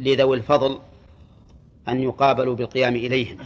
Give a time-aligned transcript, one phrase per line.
[0.00, 0.78] لذوي الفضل
[1.88, 3.38] أن يقابلوا بالقيام إليهم.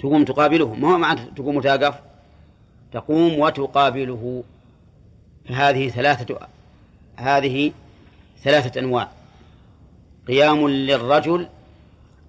[0.00, 1.94] تقوم تقابله ما هو معنى تقوم وتقف؟
[2.92, 4.44] تقوم وتقابله.
[5.48, 6.48] فهذه ثلاثة
[7.16, 7.72] هذه
[8.42, 9.12] ثلاثة أنواع.
[10.28, 11.48] قيام للرجل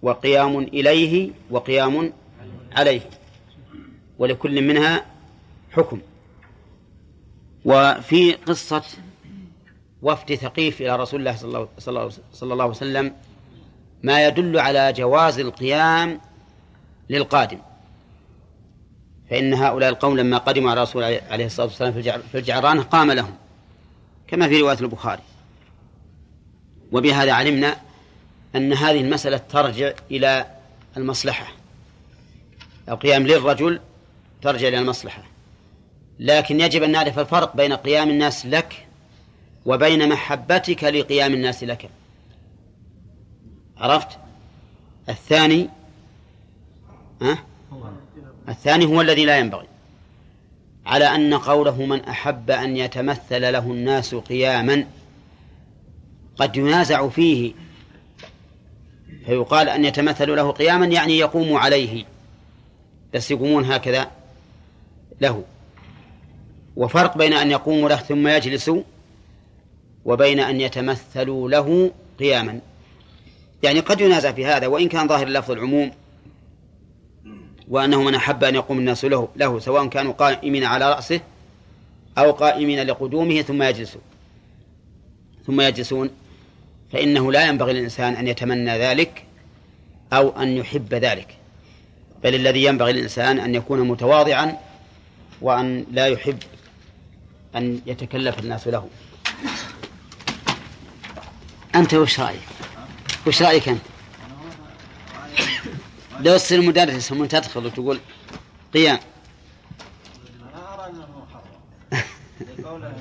[0.02, 2.14] وقيام إليه وقيام
[2.71, 3.09] عليه.
[4.20, 5.05] ولكل منها
[5.71, 6.00] حكم.
[7.66, 8.84] وفي قصة
[10.02, 11.36] وفد ثقيف إلى رسول الله
[11.77, 13.14] صلى الله عليه وسلم
[14.04, 16.21] ما يدل على جواز القيام
[17.09, 17.59] للقادم.
[19.30, 23.35] فإن هؤلاء القوم لما قدموا على رسول عليه الصلاة والسلام في الجعرانة قام لهم
[24.27, 25.21] كما في رواية البخاري.
[26.91, 27.77] وبهذا علمنا
[28.55, 30.46] أن هذه المسألة ترجع إلى
[30.98, 31.48] المصلحة.
[32.90, 33.80] القيام للرجل
[34.41, 35.23] ترجع إلى المصلحة.
[36.20, 38.84] لكن يجب أن نعرف الفرق بين قيام الناس لك
[39.66, 41.90] وبين محبتك لقيام الناس لك.
[43.78, 44.08] عرفت؟
[45.10, 45.70] الثاني
[47.22, 47.38] أه؟
[48.49, 49.68] الثاني هو الذي لا ينبغي.
[50.85, 54.88] على أن قوله من أحب أن يتمثل له الناس قياما
[56.38, 57.54] قد ينازع فيه.
[59.26, 62.05] فيقال أن يتمثل له قياما يعني يقوم عليه.
[63.13, 64.12] بس يقومون هكذا
[65.22, 65.44] له.
[66.75, 68.84] وفرق بين أن يقوموا له ثم يجلسوا
[70.06, 72.59] وبين أن يتمثلوا له قياما.
[73.63, 75.91] يعني قد ينازع في هذا وإن كان ظاهر اللفظ العموم
[77.67, 81.19] وأنه من أحب أن يقوم الناس له, له سواء كانوا قائمين على رأسه
[82.17, 84.01] أو قائمين لقدومه ثم يجلسوا.
[85.45, 86.09] ثم يجلسون.
[86.91, 89.23] فإنه لا ينبغي للإنسان أن يتمنى ذلك
[90.13, 91.28] أو أن يحب ذلك.
[92.23, 94.57] بل الذي ينبغي للإنسان أن يكون متواضعا
[95.41, 96.38] وأن لا يحب
[97.56, 98.88] أن يتكلف الناس له.
[101.75, 102.40] أنت وش رأيك
[103.28, 103.81] وش رأيك أنت
[106.19, 108.00] لو تصير مدرس ثم تدخل وتقول
[108.73, 109.00] قيام
[110.53, 111.25] أنا أرى أنه
[112.59, 112.94] لقوله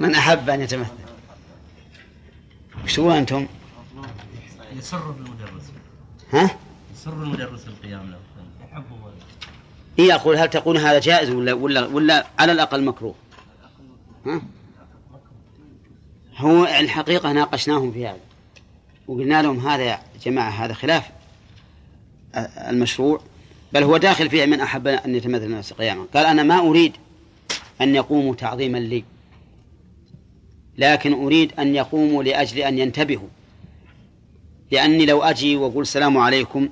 [0.00, 0.90] من أحب أن يتمثل
[2.84, 3.46] وش هو أنتم؟
[4.72, 5.62] يسر المدرس
[6.32, 6.50] ها؟
[6.94, 8.18] يسر المدرس القيام له
[8.72, 8.96] يحبه
[9.98, 13.14] إيه أقول هل تقول هذا جائز ولا ولا ولا على الأقل مكروه؟
[14.26, 14.42] ها؟
[16.38, 18.18] هو الحقيقة ناقشناهم في هذا.
[19.08, 21.10] وقلنا لهم هذا يا جماعة هذا خلاف
[22.68, 23.20] المشروع
[23.72, 26.92] بل هو داخل فيه من أحب أن يتمثل الناس قياما قال أنا ما أريد
[27.80, 29.04] أن يقوموا تعظيما لي
[30.78, 33.28] لكن أريد أن يقوموا لأجل أن ينتبهوا.
[34.70, 36.68] لأني لو أجي وأقول السلام عليكم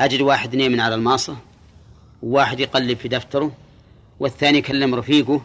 [0.00, 1.36] أجد واحد نيم على الماصة
[2.22, 3.52] وواحد يقلب في دفتره
[4.20, 5.42] والثاني يكلم رفيقه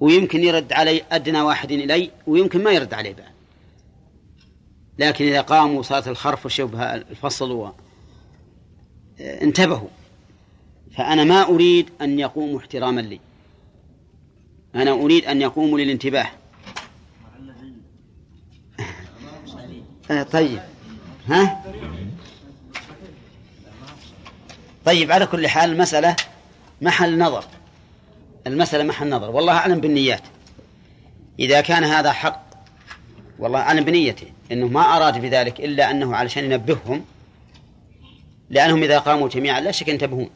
[0.00, 3.30] ويمكن يرد علي أدنى واحد إلي ويمكن ما يرد عليه بعد.
[4.98, 7.72] لكن إذا قاموا صلاة الخرف وشبه الفصل و...
[9.20, 9.88] انتبهوا.
[10.96, 13.20] فأنا ما أريد أن يقوموا احتراما لي.
[14.74, 16.26] أنا أريد أن يقوموا للانتباه.
[20.32, 20.60] طيب.
[21.26, 21.64] ها؟
[24.84, 26.16] طيب على كل حال المسألة
[26.80, 27.44] محل نظر.
[28.46, 29.30] المسألة محل نظر.
[29.30, 30.22] والله أعلم بالنيات.
[31.38, 32.50] إذا كان هذا حق
[33.38, 37.04] والله أعلم بنيته إنه ما أراد بذلك إلا أنه علشان ينبههم
[38.50, 40.30] لأنهم إذا قاموا جميعا لا شك ينتبهون.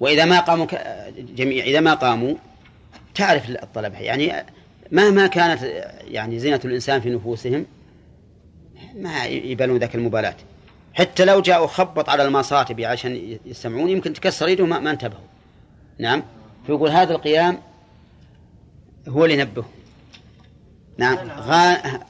[0.00, 0.66] وإذا ما قاموا
[1.18, 2.34] جميع إذا ما قاموا
[3.14, 4.46] تعرف الطلبة يعني
[4.92, 5.62] مهما كانت
[6.04, 7.66] يعني زينة الإنسان في نفوسهم
[8.94, 10.36] ما يبالون ذاك المبالاة.
[10.94, 15.31] حتى لو جاءوا خبط على المصاطب عشان يستمعون يمكن تكسر يده ما انتبهوا.
[15.98, 16.22] نعم.
[16.66, 17.58] فيقول هذا القيام
[19.08, 19.64] هو اللي نبه
[20.98, 21.18] نعم.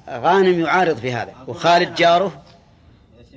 [0.08, 2.42] غانم يعارض في هذا وخالد جاره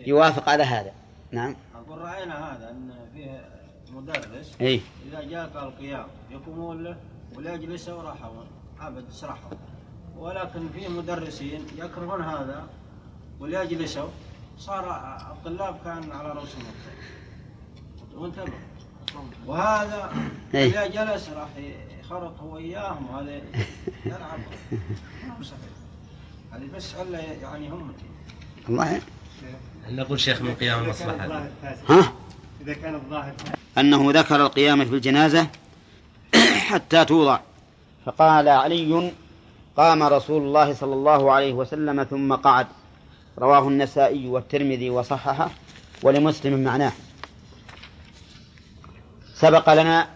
[0.07, 0.91] يوافق على هذا.
[1.31, 1.56] نعم.
[1.75, 3.50] أقول رأينا هذا أن فيه
[3.94, 6.97] مدرس إيه؟ إذا جاء قال القيام يقومون له
[7.35, 8.44] ولا يجلسوا وراحوا.
[8.81, 9.51] أبد سرحوا.
[10.17, 12.67] ولكن في مدرسين يكرهون هذا
[13.39, 14.07] ولا يجلسوا
[14.57, 14.89] صار
[15.31, 16.63] الطلاب كان على رؤوسهم
[18.13, 18.53] وانتبه.
[19.46, 20.12] وهذا
[20.54, 21.50] إيه؟ إذا جلس راح
[22.00, 23.42] يخرط هو إياهم هذا
[24.06, 24.40] يلعب.
[26.54, 27.94] هذه بس علة يعني هم
[28.69, 29.02] الله.
[29.90, 31.48] نقول شيخ من قيام المصلحة؟
[31.90, 32.13] ها؟
[32.62, 33.34] إذا كان الظاهر
[33.78, 35.48] أنه ذكر القيام في الجنازة
[36.69, 37.40] حتى توضع.
[38.06, 39.12] فقال علي
[39.78, 42.68] قام رسول الله صلى الله عليه وسلم ثم قعد.
[43.40, 45.50] رواه النسائي والترمذي وصححه
[46.04, 46.92] ولمسلم معناه.
[49.35, 50.07] سبق لنا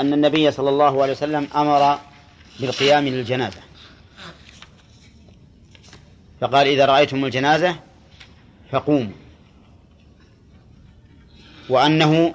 [0.00, 1.98] أن النبي صلى الله عليه وسلم أمر
[2.60, 3.60] بالقيام للجنازة.
[6.40, 7.76] فقال إذا رأيتم الجنازة
[8.70, 9.12] فقوموا.
[11.68, 12.34] وأنه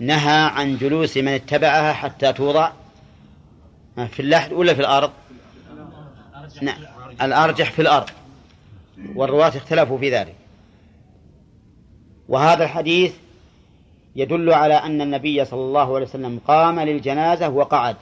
[0.00, 2.72] نهى عن جلوس من اتبعها حتى توضع
[3.96, 5.12] في اللحد ولا في الأرض؟
[6.62, 6.78] نعم
[7.22, 8.10] الأرجح في الأرض.
[9.14, 10.34] والرواة اختلفوا في ذلك.
[12.28, 13.12] وهذا الحديث
[14.16, 17.96] يدل على أن النبي صلى الله عليه وسلم قام للجنازة وقعد.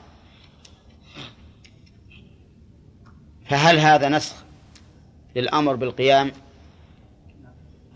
[3.45, 4.35] فهل هذا نسخ
[5.35, 6.31] للأمر بالقيام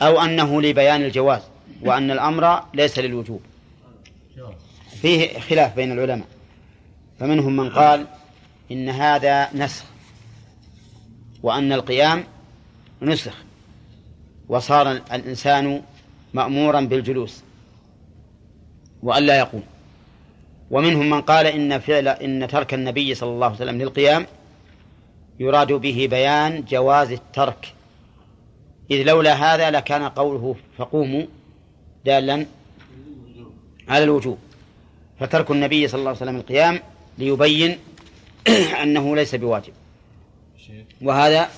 [0.02, 1.42] أو أنه لبيان الجواز
[1.82, 3.42] وأن الأمر ليس للوجوب؟
[5.02, 6.28] فيه خلاف بين العلماء.
[7.20, 8.08] فمنهم من قال
[8.72, 9.86] إن هذا نسخ
[11.44, 12.24] وأن القيام
[13.02, 13.34] نسخ
[14.50, 15.82] وصار الإنسان
[16.34, 17.44] مأمورا بالجلوس.
[19.04, 19.64] وألا يقوم
[20.72, 24.26] ومنهم من قال إن فعل إن ترك النبي صلى الله عليه وسلم للقيام
[25.40, 27.74] يراد به بيان جواز الترك.
[28.92, 31.26] إذ لولا هذا لكان قوله فقوموا
[32.06, 32.46] دالا
[33.88, 34.38] على الوجوب.
[35.20, 36.80] فترك النبي صلى الله عليه وسلم القيام
[37.18, 37.78] ليبين
[38.84, 39.74] أنه ليس بواجب.
[41.02, 41.50] وهذا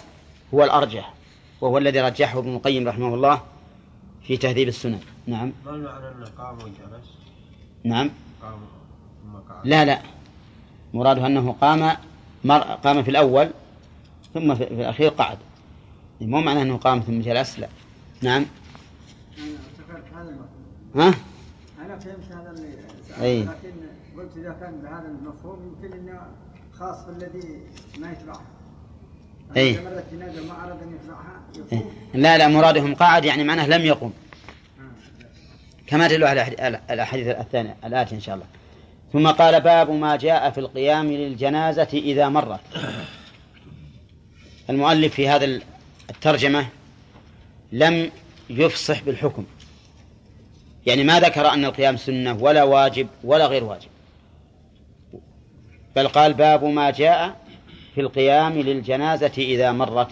[0.54, 1.14] هو الأرجح.
[1.62, 3.42] وهو الذي رجحه ابن القيم رحمه الله
[4.24, 5.00] في تهذيب السنن.
[5.28, 5.54] نعم.
[5.66, 7.19] ما المعنى أنه قام وجلس
[7.84, 8.10] نعم.
[8.42, 8.60] قام
[9.24, 10.00] ثم قعد لا لا.
[10.94, 11.98] مراده أنه قام
[12.44, 13.50] مر قام في الأول
[14.34, 15.38] ثم في, في الأخير قعد.
[16.22, 17.68] مو معناه أنه قام ثم جلس لا
[18.22, 18.46] نعم.
[20.96, 21.14] ها؟
[21.86, 23.72] أنا فهمت هذا اللي لكن
[24.18, 26.22] قلت إذا كان بهذا المفهوم يمكن إنه
[26.74, 27.60] خاص بالذي
[28.00, 28.42] ما يتبعها
[29.58, 29.72] أي.
[29.72, 31.42] إذا مرت جنازة ما أراد أن يتبعها
[31.72, 31.78] إيه.
[31.78, 34.12] يقوم لا لا مرادهم قعد يعني معناه لم يقم.
[35.90, 36.42] كما تدل على
[36.90, 38.46] الأحاديث- الثانية الآتية إن شاء الله.
[39.14, 42.60] ثم قال باب ما جاء في القيام للجنازة إذا مرت.
[44.70, 45.60] المؤلف في هذا
[46.10, 46.68] الترجمة
[47.72, 48.12] لم
[48.50, 49.46] يفصح بالحكم.
[50.86, 53.90] يعني ما ذكر أن القيام سنة ولا واجب ولا غير واجب.
[55.96, 57.36] بل قال باب ما جاء
[57.96, 60.12] في القيام للجنازة إذا مرت.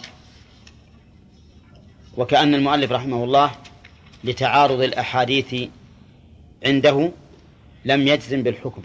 [2.16, 3.50] وكأن المؤلف رحمه الله
[4.24, 5.68] لتعارض الأحاديث
[6.64, 7.10] عنده
[7.84, 8.82] لم يجزم بالحكم.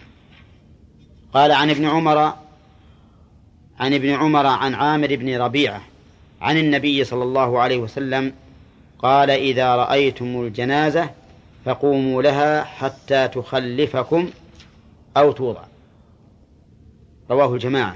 [1.34, 2.34] قال عن ابن عمر
[3.80, 5.82] عن ابن عمر عن عامر بن ربيعة
[6.42, 8.34] عن النبي صلى الله عليه وسلم
[9.00, 11.10] قال إذا رأيتم الجنازة
[11.66, 14.30] فقوموا لها حتى تخلفكم
[15.18, 15.64] أو توضع.
[17.32, 17.96] رواه الجماعة.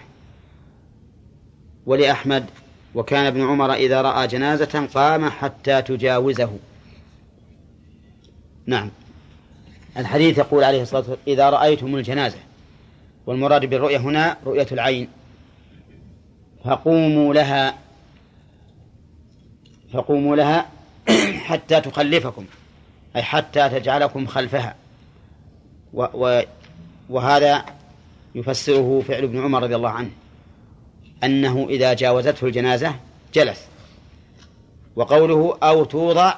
[1.86, 2.46] ولأحمد
[2.96, 6.50] وكان ابن عمر إذا رأى جنازة قام حتى تجاوزه.
[8.68, 8.90] نعم.
[9.98, 12.38] الحديث يقول عليه الصلاة والسلام إذا رأيتم الجنازة
[13.26, 15.08] والمراد بالرؤية هنا رؤية العين
[16.66, 17.78] فقوموا لها
[19.94, 20.66] فقوموا لها
[21.48, 22.46] حتى تخلفكم
[23.16, 24.76] أي حتى تجعلكم خلفها.
[25.94, 26.42] و و
[27.10, 27.66] وهذا
[28.36, 30.10] يفسره فعل ابن عمر رضي الله عنه
[31.24, 32.96] أنه إذا جاوزته الجنازة
[33.34, 33.66] جلس
[34.96, 36.34] وقوله أو توضع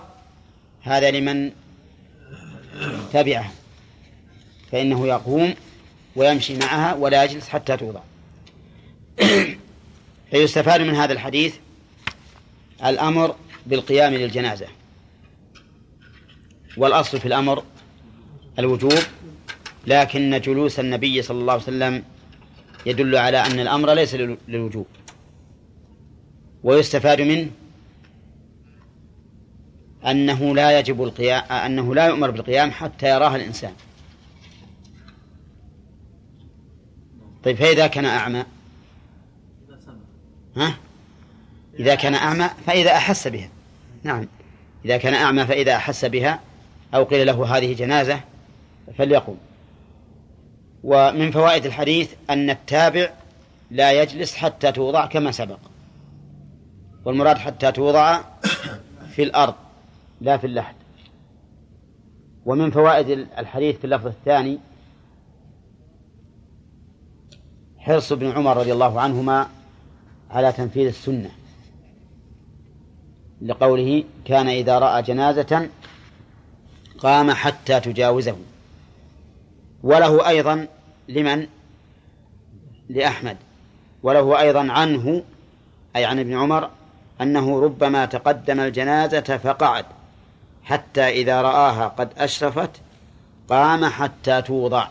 [0.81, 1.51] هذا لمن
[3.13, 3.51] تبعه
[4.71, 5.53] فإنه يقوم
[6.15, 7.99] ويمشي معها ولا يجلس حتى توضع.
[10.31, 11.55] فيستفاد من هذا الحديث
[12.85, 13.35] الأمر
[13.65, 14.67] بالقيام للجنازة.
[16.77, 17.63] والأصل في الأمر
[18.59, 18.99] الوجوب
[19.87, 22.03] لكن جلوس النبي صلى الله عليه وسلم
[22.85, 24.87] يدل على أن الأمر ليس لل- للوجوب.
[26.63, 27.49] ويستفاد منه
[30.05, 33.73] أنه لا يجب القيام أنه لا يؤمر بالقيام حتى يراها الإنسان.
[37.43, 38.45] طيب فإذا كان أعمى
[40.57, 40.77] ها؟
[41.79, 43.49] إذا كان أعمى فإذا أحس بها.
[44.03, 44.27] نعم.
[44.85, 46.39] إذا كان أعمى فإذا أحس بها
[46.93, 48.21] أو قيل له هذه جنازة
[48.97, 49.35] فليقم.
[50.83, 53.09] ومن فوائد الحديث أن التابع
[53.71, 55.59] لا يجلس حتى توضع كما سبق.
[57.05, 58.21] والمراد حتى توضع
[59.15, 59.55] في الأرض.
[60.21, 60.75] لا في اللحد.
[62.45, 64.59] ومن فوائد الحديث في اللفظ الثاني
[67.77, 69.47] حرص ابن عمر رضي الله عنهما
[70.29, 71.31] على تنفيذ السنة.
[73.41, 75.69] لقوله كان إذا رأى جنازة
[76.97, 78.37] قام حتى تجاوزه.
[79.83, 80.67] وله أيضا
[81.09, 81.47] لمن؟
[82.89, 83.37] لأحمد.
[84.03, 85.23] وله أيضا عنه
[85.95, 86.69] أي عن ابن عمر
[87.21, 89.85] أنه ربما تقدم الجنازة فقعد.
[90.63, 92.71] حتى إذا رآها قد أشرفت
[93.49, 94.87] قام حتى توضع.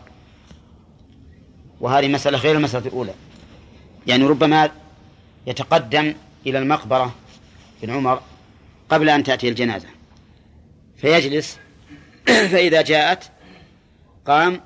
[1.81, 3.15] وهذه مسألة غير المسألة الأولى.
[4.07, 4.71] يعني ربما
[5.47, 6.15] يتقدم
[6.47, 7.15] إلى المقبرة
[7.83, 8.23] بن عمر
[8.89, 9.89] قبل أن تأتي الجنازة.
[10.97, 11.59] فيجلس.
[12.53, 13.31] فإذا جاءت
[14.27, 14.61] قام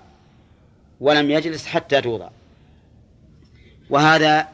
[1.01, 2.29] ولم يجلس حتى توضع.
[3.91, 4.49] وهذا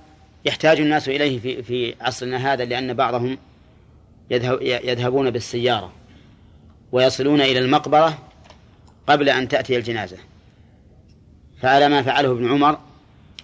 [0.45, 3.39] يحتاج الناس إليه في في عصرنا هذا لأن بعضهم
[4.31, 5.93] يذهب يذهبون بالسيارة.
[6.93, 8.19] ويصلون إلى المقبرة
[9.07, 10.17] قبل أن تأتي الجنازة.
[11.61, 12.79] فعلى ما فعله ابن عمر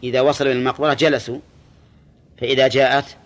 [0.03, 1.39] إذا وصلوا إلى المقبرة جلسوا
[2.39, 3.17] فإذا جاءت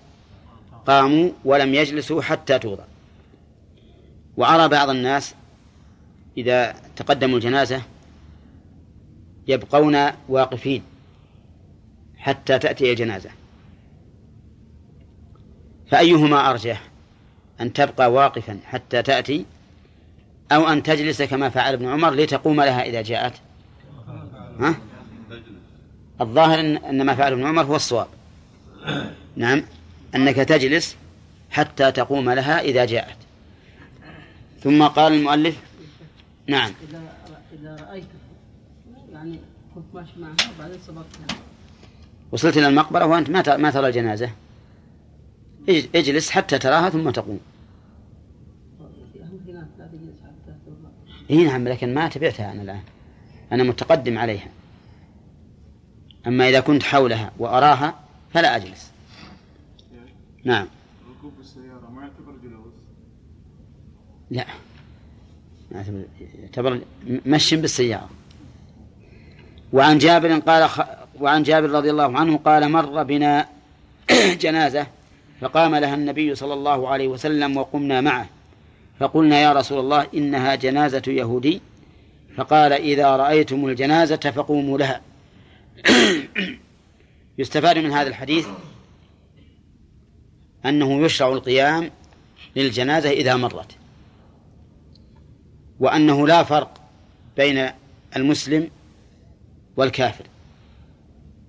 [0.86, 2.84] قاموا ولم يجلسوا حتى توضع.
[4.36, 5.34] وأرى بعض الناس
[6.36, 7.82] إذا تقدموا الجنازة
[9.48, 10.82] يبقون واقفين
[12.16, 13.30] حتى تأتي الجنازة.
[15.90, 16.82] فأيهما أرجح
[17.60, 19.44] أن تبقى واقفا حتى تأتي
[20.52, 23.32] أو أن تجلس كما فعل ابن عمر لتقوم لها إذا جاءت.
[24.60, 24.74] ها؟
[26.20, 28.06] الظاهر أن ما فعل ابن عمر هو الصواب.
[29.36, 29.62] نعم.
[30.14, 30.96] أنك تجلس
[31.50, 33.16] حتى تقوم لها إذا جاءت.
[34.62, 35.56] ثم قال المؤلف
[36.46, 36.72] نعم.
[36.88, 37.02] إذا
[37.52, 38.08] إذا رأيته
[39.12, 39.38] يعني
[39.74, 41.36] كنت ماشي معها وبعدين سبقتها
[42.32, 44.30] وصلت إلى المقبرة وأنت ما ما ترى الجنازة.
[45.68, 47.40] اجلس حتى تراها ثم تقوم
[49.48, 50.90] في ناس لا تجلس حتى تطلع.
[51.30, 52.80] إي نعم لكن ما تبعتها أنا الآن.
[53.52, 54.48] أنا متقدم عليها.
[56.26, 57.94] أما إذا كنت حولها وأراها
[58.34, 58.90] فلا أجلس.
[60.44, 60.66] نعم.
[61.18, 62.74] ركوب السيارة ما يعتبر جلوس؟
[64.30, 64.44] لا.
[65.72, 66.04] يعتبر-
[66.42, 66.80] يعتبر
[67.26, 68.08] مشي بالسيارة.
[69.72, 70.80] وعن جابر قال خ...
[71.20, 73.48] وعن جابر رضي الله عنه قال مر بنا
[74.42, 74.86] جنازة
[75.40, 78.28] فقام لها النبي صلى الله عليه وسلم وقمنا معه.
[79.00, 81.60] فقلنا يا رسول الله إنها جنازة يهودي.
[82.36, 85.00] فقال إذا رأيتم الجنازة فقوموا لها.
[87.38, 88.46] يستفاد من هذا الحديث
[90.66, 91.90] أنه يشرع القيام
[92.56, 93.72] للجنازة إذا مرت
[95.80, 96.80] وأنه لا فرق
[97.36, 97.70] بين
[98.16, 98.70] المسلم
[99.76, 100.24] والكافر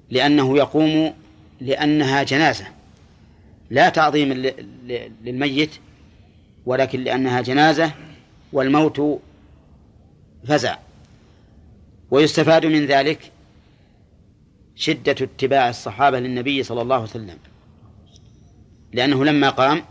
[0.09, 1.13] لأنه يقوم
[1.61, 2.67] لأنها جنازة
[3.69, 4.33] لا تعظيم
[5.23, 5.71] للميت
[6.65, 7.91] ولكن لأنها جنازة
[8.53, 9.21] والموت
[10.47, 10.77] فزع.
[12.11, 13.31] ويستفاد من ذلك
[14.75, 17.37] شدة اتباع الصحابة للنبي صلى الله عليه وسلم.
[18.93, 19.83] لأنه لما قام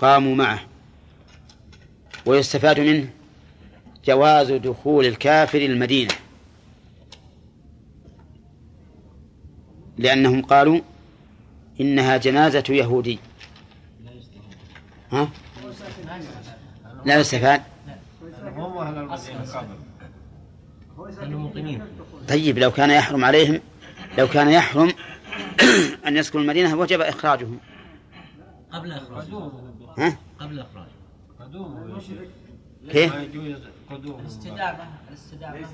[0.00, 0.60] قاموا معه.
[2.26, 3.10] ويستفاد منه
[4.04, 6.14] جواز دخول الكافر المدينة.
[9.98, 10.80] لأنهم قالوا
[11.80, 13.18] إنها جنازة يهودي.
[15.12, 15.28] ها؟
[17.04, 17.62] لا يستفاد
[22.28, 23.60] طيب لو كان يحرم عليهم
[24.18, 24.92] لو كان يحرم
[26.06, 27.58] أن يسكنوا المدينة وجب إخراجهم.
[28.72, 29.50] قبل إخراجه
[29.98, 30.88] ها؟ قبل إخراجه
[31.40, 32.18] قدوم يا شيخ
[32.92, 33.14] كيف؟
[33.90, 35.66] قدوم الاستدامة الاستدامة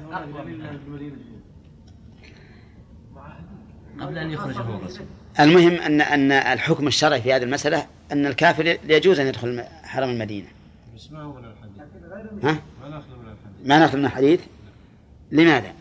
[4.00, 5.06] قبل أن يخرج هو الرسول.
[5.40, 10.48] المهم أن أن الحكم الشرعي في هذه المسألة أن الكافر يجوز أن يدخل حرم المدينة.
[12.42, 14.40] ها؟ ما ناخذ من الحديث ما نأخذ من الحديث
[15.32, 15.72] لماذا؟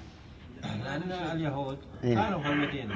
[0.63, 2.15] لأن اليهود إيه.
[2.15, 2.95] كانوا في المدينة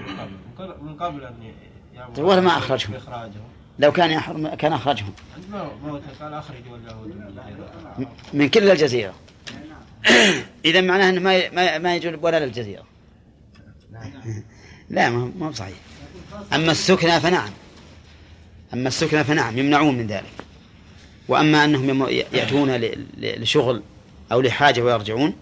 [0.82, 1.26] من قبل.
[1.26, 2.94] أن طيب ولا ما أخرجهم؟
[3.80, 5.14] لو كان يحرم كان أخرجهم.
[6.22, 7.16] قال أخرجوا اليهود
[8.34, 9.14] من كل الجزيرة.
[10.66, 12.84] إذا معناه أنه ما ما ما يجوز ولا للجزيرة.
[14.90, 15.78] لا ما ما هو صحيح.
[16.54, 17.52] أما السكنى فنعم.
[18.74, 20.47] أما السكنى فنعم يمنعون من ذلك.
[21.28, 22.72] وأما أنهم يأتون
[23.18, 23.84] لشغل
[24.32, 25.34] أو لحاجة ويرجعون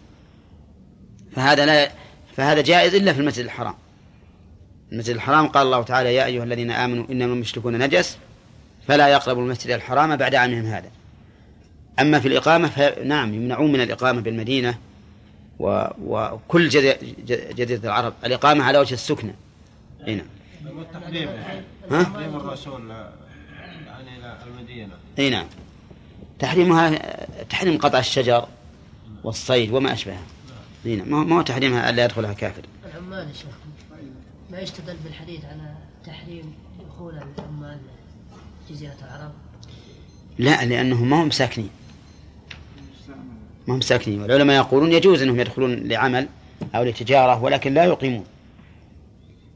[1.35, 1.91] فهذا لا
[2.37, 3.73] فهذا جائز إلا في المسجد الحرام.
[4.91, 8.17] المسجد الحرام قال الله تعالى يا أيها الذين آمنوا إنما المشركون نجس
[8.87, 10.89] فلا يقربوا المسجد الحرام بعد عامهم هذا.
[11.99, 14.77] أما في الإقامة فنعم يمنعون من الإقامة بالمدينة
[15.59, 15.87] و...
[16.03, 18.13] وكل جزيرة العرب.
[18.25, 19.33] الإقامة على وجه السكنة.
[20.07, 20.25] هنا
[20.75, 21.29] والتحريم
[21.91, 24.93] ها؟ تحريم الرسول يعني إلى المدينة.
[25.19, 25.45] أي نعم.
[26.39, 26.99] تحريمها
[27.43, 28.47] تحريم قطع الشجر
[29.23, 30.19] والصيد وما أشبهه.
[30.85, 32.61] أي نعم ما هو- ما هو تحريمها ألا يدخلها كافر.
[32.85, 33.45] العمال يا شيخ.
[34.51, 35.73] ما يستدل بالحديث على
[36.05, 36.53] تحريم
[36.87, 37.77] دخول العمال
[38.69, 39.31] جزيرة العرب؟
[40.37, 41.69] لا لأنهم ما هم ساكنين.
[43.67, 44.21] ما هم ساكنين.
[44.21, 46.27] والعلماء يقولون يجوز أنهم يدخلون لعمل
[46.75, 48.25] أو لتجارة ولكن لا يقيمون.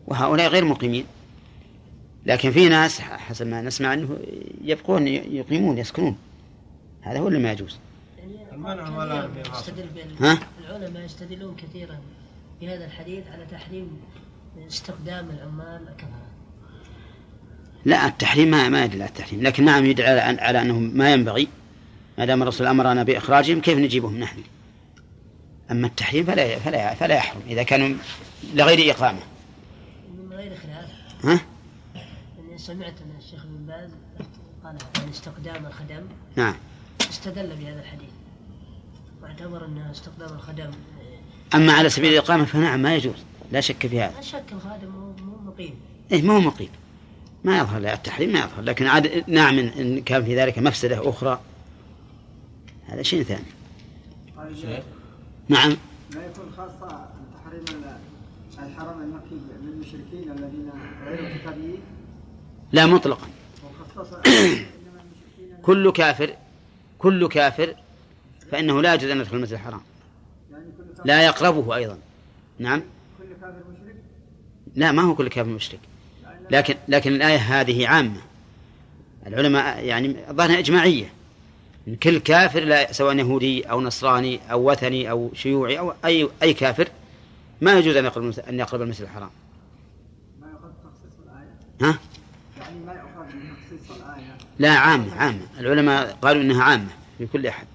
[0.07, 1.05] وهؤلاء غير مقيمين.
[2.25, 4.17] لكن في ناس حسب ما نسمع أنه
[4.63, 6.17] يبقون يقيمون يسكنون.
[7.11, 7.79] هذا هو اللي ما يجوز.
[8.17, 8.33] يعني
[9.63, 10.25] في.
[10.25, 11.99] ها؟ العلماء يستدلون كثيرا
[12.61, 14.01] بهذا الحديث على تحريم
[14.67, 16.29] استخدام العمال كفرة
[17.85, 21.13] لا التحريم ما ما يدل على التحريم لكن نعم يدل على, أن على أنه ما
[21.13, 21.47] ينبغي.
[22.17, 24.43] ما دام الرسول أمرنا بإخراجهم كيف نجيبهم نحن؟
[25.71, 27.97] أما التحريم فلا فلا فلا يحرم إذا كانوا
[28.53, 29.19] لغير إقامة.
[30.17, 30.89] من غير خلاف
[31.23, 31.39] ها؟
[32.39, 33.89] أني سمعت أن الشيخ ابن باز
[34.63, 36.03] قال عن استقدام الخدم.
[36.35, 36.55] نعم.
[37.09, 38.09] استدل بهذا الحديث.
[39.23, 40.71] واعتبر أن استقدام الخدم
[41.55, 43.15] أما على سبيل الإقامة فنعم ما يجوز.
[43.51, 44.13] لا شك في هذا.
[44.15, 45.73] لا شك الخادم مو مو مقيم.
[46.11, 46.69] إيه ما هو مقيم.
[47.43, 48.61] ما يظهر لا التحريم ما يظهر.
[48.61, 51.39] لكن عاد نعم إن- كان في ذلك مفسدة أخرى
[52.87, 53.43] هذا شيء ثاني.
[55.49, 55.69] نعم.
[56.15, 57.97] لا يكون خاصة تحريم ال-
[58.65, 60.69] الحرم المكي للمشركين الذين
[61.05, 61.79] غير كتابيين
[62.71, 63.27] لا مطلقا.
[63.63, 66.33] وخصص إنما المشركين كل كافر
[66.99, 67.75] كل كافر
[68.51, 69.81] فإنه لا يجوز أن يدخل المسجد الحرام.
[70.51, 70.65] يعني
[71.05, 71.97] لا يقربه أيضا.
[72.59, 72.81] نعم.
[73.17, 73.95] كل كافر مشرك؟
[74.75, 75.79] لا ما هو كل كافر مشرك.
[76.51, 78.21] لكن لكن الآية هذه عامة.
[79.27, 81.13] العلماء يعني ظاهرها إجماعية.
[82.03, 86.87] كل كافر لا سواء يهودي أو نصراني أو وثني أو شيوعي أو أي أي كافر
[87.61, 89.29] ما يجوز أن يقرب أن يقرب المسجد الحرام.
[90.41, 90.47] ما
[91.81, 91.99] ها؟
[92.59, 96.87] يعني ما يؤخذ من تخصيص الآية لا عامة عامة العلماء قالوا إنها عامة
[97.17, 97.67] في كل أحد.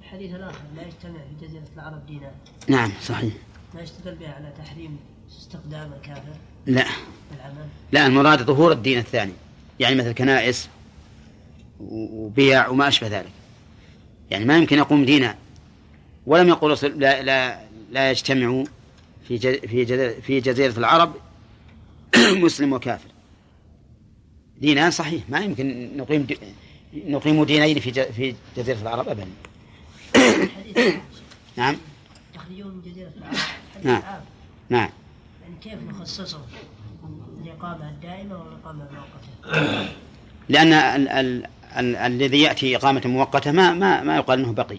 [0.00, 2.32] الحديث الآخر لا يجتمع في جزيرة العرب دينار
[2.68, 3.34] نعم صحيح.
[3.74, 4.96] ما يستدل بها على تحريم
[5.38, 6.32] استقدام الكافر؟
[6.66, 6.84] لا.
[7.30, 9.32] بالعمل لا المراد ظهور الدين الثاني.
[9.80, 10.68] يعني مثل كنائس
[11.80, 13.32] وبيع وما أشبه ذلك.
[14.30, 15.36] يعني ما يمكن يقوم دينا.
[16.26, 18.64] ولم يقول الرسول لا لا لا يجتمع
[19.28, 21.14] في في في جزيرة العرب
[22.44, 23.11] مسلم وكافر.
[24.62, 26.38] دينان صحيح ما يمكن نقيم دي
[26.94, 29.26] نقيم دينين في في جزيرة العرب أبدا.
[31.56, 31.76] نعم.
[32.34, 33.34] تخرجون من جزيرة العرب.
[33.82, 34.02] نعم.
[34.68, 34.88] نعم.
[35.42, 36.40] يعني كيف نخصصه
[37.42, 39.92] الإقامة الدائمة والإقامة المؤقتة؟
[40.48, 44.78] لأن ال ال ال الذي يأتي إقامة مؤقتة ما ما ما يقال أنه بقي.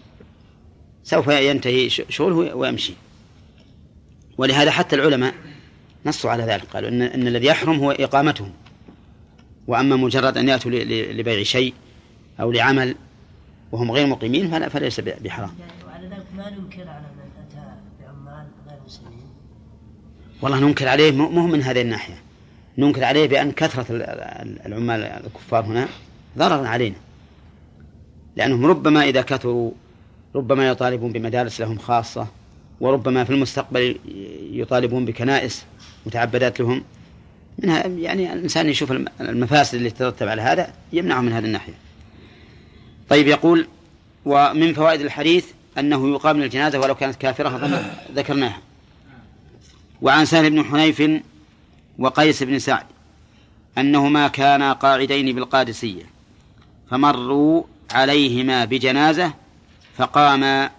[1.04, 2.94] سوف ينتهي شغله ويمشي.
[4.38, 5.34] ولهذا حتى العلماء
[6.06, 8.52] نصوا على ذلك قالوا إن, إن الذي يحرم هو إقامتهم.
[9.66, 10.70] وأما مجرد أن يأتوا
[11.12, 11.74] لبيع شيء
[12.40, 12.94] أو لعمل
[13.72, 15.50] وهم غير مقيمين فلا فليس بحرام.
[15.60, 17.66] يعني وعلى ذلك ما ننكر على من أتى
[18.00, 19.26] بعمال غير مسلمين.
[20.42, 22.14] والله ننكر عليه مو من هذه الناحية.
[22.78, 25.88] ننكر عليه بأن كثرة ال- ال- العمال الكفار هنا
[26.38, 26.96] ضرر علينا.
[28.36, 29.70] لأنهم ربما إذا كثروا
[30.34, 32.26] ربما يطالبون بمدارس لهم خاصة
[32.80, 33.98] وربما في المستقبل
[34.52, 35.64] يطالبون بكنائس
[36.06, 36.84] متعبدات لهم.
[37.58, 41.74] منها يعني الإنسان يشوف الم- المفاسد اللي تترتب على هذا يمنعه من هذه الناحية.
[43.08, 43.66] طيب يقول
[44.24, 45.46] ومن فوائد الحديث
[45.78, 47.84] أنه يقام الجنازة ولو كانت كافرة
[48.16, 48.58] ذكرناها.
[50.02, 51.02] وعن سهل بن حنيف
[51.98, 52.86] وقيس بن سعد
[53.78, 56.02] أنهما كانا قاعدين بالقادسية
[56.90, 57.62] فمروا
[57.92, 59.32] عليهما بجنازة
[59.96, 60.70] فقاما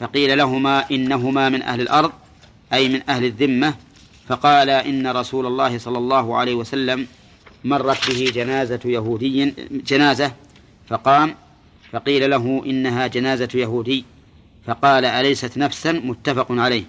[0.00, 2.12] فقيل لهما إنهما من أهل الأرض
[2.72, 3.74] أي من أهل الذمة
[4.28, 7.06] فقال إن رسول الله صلى الله عليه وسلم
[7.64, 10.32] مرت به جنازة يهودي جنازة
[10.88, 11.34] فقام
[11.92, 14.04] فقيل له إنها جنازة يهودي
[14.66, 16.84] فقال أليست نفسا؟ متفق عليه.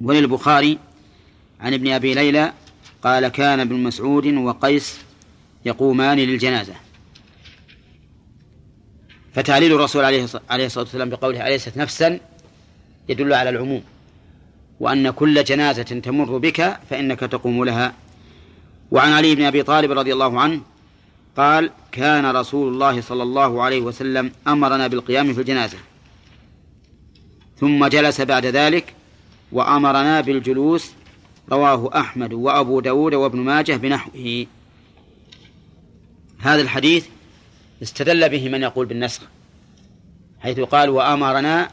[0.00, 0.78] وللبخاري
[1.60, 2.52] عن ابن أبي ليلى
[3.02, 4.98] قال كان ابن مسعود وقيس
[5.64, 6.74] يقومان للجنازة.
[9.34, 12.20] فتعليل الرسول عليه الص- عليه الصلاة والسلام بقوله أليست نفسا
[13.08, 13.82] يدل على العموم.
[14.80, 17.94] وأن كل جنازة تمر بك فإنك تقوم لها.
[18.90, 20.60] وعن علي بن أبي طالب رضي الله عنه
[21.36, 25.78] قال كان رسول الله صلى الله عليه وسلم أمرنا بالقيام في الجنازة.
[27.60, 28.94] ثم جلس بعد ذلك
[29.52, 30.92] وأمرنا بالجلوس
[31.52, 34.46] رواه أحمد وأبو داود وابن ماجه بنحوه.
[36.38, 37.06] هذا الحديث
[37.82, 39.22] استدل به من يقول بالنسخ
[40.40, 41.70] حيث قال وأمرنا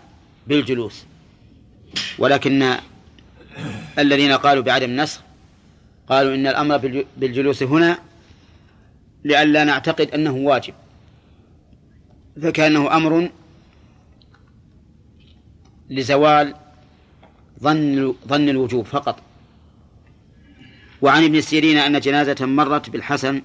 [0.47, 1.03] بالجلوس.
[2.19, 2.77] ولكن
[3.99, 5.21] الذين قالوا بعدم النسخ
[6.09, 7.97] قالوا إن الأمر بالج- بالجلوس هنا
[9.23, 10.73] لئلا نعتقد أنه واجب
[12.41, 13.29] فكأنه أمر
[15.89, 16.53] لزوال
[17.63, 19.19] ظن ظن الوجوب فقط.
[21.01, 23.41] وعن ابن سيرين أن جنازة مرت بالحسن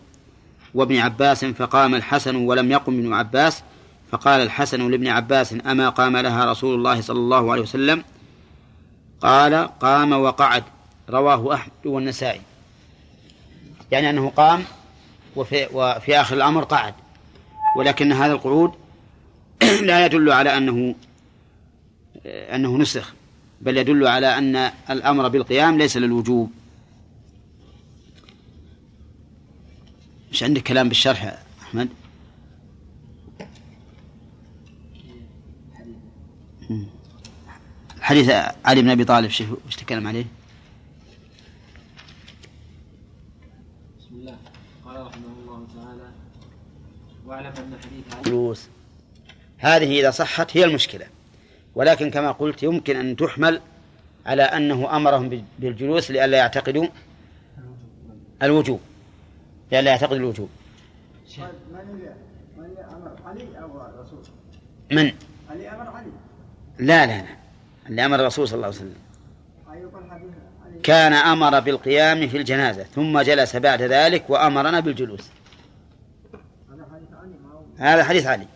[0.75, 3.63] وابن عباس فقام الحسن ولم يقم ابن عباس
[4.11, 8.05] فقال الحسن لابن عباس أما قام لها رسول الله صلى الله عليه وسلم؟
[9.21, 10.65] قال قام وقعد.
[11.09, 12.41] رواه أحمد والنسائي.
[13.93, 14.65] يعني أنه قام
[15.37, 16.95] وفي, وفي آخر الأمر قعد.
[17.77, 18.73] ولكن هذا القعود
[19.83, 20.95] لا يدل على أنه
[22.27, 23.15] أنه نسخ
[23.61, 26.53] بل يدل على أن الأمر بالقيام ليس للوجوب.
[30.33, 31.89] مش عندك كلام بالشرح أحمد؟
[38.11, 38.31] حديث
[38.65, 40.25] علي بن أبي طالب شوف وش تكلم عليه؟
[43.99, 44.37] بسم الله.
[44.85, 46.11] قال رحمه الله تعالى
[47.27, 48.69] واعلم حديث علي جلوس
[49.59, 51.07] هذه إذا صحت هي المشكلة.
[51.75, 53.61] ولكن كما قلت يمكن أن تحمل
[54.27, 56.87] على أنه أمرهم بالجلوس لئلا يعتقدوا
[58.43, 58.81] الوجوب.
[59.73, 60.49] لئلا يعتقدوا الوجوب.
[61.37, 61.47] طيب،
[64.91, 65.13] من؟
[65.51, 66.13] علي أمر علي.
[66.79, 67.40] لا لا لا.
[67.91, 68.95] اللي أمر الرسول صلى الله عليه وسلم.
[70.83, 75.31] كان أمر بالقيام في الجنازة ثم جلس بعد ذلك وأمرنا بالجلوس.
[77.79, 78.47] هذا حديث علي.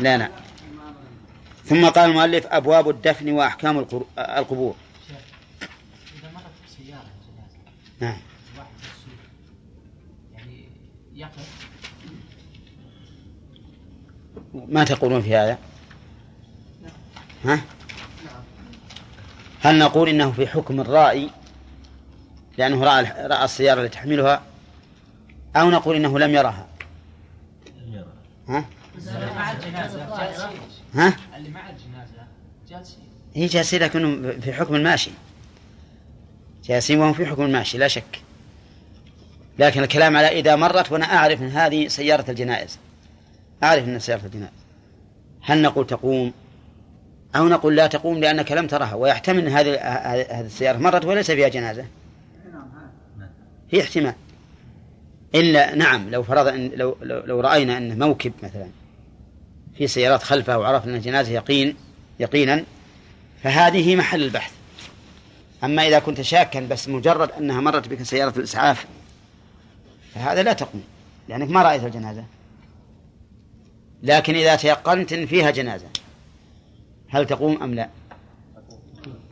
[0.00, 0.28] لا لا.
[1.64, 3.86] ثم قال المؤلف أبواب الدفن وأحكام
[4.18, 4.74] القبور.
[8.00, 8.16] نعم.
[14.54, 15.58] ما تقولون في هذا؟
[17.44, 17.60] ها؟
[19.60, 21.30] هل نقول إنه في حكم الرائي
[22.58, 24.42] لأنه رأى رأى السيارة التي تحملها
[25.56, 26.66] أو نقول إنه لم يرها.
[28.48, 28.64] ها؟
[28.96, 30.60] اللي مع الجنازة جالسين
[30.94, 32.26] ها؟ اللي مع الجنازة
[32.70, 35.10] جالسين هي جالسين لكنهم في حكم الماشي.
[36.64, 38.22] جالسين وهم في حكم الماشي لا شك.
[39.58, 42.78] لكن الكلام على إذا مرت وأنا أعرف أن هذه سيارة الجنائز.
[43.62, 44.52] أعرف أن سيارة الجنائز.
[45.42, 46.32] هل نقول تقوم؟
[47.36, 51.48] أو نقول لا تقوم لأنك لم ترها ويحتمل أن هذه هذه السيارة مرت وليس فيها
[51.48, 51.84] جنازة.
[53.70, 54.14] هي احتمال.
[55.34, 58.66] إلا نعم لو فرض إن لو, لو, لو رأينا أنه موكب مثلا
[59.78, 61.76] في سيارات خلفه وعرفنا أن جنازة يقين
[62.20, 62.64] يقينا
[63.42, 64.52] فهذه محل البحث.
[65.64, 68.86] أما إذا كنت شاكا بس مجرد أنها مرت بك سيارة الإسعاف
[70.14, 70.84] فهذا لا تقوم
[71.28, 72.24] لأنك ما رأيت الجنازة.
[74.02, 75.86] لكن إذا تيقنت إن فيها جنازة.
[77.12, 77.88] هل تقوم أم لا؟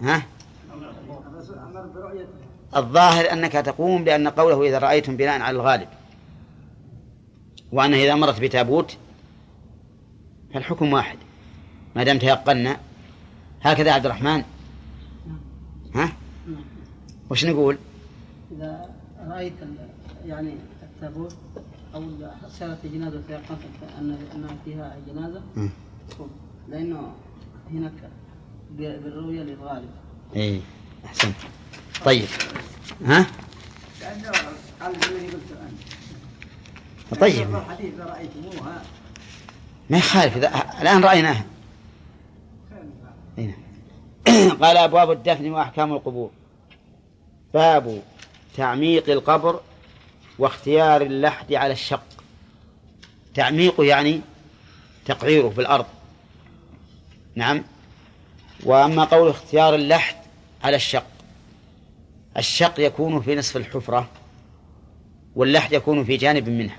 [0.00, 0.22] ها؟
[2.76, 5.88] الظاهر أنك تقوم لأن قوله إذا رأيتم بناء على الغالب.
[7.72, 8.96] وأنه إذا مرت بتابوت
[10.54, 11.18] فالحكم واحد.
[11.96, 12.76] ما دام تيقنا
[13.62, 14.42] هكذا عبد الرحمن.
[15.94, 16.12] ها.
[17.30, 17.78] وش نقول؟
[18.52, 18.90] إذا
[19.28, 19.52] رأيت
[20.26, 21.36] يعني التابوت
[21.94, 22.04] أو
[22.48, 23.60] سيارة جنازة تيقنت
[23.98, 25.42] أن فيها جنازة.
[26.68, 27.12] لأنه
[27.72, 27.92] هناك
[28.70, 29.90] بالرؤية للغالب.
[30.36, 30.60] إيه
[31.04, 31.34] أحسنت.
[32.04, 32.26] طيب.
[33.04, 33.26] ها؟
[34.00, 34.30] لأنه
[34.80, 35.34] قال الذي قلت
[37.12, 37.94] انت طيب لأنه الحديث
[39.90, 40.48] ما يخالف إذا
[40.82, 41.44] الآن رأيناها.
[43.38, 43.56] إيه.
[44.62, 46.30] قال أبواب الدفن وأحكام القبور.
[47.54, 48.02] باب
[48.56, 49.60] تعميق القبر
[50.38, 52.02] واختيار اللحد على الشق.
[53.34, 54.20] تعميقه يعني
[55.04, 55.86] تقعيره في الأرض.
[57.40, 57.64] نعم.
[58.64, 60.16] وأما قول اختيار اللحد
[60.64, 61.06] على الشق.
[62.36, 64.08] الشق يكون في نصف الحفرة
[65.36, 66.76] واللحد يكون في جانب منها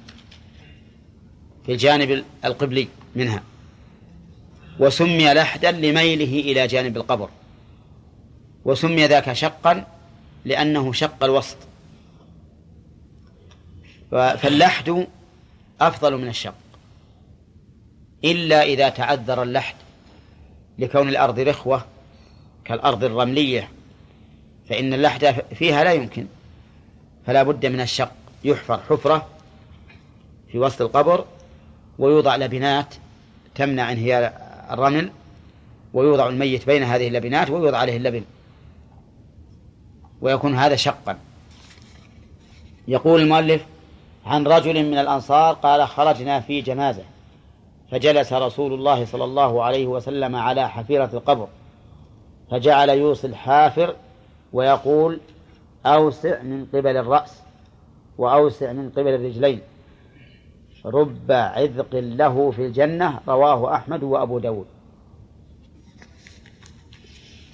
[1.66, 3.44] في الجانب القبلي منها.
[4.80, 7.30] وسمي لحدا لميله إلى جانب القبر.
[8.66, 9.86] وسمي ذاك شقا
[10.46, 11.58] لأنه شق الوسط.
[14.12, 15.08] فاللحد
[15.82, 16.56] أفضل من الشق.
[18.24, 19.76] إلا إذا تعذر اللحد
[20.82, 21.86] لكون الأرض رخوة
[22.66, 23.70] كالأرض الرملية
[24.70, 26.26] فإن اللحد فيها لا يمكن
[27.26, 28.12] فلا بد من الشق.
[28.44, 29.28] يحفر حفرة
[30.52, 31.26] في وسط القبر
[32.00, 32.96] ويوضع لبنات
[33.56, 34.34] تمنع انهيار
[34.72, 35.12] الرمل
[35.94, 38.24] ويوضع الميت بين هذه اللبنات ويوضع عليه اللبن.
[40.22, 41.18] ويكون هذا شقا.
[42.88, 43.66] يقول المؤلف
[44.26, 47.04] عن رجل من الأنصار قال خرجنا في جنازة.
[47.92, 51.48] فجلس رسول الله صلى الله عليه وسلم على حفيرة القبر
[52.52, 53.96] فجعل يوصي الحافر
[54.54, 55.20] ويقول
[55.86, 57.42] أوسع من قبل الرأس
[58.18, 59.62] وأوسع من قبل الرجلين
[60.86, 64.66] رب عذق له في الجنة رواه أحمد وأبو داود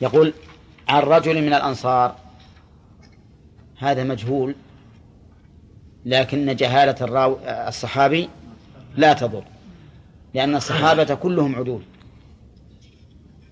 [0.02, 0.34] يقول
[0.90, 2.16] عن رجل من الأنصار
[3.78, 4.56] هذا مجهول
[6.06, 7.28] لكن جهالة.
[7.68, 8.30] الصحابي
[8.96, 9.44] لا تضر
[10.34, 11.82] لأن الصحابة كلهم عدول.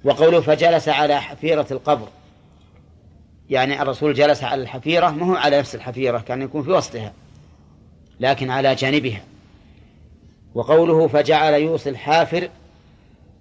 [0.03, 2.07] وقوله فجلس على حفيرة القبر.
[3.49, 7.13] يعني الرسول جلس على الحفيرة ما هو على نفس الحفيرة كان يكون في وسطها
[8.19, 9.23] لكن على جانبها.
[10.55, 12.49] وقوله فجعل يوصي الحافر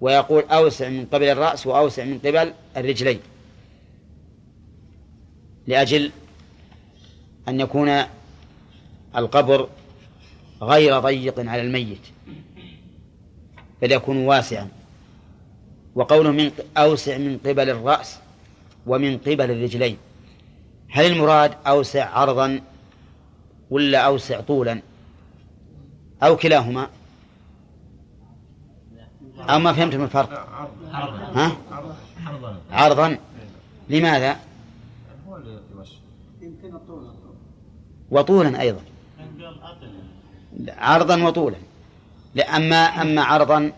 [0.01, 3.19] ويقول أوسع من قبل الرأس وأوسع من قبل الرجلين.
[5.67, 6.11] لأجل
[7.47, 8.03] أن يكون
[9.17, 9.69] القبر
[10.61, 12.01] غير ضيق على الميت.
[13.81, 14.67] بل يكون واسعا.
[15.95, 18.19] وقوله من أوسع من قبل الرأس
[18.87, 19.97] ومن قبل الرجلين.
[20.89, 22.61] هل المراد أوسع عرضا
[23.69, 24.81] ولا أوسع طولا؟
[26.23, 26.89] أو كلاهما؟
[29.39, 30.47] أو ما فهمتم الفرق؟
[31.35, 31.57] ها؟
[32.71, 33.17] عرضا.
[33.89, 34.39] لماذا.
[38.11, 38.81] وطولا أيضا.
[40.67, 41.57] عرضا وطولا.
[42.35, 42.55] لا،
[43.01, 43.71] أما عرضا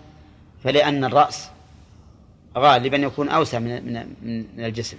[0.63, 1.50] فلأن الرأس
[2.58, 4.98] غالبا يكون أوسع من من من الجسم.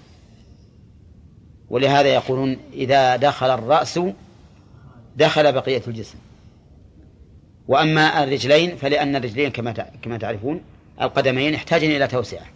[1.70, 4.00] ولهذا يقولون إذا دخل الرأس
[5.16, 6.18] دخل بقية الجسم.
[7.68, 10.60] وأما الرجلين فلأن الرجلين كما كما تعرفون
[11.02, 12.46] القدمين يحتاجن إلى توسعة.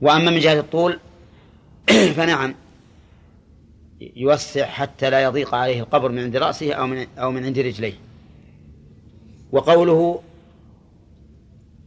[0.00, 0.98] وأما من جهة الطول
[2.16, 2.54] فنعم
[4.16, 8.11] يوسع حتى لا يضيق عليه القبر من عند رأسه أو من أو من عند رجليه.
[9.52, 10.22] وقوله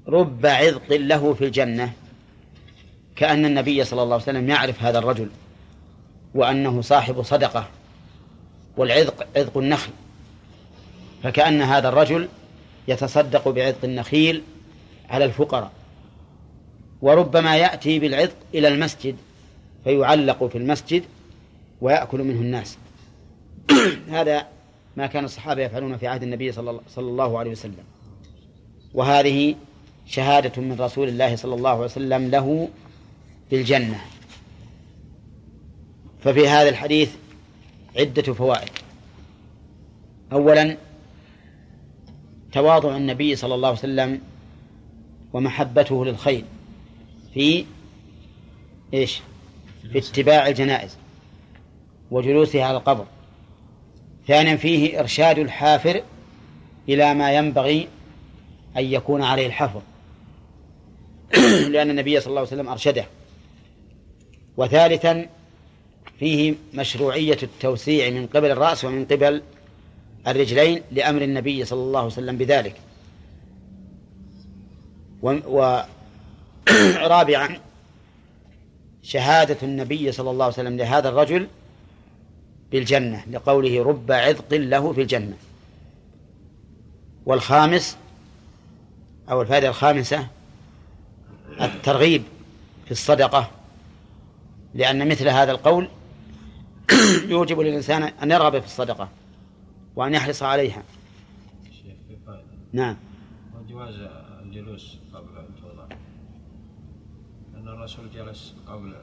[0.07, 1.93] رب عذق له في الجنة
[3.15, 5.29] كأن النبي صلى الله عليه وسلم يعرف هذا الرجل
[6.35, 7.67] وأنه صاحب صدقة
[8.77, 9.91] والعذق عذق النخل
[11.23, 12.27] فكأن هذا الرجل
[12.87, 14.43] يتصدق بعذق النخيل
[15.09, 15.71] على الفقراء
[17.01, 19.15] وربما يأتي بالعذق إلى المسجد
[19.83, 21.03] فيعلق في المسجد
[21.81, 22.77] ويأكل منه الناس.
[24.09, 24.47] هذا
[24.97, 27.83] ما كان الصحابة يفعلون في عهد النبي صلى الله عليه وسلم.
[28.93, 29.55] وهذه
[30.05, 32.69] شهادة من رسول الله صلى الله عليه وسلم له
[33.51, 34.01] بالجنة.
[36.19, 37.15] ففي هذا الحديث
[37.97, 38.69] عدة فوائد.
[40.31, 40.77] أولا
[42.51, 44.21] تواضع النبي صلى الله عليه وسلم
[45.33, 46.43] ومحبته للخير
[47.33, 47.65] في
[48.93, 49.21] إيش؟
[49.91, 50.97] في اتباع الجنائز
[52.11, 53.05] وجلوسها على القبر.
[54.27, 56.03] ثانيا فيه إرشاد الحافر
[56.89, 57.87] إلى ما ينبغي
[58.77, 59.81] أن يكون عليه الحفر.
[61.71, 63.05] لأن النبي صلى الله عليه وسلم أرشده.
[64.57, 65.29] وثالثا
[66.19, 69.41] فيه مشروعية التوسيع من قبل الرأس ومن قبل
[70.27, 72.75] الرجلين لأمر النبي صلى الله عليه وسلم بذلك.
[77.01, 77.59] ورابعا
[79.03, 81.47] شهادة النبي صلى الله عليه وسلم لهذا الرجل
[82.75, 85.37] بالجنة لقوله رب عذق له في الجنة.
[87.25, 87.97] والخامس
[89.29, 90.27] أو الفائدة الخامسة
[91.61, 92.23] الترغيب
[92.85, 93.51] في الصدقة.
[94.73, 95.89] لأن مثل هذا القول
[97.33, 99.09] يوجب للإنسان أن يرغب في الصدقة
[99.95, 100.83] وأن يحرص عليها.
[101.63, 102.17] في
[102.73, 102.97] نعم.
[103.55, 103.95] وجواز
[104.43, 105.95] الجلوس قبل أن توضع
[107.55, 108.93] أن الرسول جلس قبل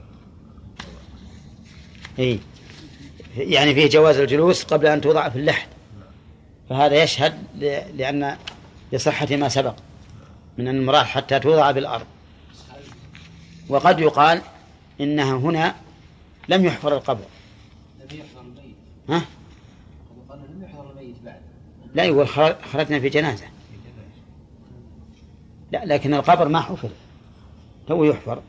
[2.19, 2.39] إيه.
[3.37, 5.69] يعني فيه جواز الجلوس قبل أن توضع في اللحد.
[6.71, 8.37] فهذا يشهد ل- لأن
[8.93, 9.75] لصحة ما سبق
[10.59, 12.07] من أن المرأة حتى توضع بالأرض.
[13.69, 14.43] وقد يقال
[15.01, 15.75] إنها هنا
[16.49, 17.25] لم يحفر القبر.
[18.01, 18.77] لم يحضر الميت.
[19.09, 19.25] ها؟
[20.31, 21.41] لم يحضر الميت بعد.
[21.95, 23.45] لا يقول خر- خرجنا في جنازة.
[25.73, 26.89] لا لكن القبر ما حفر.
[27.89, 28.43] تو يحفر.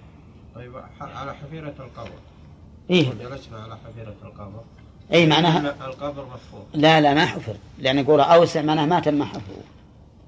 [0.56, 2.12] طيب على حفيرة القبر.
[2.89, 3.10] إيه.
[3.10, 4.62] جلسنا على حفيرة القبر.
[5.13, 7.56] أي معناها القبر مفهوم لا لا ما حفر.
[7.80, 9.41] لأن يقول أوسع معناها ما تم حفره.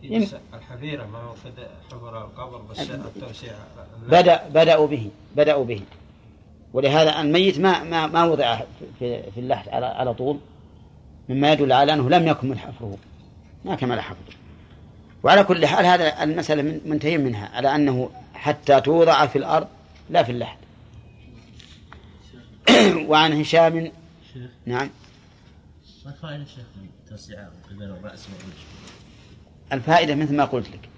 [0.04, 1.34] يم- بس الحفيرة ما هو
[1.92, 3.54] حفر القبر بس التوسيع.
[4.08, 5.82] بدأ بدأوا به بدأوا به.
[6.74, 8.60] ولهذا الميت ما ما ما وضع
[9.00, 10.38] في في اللحد على على طول.
[11.30, 12.98] مما يدل على أنه لم يكمل حفره.
[13.66, 14.34] ما كمل حفره.
[15.24, 19.68] وعلى كل حال هذا المسألة من- منتهي منها على أنه حتى توضع في الأرض
[20.10, 20.58] لا في اللحد.
[23.10, 23.92] وعن هشام.
[24.34, 24.50] شيخ.
[24.66, 24.90] نعم.
[26.06, 26.66] ما فائدة شيخ
[27.04, 28.58] التوسعة قبل الرأس والوجه
[29.74, 30.90] الفائدة مثل ما قلت لك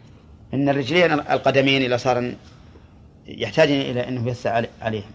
[0.53, 2.33] أن الرجلين القدمين إذا صار
[3.27, 5.11] يحتاج إلى أنه يسع علي- عليهم.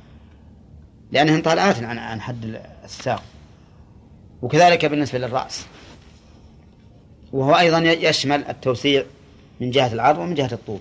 [1.13, 3.23] لأنهن طالعات عن عن حد الساق.
[4.43, 5.67] وكذلك بالنسبة للرأس.
[7.33, 9.05] وهو أيضا يشمل التوسيع
[9.61, 10.79] من جهة العرض ومن جهة الطول.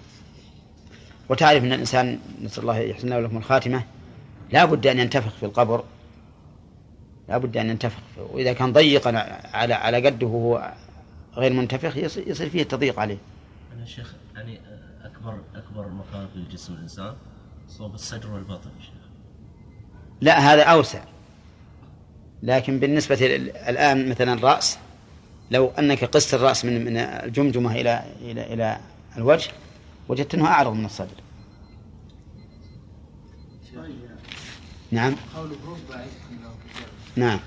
[1.29, 3.83] وتعرف أن الإنسان نسأل الله يحسن له لكم الخاتمة.
[4.51, 5.83] لا بد أن ينتفخ في القبر.
[7.29, 7.99] لا بد أن ينتفخ.
[8.17, 9.09] وإذا كان ضيقا
[9.53, 10.73] على على قده وهو
[11.35, 13.17] غير منتفخ يص- يصير فيه تضييق عليه.
[13.77, 14.59] أنا شيخ يعني
[15.03, 17.13] أكبر أكبر مكان في جسم الإنسان
[17.67, 18.93] صوب الصدر والبطن شيخ.
[20.21, 21.03] لا هذا أوسع.
[22.43, 23.17] لكن بالنسبة
[23.69, 24.77] الآن مثلا الرأس
[25.51, 28.79] لو أنك قست الرأس من من الجمجمة إلى إلى إلى
[29.17, 29.51] الوجه
[30.09, 31.15] وجدت أنه أعرض من الصدر
[33.75, 33.95] طيب
[34.91, 35.15] نعم.
[35.35, 36.49] قوله رب في الجنة
[37.15, 37.39] نعم.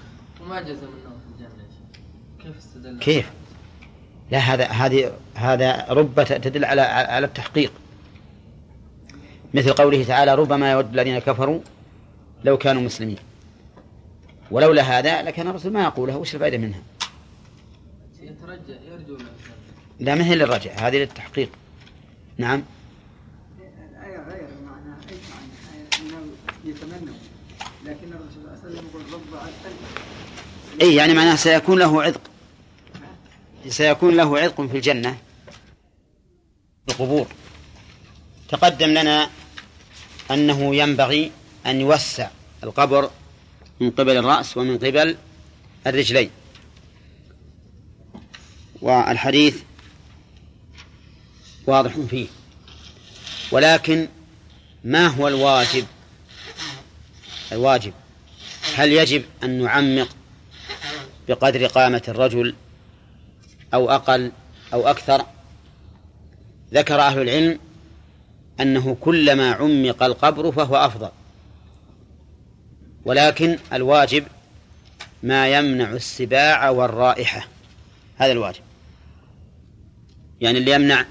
[0.43, 1.15] وما جزم النوم
[2.43, 3.31] كيف استدل؟ كيف؟
[4.31, 7.73] لا هذا هذه هذا رب تدل على على التحقيق.
[9.55, 11.61] مثل قوله تعالى ربما يود الذين كفروا
[12.45, 13.19] لو كانوا مسلمين.
[14.51, 16.83] ولولا هذا لكان الرسول ما يقولها وش الفائدة منها؟
[18.21, 19.19] يترجى يرجو
[20.01, 21.49] لا ما هي للرجع هذه للتحقيق.
[22.39, 22.63] نعم
[23.59, 26.27] الآية غير معناها أي معنى آية أنه
[26.65, 27.15] يتمنوا
[27.85, 29.53] لكن الرسول صلى الله عليه وسلم يقول رب عز
[30.81, 32.21] أي يعني معناها سيكون له عذق.
[33.69, 35.19] سيكون له عذق في الجنة.
[36.89, 37.27] القبور.
[38.49, 39.31] تقدم لنا
[40.31, 41.33] أنه ينبغي
[41.67, 42.29] أن يوسع
[42.65, 43.11] القبر
[43.81, 45.17] من قبل الرأس ومن قبل
[45.87, 46.31] الرجلين.
[48.83, 49.63] والحديث
[51.67, 52.27] واضح فيه.
[53.51, 54.09] ولكن
[54.85, 55.87] ما هو الواجب؟
[57.53, 57.93] الواجب.
[58.75, 60.17] هل يجب أن نعمق
[61.29, 62.55] بقدر قامة الرجل
[63.75, 64.33] أو أقل
[64.73, 65.27] أو أكثر
[66.75, 67.59] ذكر أهل العلم
[68.61, 71.09] أنه كلما عمق القبر فهو أفضل.
[73.05, 74.25] ولكن الواجب
[75.23, 77.47] ما يمنع السباع والرائحة
[78.17, 78.63] هذا الواجب.
[80.41, 81.07] يعني اللي يمنع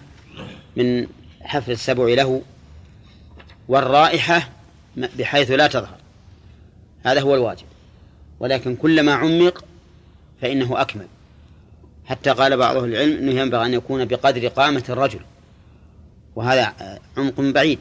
[0.76, 1.08] من
[1.42, 2.42] حفر السبع له
[3.68, 4.50] والرائحة
[4.98, 5.98] بحيث لا تظهر
[7.04, 7.66] هذا هو الواجب.
[8.40, 9.66] ولكن كلما عمق
[10.44, 11.08] فإنه أكمل.
[12.06, 15.20] حتى قال بعض أهل العلم أنه ينبغي أن يكون بقدر قامة الرجل.
[16.36, 16.74] وهذا
[17.18, 17.80] عمق بعيد.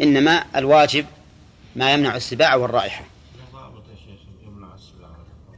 [0.00, 1.06] إنما الواجب
[1.76, 3.04] ما يمنع السباع والرائحة.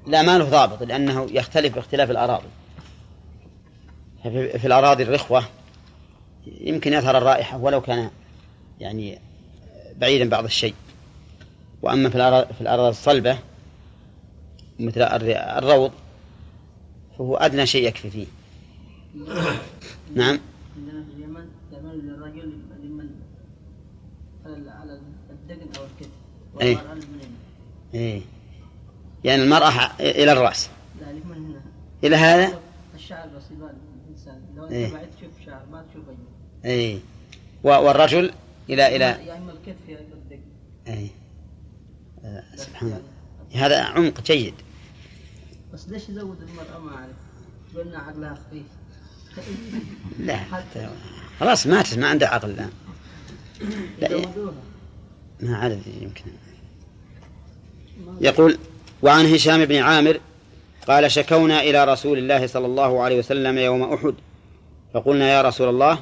[0.07, 2.49] لا ما له ضابط لأنه يختلف باختلاف الأراضي.
[4.33, 5.45] في الأراضي الرخوة
[6.47, 8.11] يمكن يظهر الرائحة ولو كان
[8.81, 9.19] يعني
[9.97, 10.75] بعيدا بعض الشيء.
[11.83, 13.39] وأما في الأراضي الصلبة
[14.81, 15.93] مثل الروض
[17.19, 18.27] فهو أدنى شيء يكفي فيه.
[20.15, 20.39] نعم.
[20.77, 21.47] عندنا في اليمن
[21.83, 22.53] للرجل
[24.47, 26.11] على الدقن أو الكتف
[26.61, 26.75] إيه.
[26.77, 27.37] للمنين.
[27.95, 28.23] إيه.
[29.25, 30.69] يعني المرأة إلى الرأس.
[31.01, 31.61] لا لمن هنا
[32.05, 32.59] إلى هذا؟
[32.95, 33.75] الشعر بس يبان
[34.07, 34.87] الإنسان لو إيه.
[34.87, 36.05] أنت بعد تشوف شعر ما تشوف
[36.65, 36.99] أي إيه.
[37.65, 38.33] و- والرجل
[38.71, 39.05] إلى إلى.
[39.05, 40.41] يا إما الكتف يا إما الدقن
[40.87, 41.09] إيه.
[42.25, 43.03] آه، سبحان الله.
[43.67, 44.55] هذا عمق جيد.
[45.77, 47.17] بس ليش يزود المرأة؟ ما أعرف.
[47.77, 48.67] قلنا عقلها خفيف.
[50.19, 50.37] لا.
[50.53, 50.89] حتى.
[51.41, 52.71] خلاص ماتت ما عنده عقل الآن.
[54.01, 54.27] لا.
[55.41, 56.25] ما عدد يمكن.
[58.21, 58.59] يقول
[59.03, 60.21] وعن هشام بن عامر
[60.89, 64.15] قال شكونا إلى رسول الله صلى الله عليه وسلم يوم أحد.
[64.95, 65.99] فقلنا يا رسول الله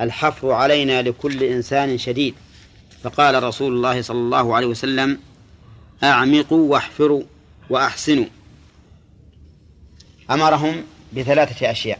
[0.00, 2.34] الحفر علينا لكل إنسان شديد.
[3.02, 5.18] فقال رسول الله صلى الله عليه وسلم
[6.02, 7.22] أعمقوا واحفروا
[7.70, 8.26] وأحسنوا.
[10.30, 11.98] أمرهم بثلاثة أشياء.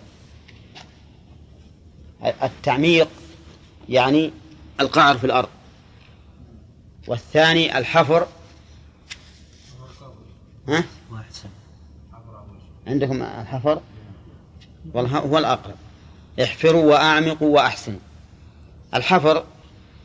[2.43, 3.09] التعميق
[3.89, 4.33] يعني
[4.81, 5.49] القعر في الأرض.
[7.09, 8.27] والثاني الحفر.
[10.69, 10.85] ها؟
[12.87, 13.81] عندكم الحفر؟
[14.97, 15.75] هو الأقرب.
[16.43, 17.99] احفروا وأعمقوا وأحسنوا.
[18.95, 19.45] الحفر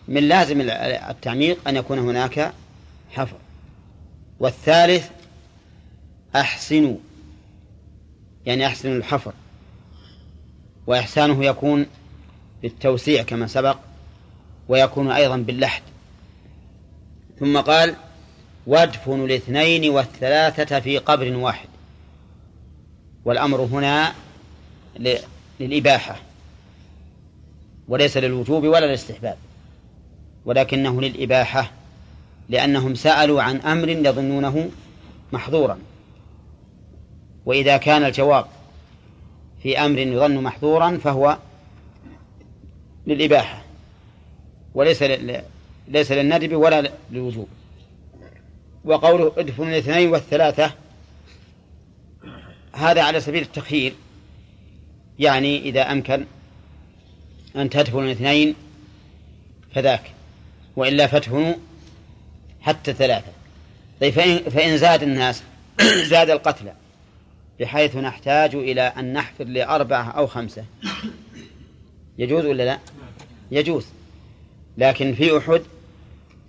[0.07, 0.61] من لازم
[1.09, 2.53] التعميق أن يكون هناك
[3.11, 3.37] حفر.
[4.39, 5.09] والثالث
[6.35, 6.97] أحسنوا.
[8.45, 9.33] يعني أحسنوا الحفر.
[10.87, 11.85] وإحسانه يكون
[12.61, 13.77] بالتوسيع كما سبق
[14.67, 15.81] ويكون أيضا باللحد.
[17.39, 17.95] ثم قال
[18.67, 21.67] وادفنوا الاثنين والثلاثة في قبر واحد.
[23.25, 24.13] والأمر هنا
[25.59, 26.19] للإباحة.
[27.87, 29.37] وليس للوجوب ولا للاستحباب.
[30.45, 31.71] ولكنه للإباحة
[32.49, 34.69] لأنهم سألوا عن أمر يظنونه
[35.33, 35.79] محظورا.
[37.45, 38.45] وإذا كان الجواب
[39.63, 41.37] في أمر يظن محظورا فهو
[43.07, 43.63] للإباحة
[44.75, 45.03] وليس
[45.87, 47.47] ليس للندب ولا للوجوب.
[48.85, 50.71] وقوله ادفنوا الاثنين والثلاثة
[52.73, 53.93] هذا على سبيل التخيير
[55.19, 56.25] يعني إذا أمكن
[57.55, 58.55] أن تدفنوا الاثنين
[59.75, 60.11] فذاك
[60.75, 61.53] وإلا فادفنوا
[62.61, 63.31] حتى ثلاثة.
[64.01, 65.43] طيب فإن, فإن زاد الناس
[66.11, 66.73] زاد القتلى
[67.59, 70.65] بحيث نحتاج إلى أن نحفر لأربعة أو خمسة.
[72.17, 72.79] يجوز ولا لا؟
[73.51, 73.85] يجوز.
[74.77, 75.61] لكن في أحد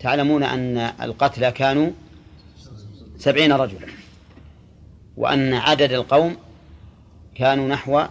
[0.01, 1.91] تعلمون أن القتلى كانوا
[3.19, 3.87] سبعين رجلا
[5.17, 6.37] وأن عدد القوم
[7.35, 8.03] كانوا نحو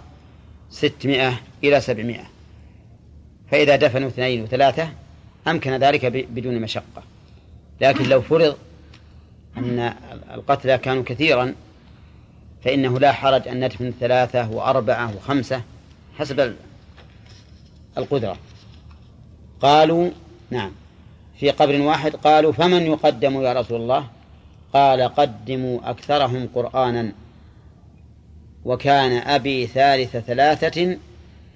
[0.69, 2.25] ستمائة إلى سبعمائة.
[3.51, 4.89] فإذا دفنوا اثنين وثلاثة
[5.47, 7.03] أمكن ذلك بدون مشقة.
[7.81, 8.57] لكن لو فرض
[9.57, 9.93] أن
[10.33, 11.55] القتلى كانوا كثيرا
[12.65, 15.61] فإنه لا حرج أن ندفن ثلاثة وأربعة وخمسة
[16.17, 16.55] حسب ال-
[17.97, 18.37] القدرة.
[19.61, 20.09] قالوا
[20.49, 20.71] نعم.
[21.39, 24.07] في قبر واحد قالوا فمن يقدم يا رسول الله؟
[24.73, 27.11] قال قدموا أكثرهم قرآنا.
[28.65, 30.97] وكان أبي ثالث ثلاثة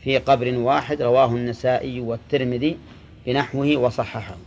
[0.04, 2.78] في قبر واحد رواه النسائي والترمذي
[3.26, 4.38] بنحوه وصححه.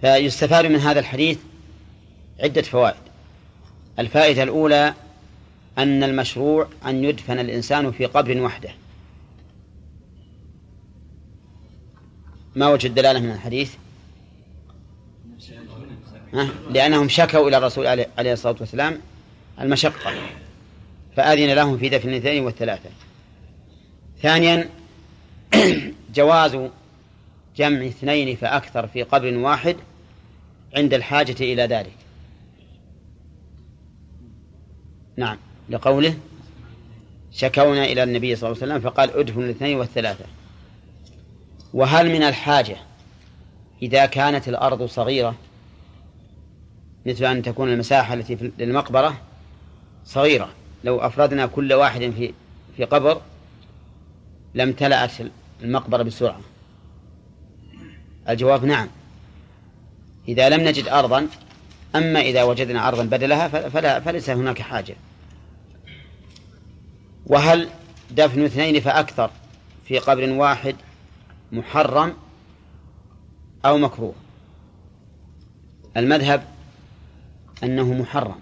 [0.00, 1.38] فيستفاد من هذا الحديث
[2.40, 3.01] عدة فوائد.
[3.98, 4.94] الفائدة الأولى
[5.78, 8.70] أن المشروع أن يدفن الإنسان في قبر وحده.
[12.56, 13.74] ما وجه الدلالة من الحديث؟
[16.70, 19.00] لأنهم شكوا إلى الرسول عليه الصلاة والسلام
[19.60, 20.12] المشقة
[21.16, 22.90] فأذن لهم في دفن الاثنين والثلاثة.
[24.22, 24.68] ثانيا
[26.14, 26.58] جواز
[27.56, 29.76] جمع اثنين فأكثر في قبر واحد
[30.76, 32.01] عند الحاجة إلى ذلك.
[35.22, 35.38] نعم.
[35.70, 36.14] لقوله
[37.32, 40.24] شكونا إلى النبي صلى الله عليه وسلم فقال ادفن الاثنين والثلاثة.
[41.74, 42.76] وهل من الحاجة
[43.82, 45.34] إذا كانت الأرض صغيرة
[47.06, 49.20] مثل أن تكون المساحة التي في للمقبرة
[50.04, 50.48] صغيرة؟
[50.84, 52.32] لو أفردنا كل واحد في
[52.76, 53.20] في قبر
[54.54, 55.10] لامتلأت
[55.62, 56.40] المقبرة بسرعة.
[58.28, 58.88] الجواب نعم.
[60.28, 61.28] إذا لم نجد أرضا
[61.94, 64.96] أما إذا وجدنا أرضا بدلها فلا فليس هناك حاجة.
[67.26, 67.68] وهل
[68.10, 69.30] دفن اثنين فأكثر
[69.84, 70.76] في قبر واحد
[71.52, 72.14] محرم
[73.64, 74.14] أو مكروه؟
[75.96, 76.44] المذهب
[77.62, 78.38] أنه محرم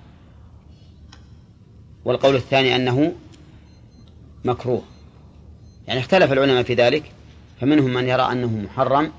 [2.05, 3.12] والقول الثاني أنه
[4.45, 4.83] مكروه.
[5.89, 7.12] يعني اختلف العلماء في ذلك
[7.61, 9.12] فمنهم من يرى أنه محرم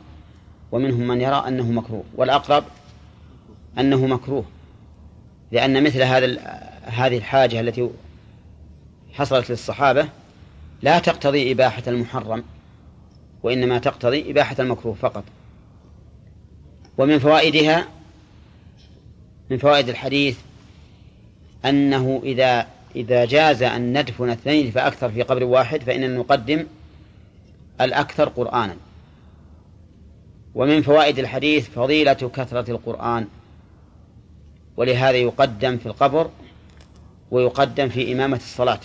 [0.71, 2.63] ومنهم من يرى أنه مكروه والأقرب
[3.79, 4.45] أنه مكروه
[5.51, 6.25] لأن مثل هذا
[6.83, 7.89] هذه الحاجة التي
[9.21, 10.07] حصلت للصحابة
[10.81, 12.43] لا تقتضي إباحة المحرم
[13.43, 15.23] وإنما تقتضي إباحة المكروه فقط.
[16.97, 17.87] ومن فوائدها
[19.49, 20.37] من فوائد الحديث
[21.65, 26.67] أنه إذا إذا جاز أن ندفن اثنين فأكثر في قبر واحد فإننا نقدم
[27.81, 28.75] الأكثر قرآنا.
[30.55, 33.27] ومن فوائد الحديث فضيلة كثرة القرآن
[34.77, 36.29] ولهذا يقدم في القبر
[37.31, 38.79] ويقدم في إمامة الصلاة.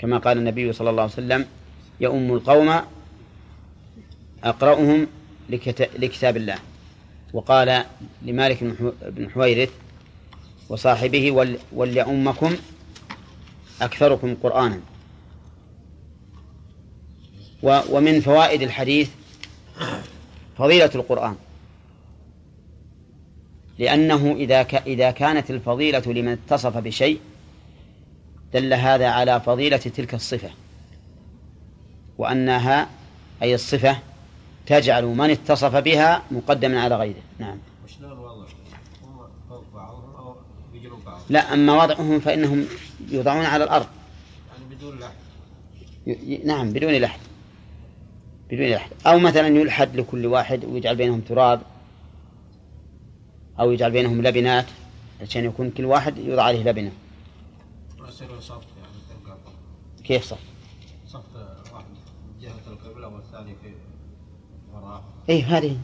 [0.00, 1.46] كما قال النبي صلى الله عليه وسلم
[2.00, 2.80] يؤم القوم
[4.44, 5.06] أقرأهم
[5.98, 6.58] لكتاب الله.
[7.32, 7.84] وقال
[8.22, 8.64] لمالك
[9.02, 9.70] بن حويرث
[10.68, 12.56] وصاحبه وليؤمكم
[13.82, 14.80] أكثركم قرآنا.
[17.62, 19.10] ومن فوائد الحديث
[20.58, 21.36] فضيلة القرآن.
[23.78, 27.20] لأنه إذا إذا كانت الفضيلة لمن اتصف بشيء
[28.54, 30.50] دل هذا على فضيلة تلك الصفة
[32.18, 32.88] وأنها
[33.42, 33.98] أي الصفة
[34.66, 37.22] تجعل من اتصف بها مقدما على غيره.
[37.38, 37.58] نعم؟
[41.30, 42.66] لا أما وضعهم فإنهم
[43.10, 43.86] يوضعون على الأرض.
[44.52, 44.98] يعني بدون
[46.06, 47.20] ي- نعم بدون لحد
[48.50, 51.60] بدون لحد أو مثلا يلحد لكل واحد ويجعل بينهم تراب
[53.60, 54.66] أو يجعل بينهم لبنات
[55.22, 56.92] عشان يكون كل واحد يوضع عليه لبنة.
[58.20, 59.38] ويصيرون صف يعني تلقى
[60.04, 60.38] كيف صح؟
[61.08, 61.22] صف
[61.74, 61.84] واحد
[62.40, 63.74] جهة القبلة والثاني في
[64.74, 65.02] وراء.
[65.28, 65.78] إيه هذه.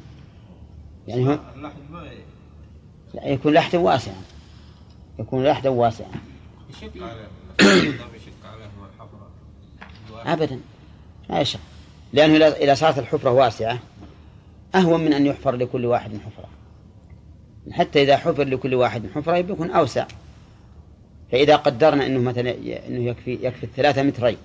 [1.08, 2.08] يعني هو اللحم ما
[3.14, 4.22] لا يكون لحدا واسعا
[5.18, 6.10] يكون لحدا واسعا
[6.70, 7.28] يشق عليه.
[8.16, 9.28] يشق عليه الحفرة.
[10.32, 10.60] أبدا.
[11.30, 11.60] ما يشق
[12.12, 13.78] لأنه إذا- إذا صارت الحفرة واسعة
[14.74, 16.48] أهون من أن يحفر لكل واحد حفرة.
[17.72, 20.06] حتى إذا حفر لكل واحد حفرة بيكون أوسع.
[21.32, 22.50] فإذا قدرنا أنه مثلا
[22.88, 24.36] أنه يكفي يكفي الثلاثة مترين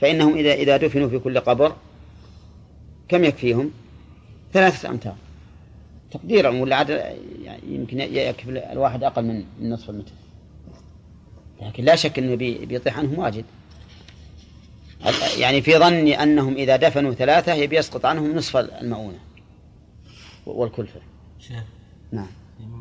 [0.00, 1.76] فإنهم إذا إذا دفنوا في كل قبر
[3.08, 3.70] كم يكفيهم؟
[4.52, 5.16] ثلاثة أمتار.
[6.10, 6.90] تقديرا ولا عاد
[7.42, 10.12] يعني يمكن يكفي الواحد أقل من نصف المتر.
[11.62, 13.44] لكن لا شك أنه بي- بيطيح عنهم واجد.
[15.38, 19.18] يعني في ظني أنهم إذا دفنوا ثلاثة يبي يسقط عنهم نصف المؤونة
[20.46, 21.00] والكلفة.
[21.40, 21.62] شيخ
[22.12, 22.26] نعم.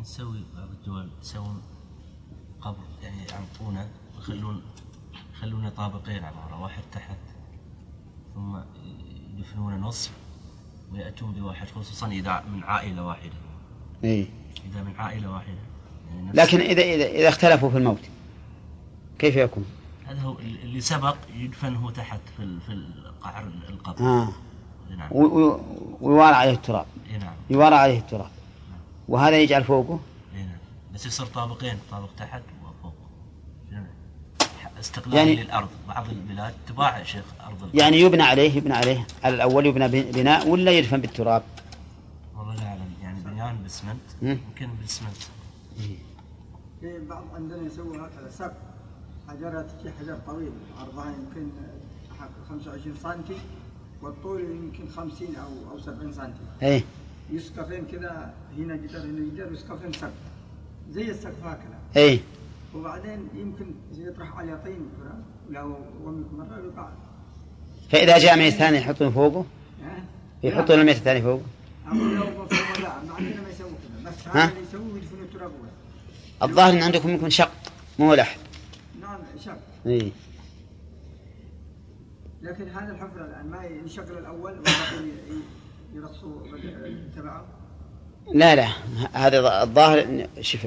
[0.02, 1.62] نسوي بعض الدول يسوون
[2.64, 4.62] قبر يعني يعمقونه ويخلون
[5.34, 7.18] يخلونه طابقين عبارة واحد تحت
[8.36, 8.58] ثم
[9.38, 10.12] يدفنون نصف
[10.94, 13.34] ويأتون بواحد خصوصا إذا من عائلة واحدة.
[14.04, 14.26] إيه.
[14.72, 15.58] إذا من عائلة واحدة.
[16.10, 18.02] يعني لكن إذا إذا إذا اختلفوا في الموت
[19.20, 19.66] كيف يكون؟
[20.06, 22.88] هذا هو اللي سبق يدفن هو تحت في في
[23.22, 24.06] قعر القبر.
[24.06, 24.30] آه.
[24.98, 25.10] نعم.
[26.02, 26.86] ويوارى عليه التراب.
[27.20, 27.34] نعم.
[27.50, 28.32] يوارى عليه التراب.
[29.08, 30.13] وهذا يجعل فوقه نعم
[30.94, 32.94] بس يصير طابقين طابق تحت وفوق؟
[34.80, 35.70] استقلال يعني- للأرض.
[35.88, 37.76] بعض البلاد تباع يا شيخ أرض الأرض.
[37.76, 39.08] يعني يبنى عليه يبنى عليه.
[39.24, 41.44] على الأول يبنى بناء ولا يدفن بالتراب؟
[42.38, 42.94] والله لا أعلم.
[43.02, 44.30] يعني بنيان بالاسمنت مم.
[44.50, 45.16] يمكن بالاسمنت
[46.82, 48.30] في بعض عندنا يسوي هكذا.
[48.30, 48.54] سقف
[49.30, 50.52] حجرات في حجر طويل.
[50.80, 51.50] عرضها يمكن
[52.20, 53.22] حق 25 سم
[54.02, 56.84] والطول يمكن 50 أو أو 70 سم إيه.
[57.32, 58.34] يسقفين كذا.
[58.58, 60.12] هنا جدار هنا جدار يسقفين سقف
[60.94, 61.80] زي السقف هكذا.
[61.96, 62.20] إيه
[62.76, 63.66] وبعدين يمكن
[63.98, 64.90] يطرح عليه طين
[65.50, 65.78] لو
[66.38, 66.90] مرة يقع.
[67.90, 69.46] فإذا جاء ميت ثاني يحطون فوقه؟
[70.44, 71.46] يحطون الميت الثاني فوقه.
[74.26, 74.52] ها؟
[76.44, 77.52] الظاهر أن عندكم يمكن شق
[78.00, 78.40] مو لحد
[79.02, 79.58] نعم شق.
[79.86, 80.12] إيه
[82.42, 85.12] لكن هذا الحفرة الآن ما ينشغل الأول وبعدين
[85.94, 86.42] يرصوا
[87.16, 87.46] تبعه.
[88.34, 88.68] لا لا.
[89.14, 90.62] هذا الظاهر شوف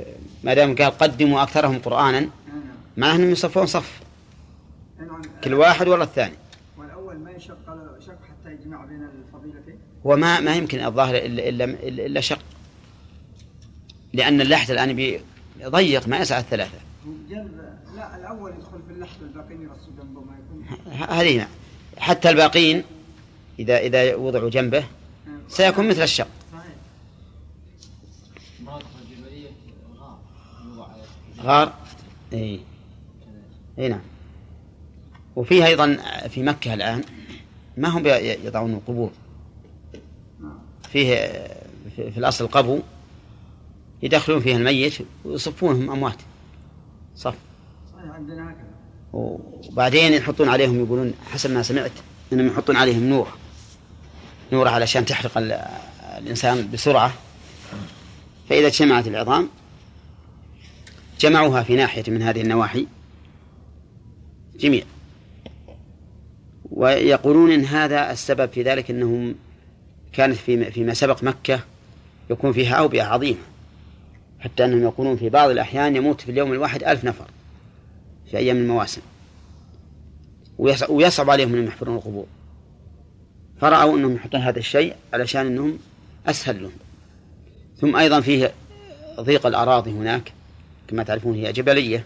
[0.44, 2.30] ما دام قال قدموا أكثرهم قرآنا نعم
[2.96, 4.00] معناه أنهم يصفون صف.
[4.98, 6.34] نعم كل واحد ولا الثاني.
[6.78, 7.56] والأول ما يشق
[8.06, 12.38] شق حتى يجمع بين الفضيلتين؟ هو ما ما يمكن الظاهر إلا, إلا, إلا, شق.
[14.12, 15.20] لأن اللحد الآن بي-
[15.64, 16.40] ضيق ما يسع
[17.30, 17.50] جنب
[17.96, 20.98] لا الأول يدخل في اللحد والباقيين يرصوا جنبه ما يكون.
[21.08, 21.48] هذه نعم.
[21.98, 22.84] حتى الباقين
[23.58, 24.84] إذا إذا وضعوا جنبه
[25.48, 26.64] سيكون مثل الشق صحيح
[28.60, 29.48] المناطق الجبلية
[30.00, 30.18] غار
[30.66, 31.02] يوضع عليه
[31.42, 31.72] غار؟
[32.32, 32.60] إي.
[33.78, 34.00] إي نعم.
[35.36, 35.96] وفيه أيضا
[36.28, 37.04] في مكة الآن
[37.76, 38.06] ما هم
[38.44, 39.10] يضعون قبور
[40.40, 40.58] نعم
[40.92, 41.14] فيه
[41.96, 42.80] في الأصل قبو
[44.02, 46.16] يدخلون فيها الميت ويصفونهم أموات.
[47.16, 47.34] صف.
[48.10, 48.66] عندنا هكذا
[49.12, 51.92] وبعدين يحطون عليهم يقولون حسب ما سمعت
[52.32, 53.28] إنهم يحطون عليهم نور.
[54.52, 55.60] نور علشان تحرق ال-
[56.18, 57.12] الإنسان بسرعة.
[58.48, 59.48] فإذا اجتمعت العظام
[61.20, 62.86] جمعوها في ناحية من هذه النواحي.
[64.60, 64.82] جميع.
[66.70, 69.34] ويقولون إن هذا السبب في ذلك إنهم
[70.12, 71.60] كانت في فيما سبق مكة
[72.30, 73.38] يكون فيها أوبئة عظيمة.
[74.40, 77.24] حتى أنهم يقولون في بعض الأحيان يموت في اليوم الواحد ألف نفر
[78.30, 79.00] في أيام المواسم.
[80.58, 82.26] ويص- ويصعب عليهم أنهم يحفرون القبور.
[83.60, 85.78] فرأوا أنهم يحطون هذا الشيء علشان أنهم
[86.26, 86.72] أسهل لهم.
[87.80, 88.52] ثم أيضا فيه
[89.20, 90.32] ضيق الأراضي هناك.
[90.88, 92.04] كما تعرفون هي جبلية.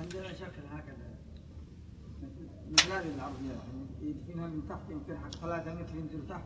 [0.00, 1.08] عندنا شكل هكذا.
[2.22, 6.42] مثل- هذه يعني يدفنها من تحت يمكن حق ثلاثة متر ينزل تحت.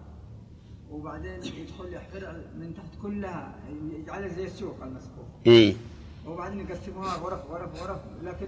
[0.91, 2.21] وبعدين يدخل يحفر
[2.59, 3.55] من تحت كلها.
[4.01, 5.75] يجعلها زي السوق المسقوف إيه.
[6.27, 8.01] وبعدين يقسموها غرف غرف غرف.
[8.23, 8.47] لكن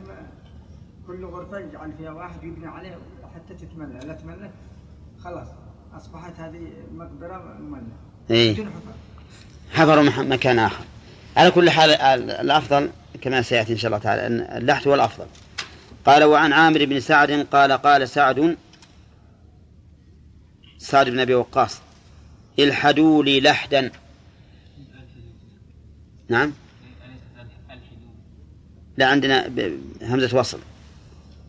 [1.07, 2.99] كل غرفة يجعل فيها واحد يبني عليه
[3.35, 4.51] حتى تتملى لا تملت
[5.19, 5.49] خلاص.
[5.93, 7.83] أصبحت هذه مقبرة مملة
[8.31, 8.53] إيه.
[8.53, 8.93] بدون حفر
[9.73, 10.85] حفروا مكان آخر.
[11.37, 12.91] على كل حال ال- الأفضل
[13.21, 15.27] كما سيأتي إن شاء الله تعالى أن اللحد هو الأفضل.
[16.07, 18.57] قال وعن عامر بن سعد قال قال سعد
[20.79, 21.81] سعد بن أبي وقاص
[22.59, 23.91] الحدوا لي لحدا.
[26.29, 26.53] نعم.
[28.97, 29.51] لا عندنا
[30.03, 30.59] همزة وصل.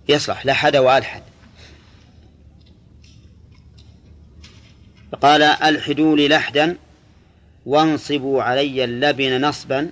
[0.10, 1.22] يصلح لحد وألحد.
[5.12, 6.78] فقال ألحدوا لي لحدا.
[7.66, 9.90] وانصبوا علي اللبن نصبا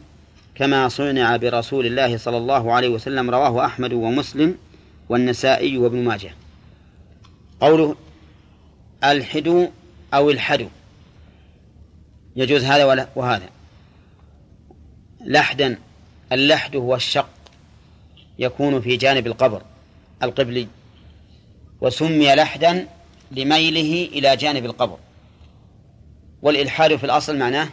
[0.56, 4.58] كما صنع برسول الله صلى الله عليه وسلم رواه أحمد ومسلم
[5.10, 6.36] والنسائي وابن ماجه.
[7.62, 7.96] قوله
[9.04, 9.68] الحدوا
[10.14, 10.70] أو الحدوا
[12.36, 13.50] يجوز هذا ولا وهذا.
[15.26, 15.78] لحدا
[16.32, 17.30] اللحد هو الشق
[18.40, 19.62] يكون في جانب القبر
[20.24, 20.68] القبلي
[21.82, 22.88] وسمي لحدا
[23.32, 24.98] لميله إلى جانب القبر.
[26.44, 27.70] والإلحاد في الأصل معناه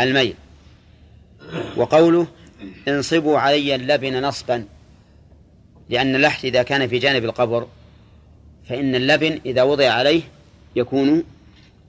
[0.00, 0.34] الميل.
[1.76, 2.26] وقوله
[2.88, 4.64] انصبوا علي اللبن نصبا
[5.88, 7.66] لأن اللحد إذا كان في جانب القبر
[8.68, 10.22] فإن اللبن إذا وضع عليه
[10.76, 11.24] يكون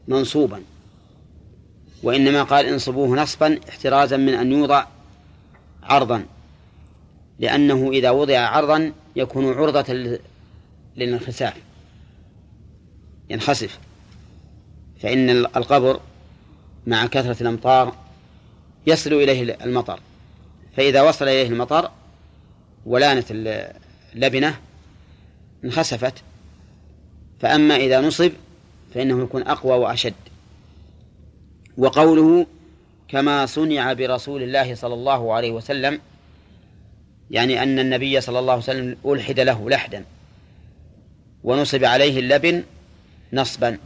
[0.08, 0.62] منصوبا.
[2.04, 4.86] وإنما قال انصبوه نصبا احترازا من أن يوضع
[5.84, 6.26] عرضا
[7.40, 10.20] لأنه إذا وضع عرضا يكون عرضة لل-
[10.98, 11.54] للانخساف
[13.30, 13.80] ينخسف.
[15.02, 16.00] فإن القبر
[16.88, 17.96] مع كثرة الأمطار
[18.88, 20.00] يصل إليه المطر.
[20.78, 21.92] فإذا وصل إليه المطر
[22.86, 23.26] ولانت
[24.16, 24.60] اللبنة
[25.64, 26.14] انخسفت.
[27.40, 28.32] فأما إذا نصب
[28.94, 30.14] فإنه يكون أقوى وأشد.
[31.78, 32.48] وقوله
[33.08, 36.00] كما صنع برسول الله صلى الله عليه وسلم
[37.32, 40.06] يعني أن النبي صلى الله عليه وسلم ألحد له لحدا.
[41.44, 42.64] ونصب عليه اللبن
[43.34, 43.78] نصبا.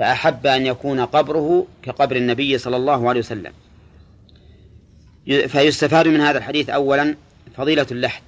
[0.00, 3.52] فأحب أن يكون قبره كقبر النبي صلى الله عليه وسلم.
[5.26, 7.16] فيستفاد من هذا الحديث أولا
[7.56, 8.22] فضيلة اللحد.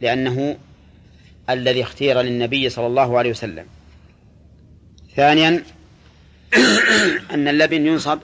[0.00, 0.56] لأنه
[1.50, 3.66] الذي اختير للنبي صلى الله عليه وسلم.
[5.16, 5.64] ثانيا
[7.34, 8.18] أن اللبن ينصب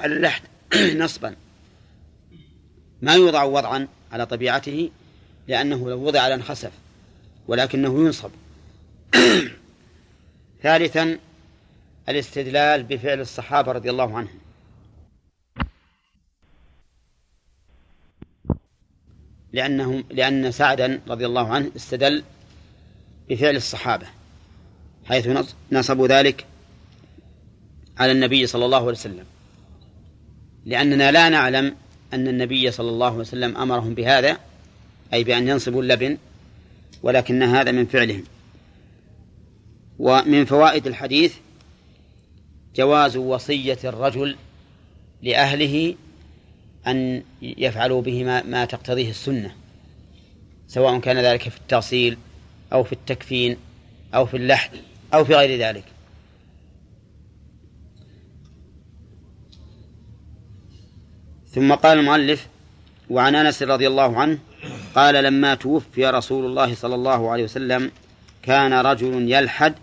[0.00, 0.42] على اللحد
[1.04, 1.34] نصبا.
[3.02, 4.90] ما يوضع وضعا على طبيعته
[5.48, 6.72] لأنه لو وضع لانخسف
[7.48, 8.30] ولكنه ينصب.
[10.62, 11.18] ثالثا
[12.08, 14.40] الاستدلال بفعل الصحابة رضي الله عنهم.
[19.52, 22.22] لأنهم لأن سعدا رضي الله عنه استدل
[23.28, 24.06] بفعل الصحابة
[25.04, 25.28] حيث
[25.72, 26.46] نصبوا ذلك
[27.98, 29.24] على النبي صلى الله عليه وسلم.
[30.66, 31.76] لأننا لا نعلم
[32.14, 34.38] أن النبي صلى الله عليه وسلم أمرهم بهذا
[35.12, 36.18] أي بأن ينصبوا اللبن
[37.02, 38.24] ولكن هذا من فعلهم.
[40.00, 41.34] ومن فوائد الحديث
[42.76, 44.36] جواز وصية الرجل
[45.22, 45.94] لأهله
[46.86, 49.54] أن يفعلوا به ما, ما تقتضيه السنة
[50.68, 52.18] سواء كان ذلك في التأصيل
[52.72, 53.56] أو في التكفين
[54.14, 54.70] أو في اللحد
[55.14, 55.84] أو في غير ذلك.
[61.48, 62.46] ثم قال المؤلف
[63.10, 64.38] وعن أنس رضي الله عنه
[64.94, 67.90] قال لما توفي رسول الله صلى الله عليه وسلم
[68.42, 69.74] كان رجل يلحد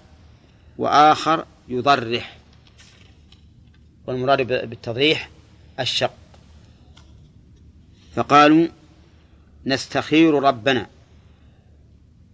[0.77, 2.37] وآخر يضرح.
[4.07, 5.29] والمراد بالتضريح
[5.79, 6.13] الشق.
[8.15, 8.67] فقالوا
[9.65, 10.87] نستخير ربنا.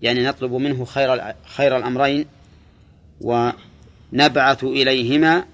[0.02, 2.26] يعني نطلب منه خير خير الأمرين
[3.22, 5.46] ونبعث إليهما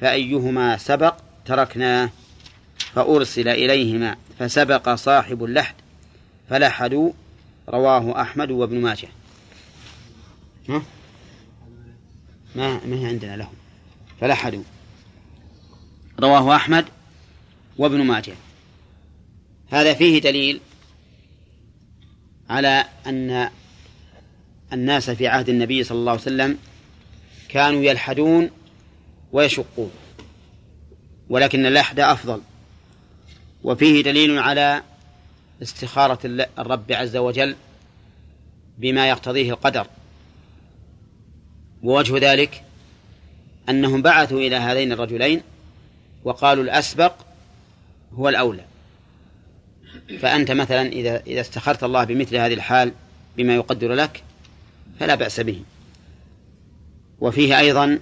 [0.00, 1.14] فأيهما سبق
[1.44, 2.10] تركناه.
[2.94, 5.74] فأرسل إليهما فسبق صاحب اللحد
[6.50, 7.12] فلحدوا
[7.68, 9.08] رواه أحمد وابن ماجه؟
[12.56, 13.54] ما ما هي عندنا لهم
[14.20, 14.62] فلحدوا
[16.20, 16.84] رواه أحمد
[17.78, 18.34] وابن ماجه.
[19.70, 20.60] هذا فيه دليل
[22.50, 23.50] على أن
[24.72, 26.58] الناس في عهد النبي صلى الله عليه وسلم
[27.48, 28.50] كانوا يلحدون
[29.32, 29.90] ويشقون
[31.28, 32.42] ولكن اللحد أفضل.
[33.62, 34.82] وفيه دليل على
[35.62, 36.18] استخارة
[36.58, 37.56] الرب عز وجل
[38.78, 39.86] بما يقتضيه القدر.
[41.82, 42.62] ووجه ذلك
[43.68, 45.40] أنهم بعثوا إلى هذين الرجلين
[46.24, 47.14] وقالوا الأسبق
[48.12, 48.64] هو الأولى.
[50.20, 52.92] فأنت مثلا إذا إذا استخرت الله بمثل هذه الحال
[53.36, 54.22] بما يقدر لك
[55.00, 55.62] فلا بأس به.
[57.20, 57.98] وفيه أيضا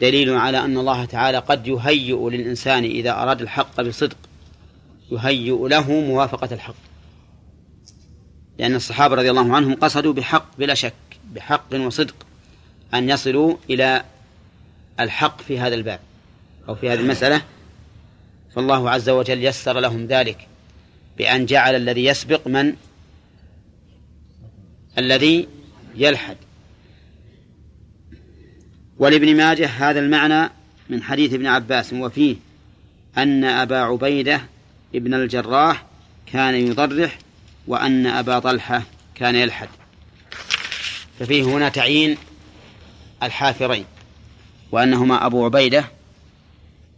[0.00, 4.16] دليل على أن الله تعالى قد يهيئ للإنسان إذا أراد الحق بصدق
[5.12, 6.74] يهيئ له موافقة الحق.
[8.58, 10.94] لأن الصحابة رضي الله عنهم قصدوا بحق بلا شك
[11.34, 12.27] بحق وصدق.
[12.94, 14.04] أن يصلوا إلى
[15.00, 16.00] الحق في هذا الباب
[16.68, 17.42] أو في هذه المسألة.
[18.54, 20.46] فالله عز وجل يسر لهم ذلك
[21.18, 22.74] بأن جعل الذي يسبق من؟
[24.98, 25.48] الذي
[25.94, 26.36] يلحد.
[28.98, 30.50] ولابن ماجه هذا المعنى
[30.88, 32.36] من حديث ابن عباس وفيه
[33.18, 34.42] أن أبا عبيدة
[34.94, 35.86] ابن الجراح
[36.32, 37.18] كان يضرح
[37.66, 38.82] وأن أبا طلحة
[39.14, 39.68] كان يلحد.
[41.18, 42.16] ففيه هنا تعيين
[43.22, 43.84] الحافرين
[44.72, 45.84] وأنهما أبو عبيدة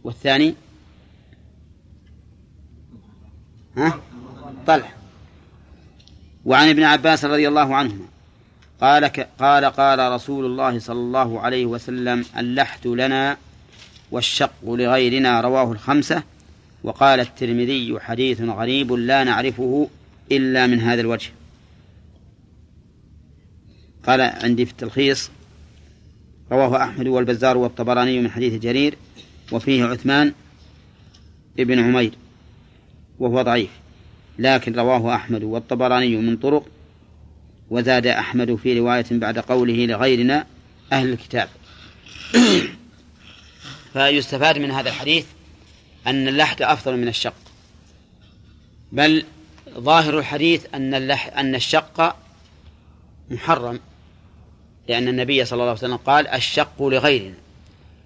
[0.03, 0.55] والثاني؟
[3.77, 3.99] ها؟
[4.67, 4.93] طلحة
[6.45, 8.05] وعن ابن عباس رضي الله عنهما
[8.81, 9.05] قال
[9.39, 13.37] قال قال رسول الله صلى الله عليه وسلم اللحد لنا
[14.11, 16.23] والشق لغيرنا رواه الخمسة.
[16.83, 19.89] وقال الترمذي حديث غريب لا نعرفه
[20.31, 21.31] إلا من هذا الوجه.
[24.05, 25.29] قال عندي في التلخيص
[26.51, 28.97] رواه أحمد والبزار والطبراني من حديث جرير
[29.51, 30.33] وفيه عثمان
[31.59, 32.13] ابن عمير
[33.19, 33.69] وهو ضعيف
[34.39, 36.65] لكن رواه أحمد والطبراني من طرق
[37.69, 40.45] وزاد أحمد في رواية بعد قوله لغيرنا
[40.91, 41.49] أهل الكتاب.
[43.93, 45.25] فيستفاد من هذا الحديث
[46.07, 47.33] أن اللحد أفضل من الشق.
[48.91, 49.25] بل
[49.69, 52.15] ظاهر الحديث أن اللح أن الشق
[53.29, 53.79] محرم.
[54.87, 57.35] لأن النبي صلى الله عليه وسلم قال الشق لغيرنا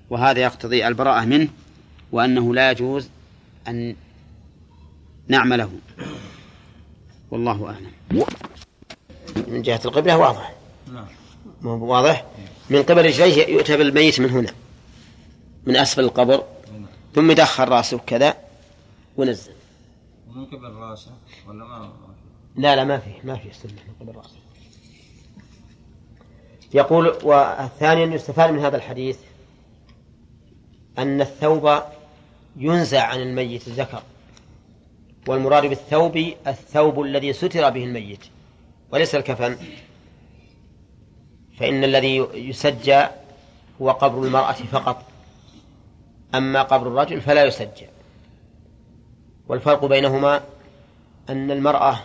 [0.09, 1.49] وهذا يقتضي البراءة منه
[2.11, 3.09] وأنه لا يجوز
[3.67, 3.95] أن
[5.27, 5.71] نعمله.
[7.31, 8.25] والله أعلم.
[9.47, 10.55] من جهة القبلة واضح.
[10.93, 11.07] نعم.
[11.63, 12.25] واضح؟
[12.69, 14.53] من قبل رجليه يؤتى بالميت من هنا
[15.65, 16.43] من أسفل القبر.
[17.15, 18.37] ثم يدخل رأسه كذا
[19.17, 19.51] ونزل.
[20.29, 21.11] ومن قبل رأسه
[21.47, 21.93] ولا ما
[22.55, 24.44] لا لا ما فيه ما فيه سنة من قبل رأسه.
[26.75, 29.17] يقول وثانيا يستفاد من هذا الحديث
[30.97, 31.81] أن الثوب
[32.55, 34.01] ينزع عن الميت الذكر.
[35.27, 38.19] والمراد بالثوب الثوب الذي ستر به الميت.
[38.91, 39.57] وليس الكفن.
[41.59, 43.05] فإن الذي يسجى
[43.81, 45.03] هو قبر المرأة فقط.
[46.35, 47.87] أما قبر الرجل فلا يسجى
[49.47, 50.41] والفرق بينهما
[51.29, 51.99] أن المرأة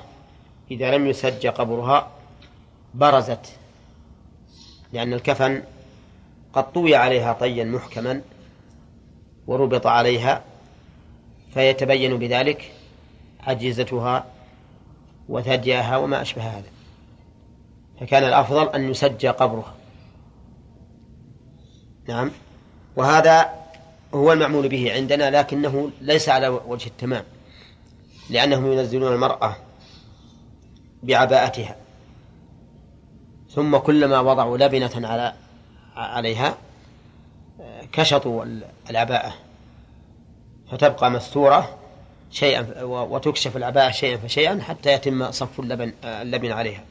[0.70, 2.10] إذا لم يسجى قبرها
[2.94, 3.59] برزت.
[4.92, 5.62] لأن الكفن
[6.52, 8.22] قد طوي عليها طيا محكما
[9.46, 10.42] وربط عليها
[11.54, 12.72] فيتبين بذلك
[13.46, 14.26] عجيزتها
[15.28, 16.68] وثديها وما أشبه هذا.
[18.00, 19.74] فكان الأفضل أن يسجى قبرها.
[22.08, 22.30] نعم.
[22.96, 23.50] وهذا
[24.14, 27.24] هو المعمول به عندنا لكنه ليس على وجه التمام
[28.30, 29.56] لأنهم ينزلون المرأة
[31.02, 31.76] بعباءتها.
[33.54, 35.34] ثم كلما وضعوا لبنة على
[35.96, 36.56] عليها
[37.92, 38.44] كشطوا
[38.90, 39.34] العباءة.
[40.70, 41.78] فتبقى مستورة
[42.30, 46.84] شيئا وتكشف العباءة شيئا فشيئا حتى يتم صف اللبن اللبن عليها.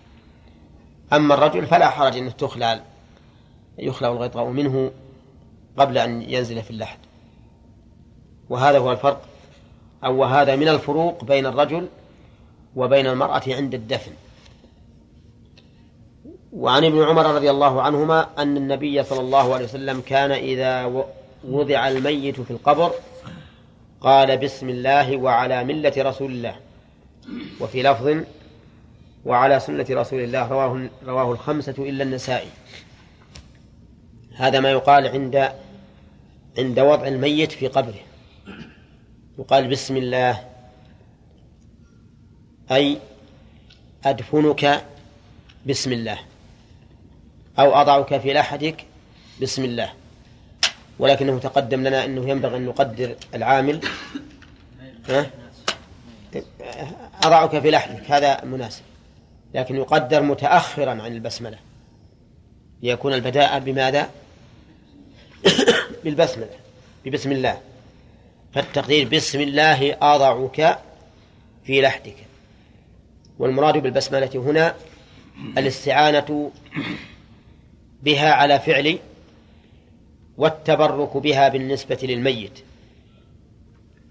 [1.14, 2.82] أما الرجل فلا حرج أن تخلع
[3.78, 4.92] يخلع الغطاء منه
[5.78, 6.98] قبل أن ينزل في اللحد.
[8.50, 9.22] وهذا هو الفرق.
[10.04, 11.88] أو وهذا من الفروق بين الرجل
[12.76, 14.12] وبين المرأة عند الدفن.
[16.60, 21.04] وعن ابن عمر رضي الله عنهما أن النبي صلى الله عليه وسلم كان إذا
[21.48, 22.92] وضع الميت في القبر
[24.02, 26.56] قال بسم الله وعلى ملة رسول الله.
[27.60, 28.24] وفي لفظ
[29.26, 32.50] وعلى سنة رسول الله رواه رواه الخمسة إلا النسائي.
[34.36, 35.52] هذا ما يقال عند
[36.58, 38.04] عند وضع الميت في قبره.
[39.40, 40.40] يقال بسم الله.
[42.72, 42.98] أي
[44.06, 44.86] أدفنك
[45.66, 46.29] بسم الله.
[47.60, 48.86] أو أضعك في لحدك.
[49.42, 49.94] بسم الله.
[51.00, 53.82] ولكنه تقدم لنا أنه ينبغي أن نقدر العامل.
[55.10, 55.30] ها؟
[57.24, 58.12] أضعك في لحدك.
[58.12, 58.82] هذا مناسب.
[59.54, 61.58] لكن يقدر متأخرا عن البسملة.
[62.82, 64.10] ليكون البداء بماذا؟
[66.04, 66.50] بالبسملة.
[67.06, 67.60] ببسم الله.
[68.54, 70.80] فالتقدير بسم الله أضعك
[71.64, 72.16] في لحدك.
[73.40, 74.76] والمراد بالبسملة هنا
[75.58, 76.52] الاستعانة
[78.04, 79.00] بها على فعل
[80.38, 82.60] والتبرك بها بالنسبة للميت.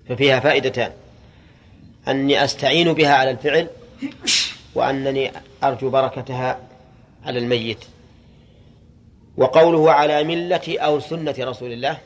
[0.09, 0.93] ففيها فائدتان.
[2.09, 3.69] أني أستعين بها على الفعل
[4.75, 5.33] وأنني
[5.65, 6.61] أرجو بركتها
[7.25, 7.85] على الميت.
[9.37, 11.99] وقوله على ملة أو سنة رسول الله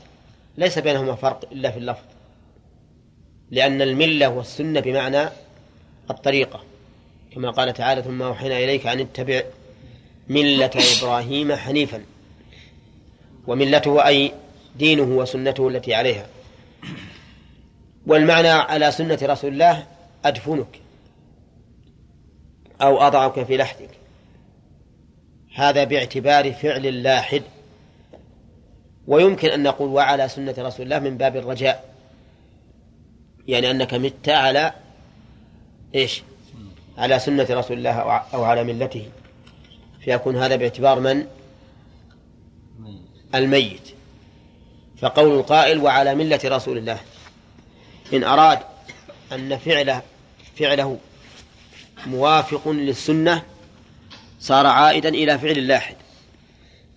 [0.59, 2.05] ليس بينهما فرق إلا في اللفظ
[3.51, 5.29] لأن الملة والسنة بمعنى
[6.11, 6.65] الطريقة.
[7.35, 9.43] كما قال تعالى ثم أوحينا إليك أن اتبع
[10.29, 12.05] ملة إبراهيم حنيفا
[13.47, 14.33] وملته أي
[14.77, 16.27] دينه وسنته التي عليها.
[18.07, 19.87] والمعنى على سنة رسول الله
[20.25, 20.81] أدفنك
[22.83, 23.91] أو أضعك في لحدك.
[25.55, 27.43] هذا باعتبار فعل لاحد
[29.07, 31.95] ويمكن أن نقول وعلى سنة رسول الله من باب الرجاء.
[33.49, 34.73] يعني أنك مت على
[35.95, 36.23] إيش؟
[36.99, 38.01] على سنة رسول الله
[38.35, 39.09] أو على ملته.
[40.05, 41.27] فيكون هذا باعتبار من؟
[43.35, 43.89] الميت.
[44.99, 47.01] فقول القائل وعلى ملة رسول الله.
[48.13, 48.59] إن أراد
[49.33, 50.03] أن فعله
[50.59, 50.99] فعله
[52.07, 53.43] موافق للسنة
[54.41, 55.97] صار عائدا إلى فعل اللاحد.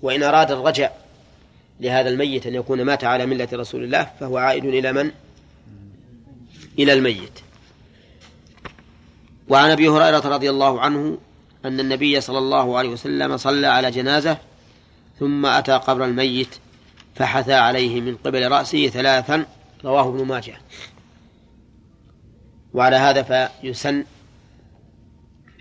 [0.02, 0.92] وإن أراد الرجع
[1.80, 5.12] لهذا الميت أن يكون مات على ملة رسول الله فهو عائد إلى من؟
[6.80, 7.40] إلى الميت.
[9.50, 11.18] وعن أبي هريرة رضي الله عنه
[11.66, 14.38] أن النبي صلى الله عليه وسلم صلى على جنازة
[15.20, 16.56] ثم أتى قبر الميت
[17.16, 19.46] فحثى عليه من قبل رأسه ثلاثا
[19.84, 20.58] رواه ابن ماجه.
[22.74, 24.06] وعلى هذا فيسن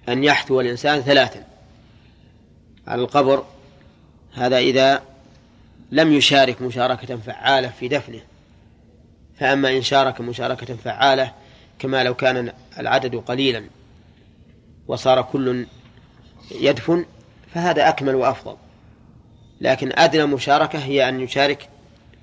[0.08, 1.44] أن يحثو الإنسان ثلاثا.
[2.86, 3.44] على القبر
[4.34, 5.02] هذا إذا
[5.92, 8.20] لم يشارك مشاركة فعالة في دفنه.
[9.38, 11.32] فأما إن شارك مشاركة فعالة
[11.78, 13.64] كما لو كان العدد قليلا
[14.88, 15.66] وصار كل
[16.50, 17.04] يدفن
[17.54, 18.56] فهذا أكمل وأفضل.
[19.60, 21.68] لكن أدنى مشاركة هي أن يشارك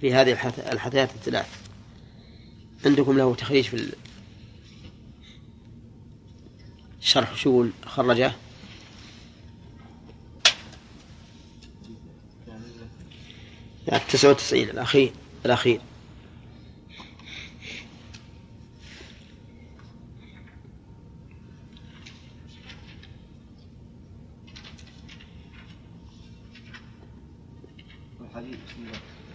[0.01, 0.31] في هذه
[0.71, 1.47] الحثيات الثلاث.
[2.85, 3.93] عندكم له تخريج في
[7.01, 8.31] الشرح شو خرجه؟
[13.93, 15.11] التسعة وتسعين الأخير
[15.45, 15.81] الأخير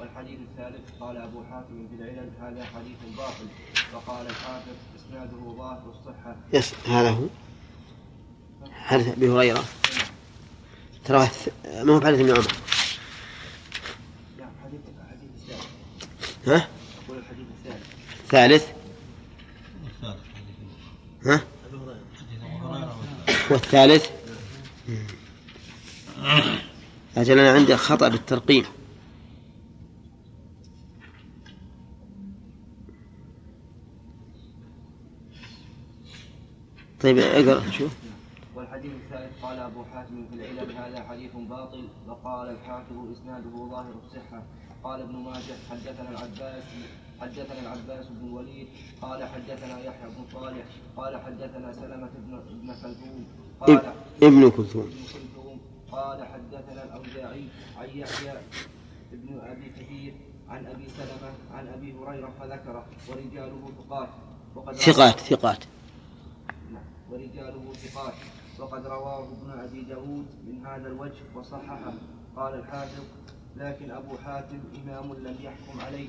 [0.00, 3.46] والحديث الثالث قال أبو حاتم في العلل هذا حديث باطل.
[3.94, 6.36] وقال الحافظ إسناده ظاهر الصحة.
[6.52, 7.26] يس هذا هو.
[8.72, 9.64] حديث أبي هريرة.
[11.04, 11.28] ترى
[11.74, 12.52] ما هو بحديث ابن عمر؟
[14.38, 16.48] نعم حديث الحديث الثالث.
[16.48, 16.68] ها؟
[17.04, 17.86] أقول الحديث الثالث.
[18.28, 18.64] ثالث
[19.84, 20.26] والثالث
[21.26, 22.96] ها؟ أبي هريرة حديث أبو هريرة.
[23.50, 24.10] والثالث
[27.16, 28.64] أجل أنا عندي خطأ بالترقيم.
[37.02, 37.70] طيب اقرأ.
[37.70, 37.92] شوف.
[38.54, 44.42] والحديث الثالث قال أبو حاتم في العلل هذا حديث باطل وقال الحافظ إسناده ظاهر الصحة.
[44.84, 46.64] قال ابن ماجه حدثنا العباس
[47.20, 48.68] حدثنا العباس بن الوليد
[49.02, 50.64] قال حدثنا يحيى بن صالح
[50.96, 53.24] قال حدثنا سلمة بن ابن كلثوم
[53.60, 55.60] قال إب- ابن كلثوم ابن كلثوم
[55.92, 57.44] قال حدثنا الأوزاعي
[57.78, 58.32] عن يحيى
[59.12, 60.14] ابن أبي كثير
[60.48, 64.08] عن أبي سلمة عن أبي هريرة فذكره ورجاله ثقات.
[64.76, 65.64] ثقات ثقات.
[67.10, 68.14] ورجاله ثقات.
[68.58, 71.92] وقد رواه ابن أبي داود من هذا الوجه وصححه.
[72.36, 73.04] قال الحافظ
[73.56, 76.08] لكن أبو حاتم إمام لم يحكم عليه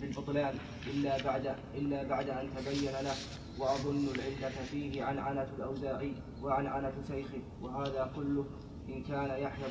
[0.00, 0.54] بالبطلان
[0.86, 3.14] إلا بعد إلا بعد أن تبين له
[3.58, 6.12] وأظن العلة فيه عنعنة الأوزاعي
[6.42, 7.42] وعنعنة شيخه.
[7.62, 8.44] وهذا كله
[8.88, 9.64] إن كان يحيى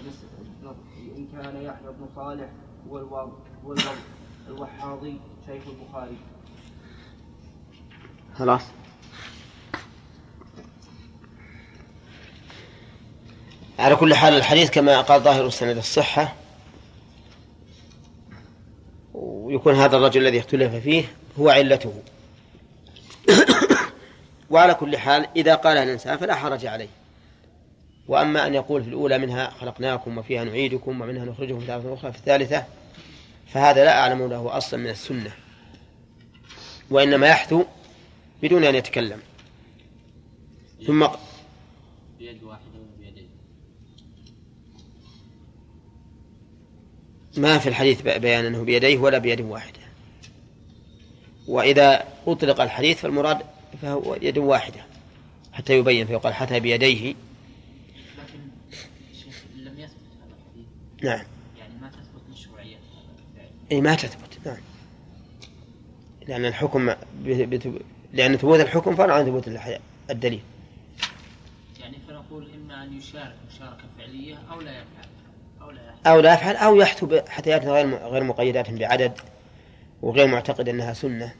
[0.61, 0.75] بن
[1.17, 2.49] إن كان يحيى بن صالح
[2.87, 2.97] هو
[3.65, 3.75] هو
[4.47, 6.17] الوحاضي شيخ البخاري.
[8.33, 8.61] خلاص.
[13.79, 16.35] على كل حال الحديث كما قال ظاهر السند الصحة.
[19.13, 21.03] ويكون هذا الرجل الذي اختلف فيه
[21.39, 22.01] هو علته.
[24.51, 26.87] وعلى كل حال إذا قالها الإنسان فلا حرج عليه.
[28.07, 32.65] وأما أن يقول في الأولى منها خلقناكم وفيها نعيدكم ومنها نخرجكم تارة أخرى في الثالثة
[33.47, 35.31] فهذا لا أعلم له أصلا من السنة.
[36.89, 37.63] وإنما يحثو
[38.43, 39.19] بدون أن يتكلم.
[40.87, 41.07] ثم
[42.19, 42.77] بيد واحدة.
[47.37, 49.79] ما في الحديث بيان أنه بيديه ولا بيد واحدة.
[51.47, 53.37] وإذا أطلق الحديث فالمراد
[53.81, 54.85] فهو يد واحدة.
[55.53, 57.15] حتى يبين فيقال حتى بيديه.
[58.17, 58.39] لكن
[59.55, 60.35] لم يثبت هذا
[61.03, 61.25] نعم.
[61.57, 62.21] يعني ما تثبت.
[62.31, 62.77] مشروعية
[63.71, 64.57] أي ما تثبت نعم.
[66.27, 66.95] لأن الحكم
[68.13, 69.47] لأن ثبوت الحكم فرع عن ثبوت
[70.09, 70.41] الدليل.
[71.79, 75.16] يعني فنقول إما أن يشارك مشاركة فعلية أو لا يفعل.
[76.07, 79.11] أو لا يفعل أو يحتو بحتيات غير غير مقيدات بعدد
[80.01, 81.33] وغير معتقد أنها سنة.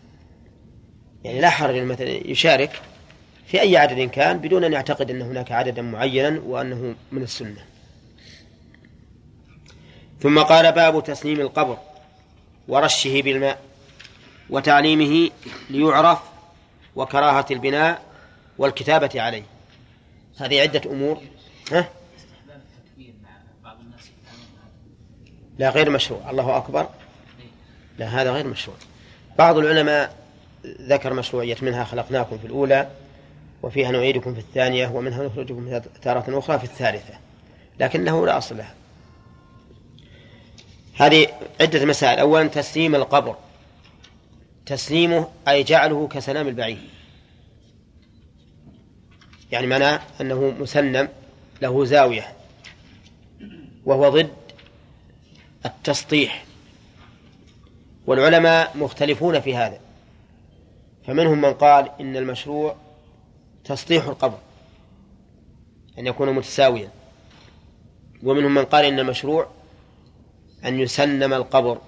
[1.24, 2.82] يعني لا حرج مثلا يشارك
[3.48, 7.66] في أي عدد كان بدون أن يعتقد أن هناك عددا معينا وأنه من السنة.
[10.20, 11.78] ثم قال باب تسليم القبر
[12.68, 13.60] ورشه بالماء
[14.50, 15.30] وتعليمه
[15.70, 16.20] ليعرف
[16.96, 18.02] وكراهة البناء
[18.58, 19.44] والكتابة عليه.
[20.38, 21.22] هذه عدة أمور
[21.72, 23.30] ها؟ استحباب التكبير مع
[23.64, 24.74] بعض الناس يفعلون هذا
[25.60, 26.30] لا غير مشروع.
[26.30, 26.90] الله أكبر.
[28.00, 28.78] لا هذا غير مشروع.
[29.38, 30.16] بعض العلماء
[30.66, 32.90] ذكر مشروعية منها خلقناكم في الأولى
[33.64, 37.14] وفيها نعيدكم في الثانية ومنها نخرجكم تارة أخرى في الثالثة
[37.80, 38.74] لكنه لا أصل لها.
[40.96, 41.28] هذه
[41.62, 42.20] عدة مسائل.
[42.20, 43.36] أولا تسليم القبر.
[44.66, 46.78] تسليمه أي جعله كسلام البعير.
[49.52, 51.10] يعني معناه أنه مسنم
[51.62, 52.34] له زاوية
[53.86, 54.30] وهو ضد
[55.66, 56.46] التسطيح
[58.08, 59.80] والعلماء مختلفون في هذا.
[61.08, 62.76] فمنهم من قال إن المشروع
[63.64, 64.40] تسطيح القبر
[66.00, 66.90] أن يكون متساويا.
[68.24, 69.48] ومنهم من قال إن المشروع
[70.66, 71.82] أن يسنم القبر.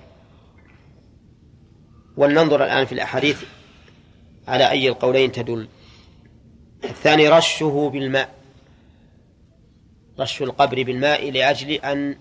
[2.18, 3.44] ولننظر الآن في الأحاديث
[4.48, 5.68] على أي القولين تدل.
[6.84, 8.40] الثاني رشه بالماء
[10.20, 12.18] رش القبر بالماء لأجل أن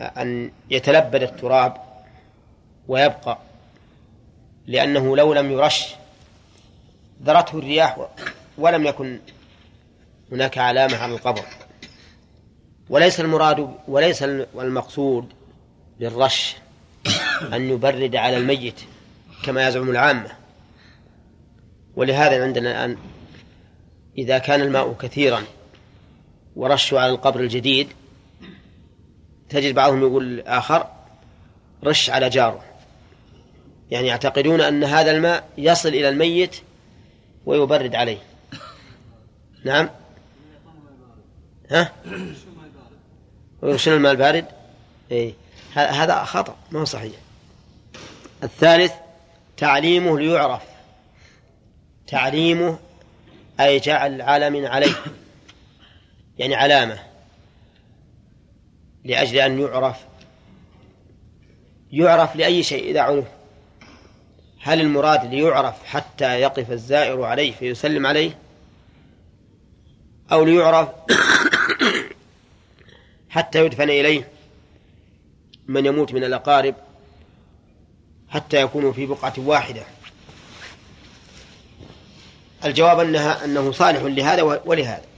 [0.00, 1.76] أن يتلبد التراب
[2.88, 3.38] ويبقى
[4.66, 5.94] لأنه لو لم يرش
[7.22, 8.08] ذرته الرياح
[8.58, 9.18] ولم يكن
[10.32, 11.44] هناك علامة على القبر.
[12.90, 15.32] وليس المراد وليس المقصود
[16.00, 16.56] بالرش
[17.52, 18.80] أن يبرد على الميت
[19.44, 20.30] كما يزعم العامة.
[21.96, 22.98] ولهذا عندنا الآن
[24.18, 25.42] إذا كان الماء كثيرا
[26.56, 27.88] ورشوا على القبر الجديد
[29.48, 30.86] تجد بعضهم يقول آخر
[31.84, 32.64] رش على جاره.
[33.90, 36.56] يعني يعتقدون أن هذا الماء يصل إلى الميت
[37.46, 38.18] ويبرد عليه.
[39.64, 39.90] نعم.
[41.70, 41.92] ها؟
[43.62, 44.44] ويرشون الماء البارد؟
[45.10, 45.34] إيه.
[45.74, 47.12] هذا خطأ ما هو صحيح.
[48.42, 48.92] الثالث
[49.56, 50.62] تعليمه ليعرف.
[52.06, 52.78] تعليمه
[53.60, 54.94] أي جعل علم عليه.
[56.38, 56.98] يعني علامة.
[59.06, 59.96] لأجل أن يعرف
[61.92, 63.24] يعرف لأي شيء إذا عرف.
[64.62, 68.38] هل المراد ليعرف حتى يقف الزائر عليه فيسلم عليه؟
[70.32, 70.88] أو ليعرف
[73.28, 74.28] حتى يدفن إليه
[75.66, 76.74] من يموت من الأقارب
[78.28, 79.82] حتى يكونوا في بقعة واحدة؟
[82.64, 85.15] الجواب أنها أنه صالح لهذا ولهذا.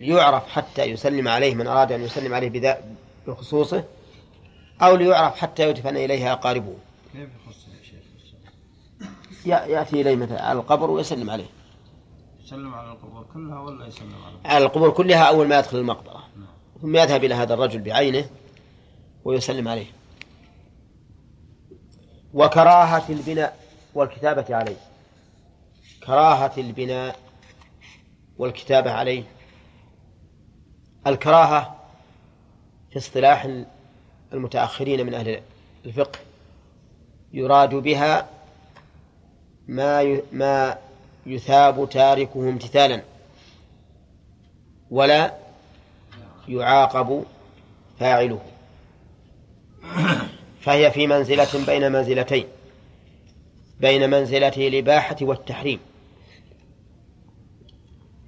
[0.00, 2.84] ليعرف حتى يسلم عليه من أراد أن يسلم عليه بذا
[3.26, 3.84] بخصوصه
[4.82, 6.76] أو ليعرف حتى يدفن إليها أقاربه
[7.12, 7.28] كيف
[9.46, 11.46] يأتي إليه مثلا على القبر ويسلم عليه.
[12.44, 16.24] يسلم على القبور كلها ولا يسلم على على القبور كلها أول ما يدخل المقبرة.
[16.82, 18.24] ثم يذهب إلى هذا الرجل بعينه
[19.24, 19.86] ويسلم عليه.
[22.34, 23.58] وكراهة البناء
[23.94, 24.76] والكتابة عليه.
[26.06, 27.18] كراهة البناء
[28.38, 29.24] والكتابة عليه.
[31.06, 31.76] الكراهة
[32.90, 33.48] في اصطلاح
[34.32, 35.40] المتأخرين من أهل
[35.86, 36.18] الفقه
[37.32, 38.28] يراد بها
[39.68, 40.78] ما ما
[41.26, 43.02] يثاب تاركه امتثالا
[44.90, 45.34] ولا
[46.48, 47.24] يعاقب
[48.00, 48.40] فاعله.
[50.60, 52.46] فهي في منزلة بين منزلتين
[53.80, 55.80] بين منزلة الإباحة والتحريم.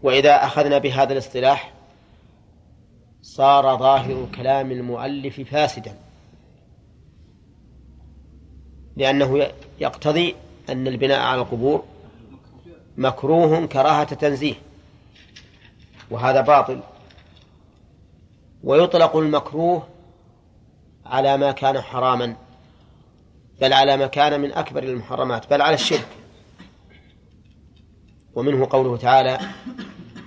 [0.03, 1.76] وإذا أخذنا بهذا الاصطلاح
[3.37, 5.95] صار ظاهر كلام المؤلف فاسدا.
[8.97, 9.49] لأنه
[9.81, 10.35] يقتضي
[10.71, 11.85] أن البناء على القبور
[12.97, 14.55] مكروه كراهة تنزيه
[16.11, 16.81] وهذا باطل.
[18.65, 19.87] ويطلق المكروه
[21.07, 22.37] على ما كان حراما
[23.61, 26.09] بل على ما كان من أكبر المحرمات بل على الشرك.
[28.35, 29.39] ومنه قوله تعالى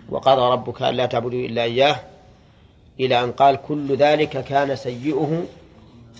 [0.09, 2.08] وقضى ربك ألا تعبدوا إلا إياه
[2.99, 5.45] إلى أن قال كل ذلك كان سيئه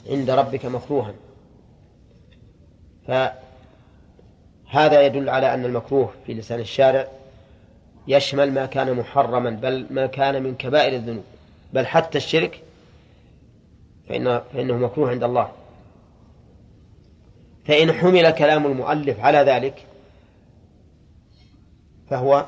[0.10, 1.14] عند ربك مكروها.
[3.08, 7.08] فهذا يدل على أن المكروه في لسان الشارع
[8.08, 11.24] يشمل ما كان محرما بل ما كان من كبائر الذنوب.
[11.74, 12.64] بل حتى الشرك
[14.10, 15.52] فإنه, فإنه مكروه عند الله.
[17.66, 19.86] فإن حمل كلام المؤلف على ذلك
[22.10, 22.46] فهو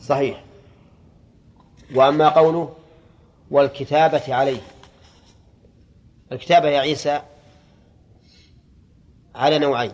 [0.00, 0.42] صحيح.
[1.94, 2.74] وأما قوله
[3.50, 4.60] والكتابة عليه.
[6.32, 7.22] الكتابة يا عيسى
[9.34, 9.92] على نوعين.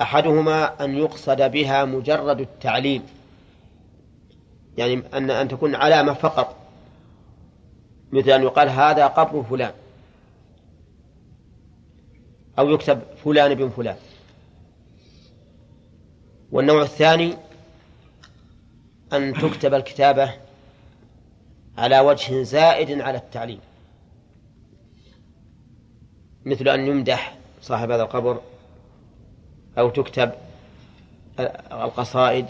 [0.00, 3.02] أحدهما أن يقصد بها مجرد التعليم
[4.78, 6.56] يعني أن أن تكون علامة فقط.
[8.12, 9.72] مثل أن يقال هذا قبر فلان.
[12.58, 13.96] أو يكتب فلان بن فلان.
[16.52, 17.36] والنوع الثاني
[19.12, 20.45] أن تكتب الكتابة
[21.78, 23.60] على وجه زائد على التعليم
[26.44, 28.40] مثل أن يمدح صاحب هذا القبر
[29.78, 30.32] أو تكتب
[31.72, 32.46] القصائد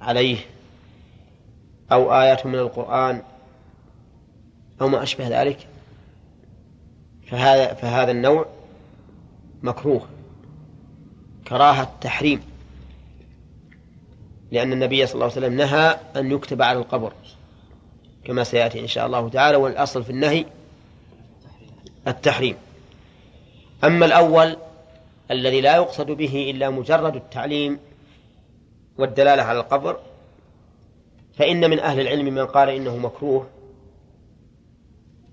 [0.00, 0.38] عليه
[1.92, 3.22] أو آيات من القرآن
[4.80, 5.66] أو ما أشبه ذلك
[7.26, 8.46] فهذا فهذا النوع
[9.62, 10.08] مكروه
[11.48, 12.42] كراهة تحريم.
[14.54, 17.12] لأن النبي صلى الله عليه وسلم نهى أن يكتب على القبر
[18.24, 20.44] كما سيأتي إن شاء الله تعالى والأصل في النهي
[22.08, 22.56] التحريم.
[23.84, 24.56] أما الأول
[25.30, 27.78] الذي لا يقصد به إلا مجرد التعليم
[28.98, 29.98] والدلالة على القبر
[31.36, 33.46] فإن من أهل العلم من قال إنه مكروه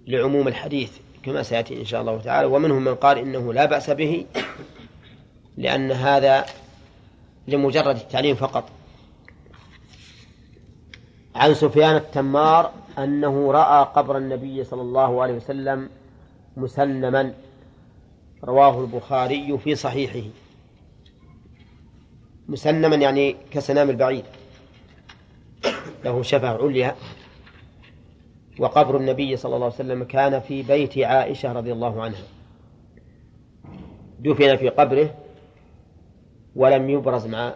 [0.08, 0.92] لعموم الحديث
[1.24, 4.26] كما سيأتي إن شاء الله تعالى ومنهم من قال إنه لا بأس به
[5.58, 6.46] لأن هذا
[7.48, 8.81] لمجرد التعليم فقط.
[11.36, 15.90] عن سفيان التمار أنه رأى قبر النبي صلى الله عليه وسلم
[16.58, 17.34] مسنما.
[18.44, 20.30] رواه البخاري في صحيحه.
[22.48, 24.24] مسنما يعني كسنام البعير.
[26.06, 26.96] له شفة عليا.
[28.60, 32.24] وقبر النبي صلى الله عليه وسلم كان في بيت عائشة رضي الله عنها.
[34.20, 35.16] دفن في قبره
[36.56, 37.56] ولم يبرز مع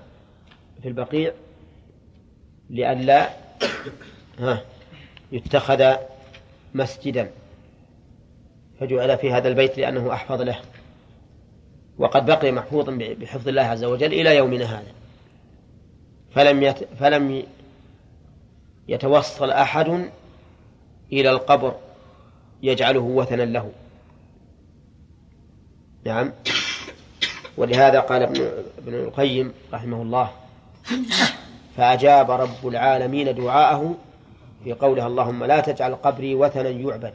[0.81, 1.31] في البقيع
[2.69, 3.44] لئلا
[5.31, 5.95] يتخذ
[6.73, 7.31] مسجدا.
[8.79, 10.59] فجعل في هذا البيت لأنه أحفظ له.
[11.97, 14.91] وقد بقي محفوظا بحفظ الله عز وجل إلى يومنا هذا.
[16.35, 16.83] فلم يت...
[16.99, 17.43] فلم
[18.87, 20.09] يتوصل أحد
[21.13, 21.75] إلى القبر
[22.63, 23.71] يجعله وثنا له.
[26.05, 26.33] نعم.
[27.57, 28.41] ولهذا قال ابن
[28.77, 30.31] ابن القيم رحمه الله
[31.77, 33.95] فأجاب رب العالمين دعاءه
[34.63, 37.13] في قولها اللهم لا تجعل قبري وثنا يعبد.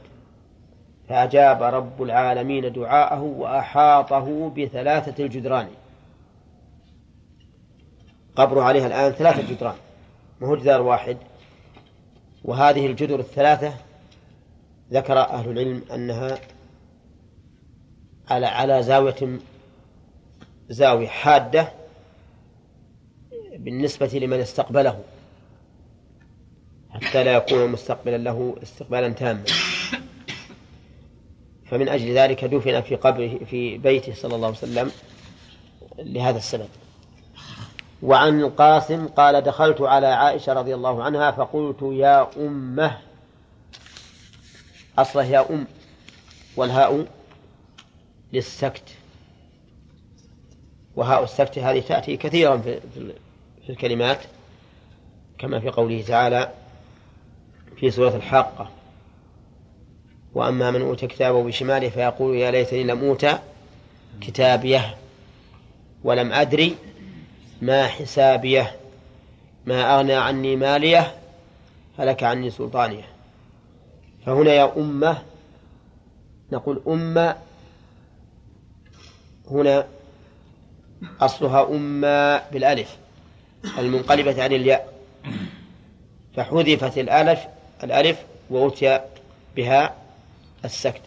[1.09, 5.67] فأجاب رب العالمين دعاءه وأحاطه بثلاثة الجدران.
[8.35, 9.75] قبره عليها الآن ثلاثة جدران.
[10.41, 11.17] ما هو جدار واحد.
[12.43, 13.73] وهذه الجدر الثلاثة
[14.91, 16.37] ذكر أهل العلم أنها
[18.29, 19.39] على على زاوية
[20.69, 21.80] زاوية حادة
[23.63, 24.99] بالنسبة لمن استقبله
[26.89, 29.43] حتى لا يكون مستقبلا له استقبالا تاما.
[31.65, 34.91] فمن أجل ذلك دفن في قبره في بيته صلى الله عليه وسلم
[35.99, 36.67] لهذا السبب.
[38.03, 42.97] وعن القاسم قال دخلت على عائشة رضي الله عنها فقلت يا أمة
[44.97, 45.67] أصله يا أم
[46.55, 47.05] والهاء
[48.33, 48.83] للسكت.
[50.95, 52.79] وهاء السكت هذه تأتي كثيرا في,
[53.71, 54.19] الكلمات
[55.37, 56.51] كما في قوله تعالى
[57.75, 58.69] في سورة الحاقة.
[60.33, 63.27] وأما من أوتى كتابه بشماله فيقول يا ليتني لم أوت
[64.21, 64.97] كتابيه
[66.03, 66.75] ولم أدري
[67.61, 68.75] ما حسابيه
[69.65, 71.15] ما أغنى عني ماليه
[71.99, 73.03] هلك عني سلطانيه.
[74.25, 75.21] فهنا يا أمة
[76.51, 77.35] نقول أمة
[79.51, 79.87] هنا
[81.21, 83.00] أصلها أمة بالألف.
[83.77, 84.93] المنقلبة عن الياء.
[86.35, 87.39] فحذفت الألف
[87.83, 88.99] الألف وأتي
[89.55, 89.95] بها
[90.65, 91.01] السكت.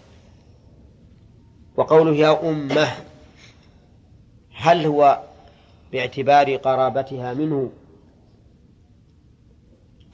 [1.76, 2.88] وقوله يا أمة
[4.54, 5.22] هل هو
[5.92, 7.72] باعتبار قرابتها منه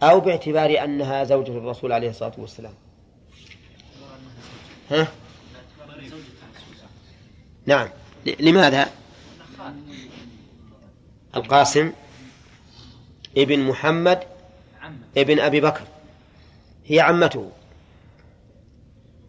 [0.03, 2.75] أو باعتبار أنها زوجة الرسول عليه الصلاة والسلام؟
[4.91, 5.09] ها؟
[7.67, 7.89] نعم.
[8.41, 8.91] لماذا؟
[11.37, 11.93] القاسم
[13.37, 14.23] ابن محمد
[15.17, 15.83] ابن أبي بكر.
[16.87, 17.51] هي عمته.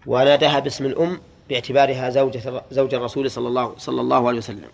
[0.06, 4.70] وناداها باسم الأم باعتبارها زوجة زوج الرسول صلى الله صلى الله عليه وسلم.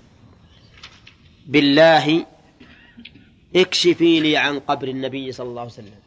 [1.48, 2.26] بالله
[3.56, 6.00] اكشفي لي عن قبر النبي صلى الله عليه وسلم.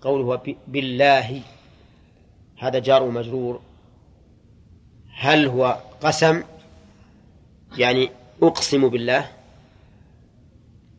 [0.00, 1.40] قوله بالله
[2.58, 3.60] هذا جار ومجرور.
[5.14, 6.42] هل هو قسم؟
[7.78, 8.10] يعني
[8.42, 9.30] أقسم بالله.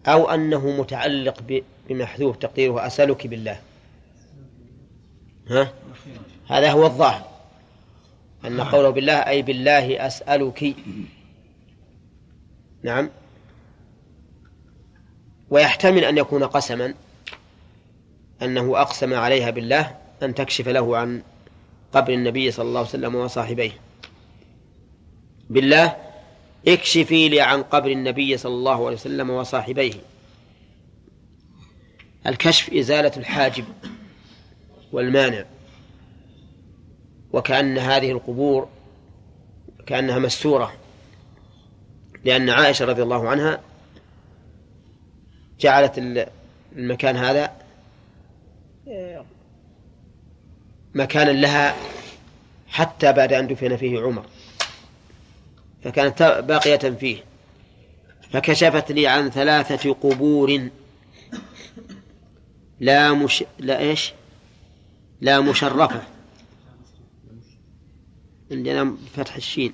[0.05, 3.59] أو أنه متعلق بمحذوف تقديره أسألك بالله.
[5.49, 5.73] ها؟
[6.47, 7.25] هذا هو الظاهر.
[8.45, 10.75] أن قوله بالله أي بالله أسألك.
[12.83, 13.09] نعم.
[15.49, 16.93] ويحتمل أن يكون قسما
[18.41, 21.21] أنه أقسم عليها بالله أن تكشف له عن
[21.93, 23.71] قبر النبي صلى الله عليه وسلم وصاحبيه.
[25.49, 26.04] بالله
[26.67, 29.93] اكشفي لي عن قبر النبي صلى الله عليه وسلم وصاحبيه.
[32.27, 33.65] الكشف إزالة الحاجب
[34.91, 35.45] والمانع
[37.33, 38.67] وكأن هذه القبور
[39.85, 40.73] كأنها مستورة
[42.25, 43.61] لأن عائشة رضي الله عنها
[45.59, 46.27] جعلت
[46.75, 47.51] المكان هذا
[50.95, 51.75] مكانا لها
[52.67, 54.25] حتى بعد أن دفن فيه عمر.
[55.85, 57.23] فكانت باقية فيه.
[58.31, 60.69] فكشفت لي عن ثلاثة قبور.
[62.79, 64.13] لا مش لا إيش؟
[65.21, 66.01] لا مشرفة.
[68.51, 69.73] عندنا فتح الشين.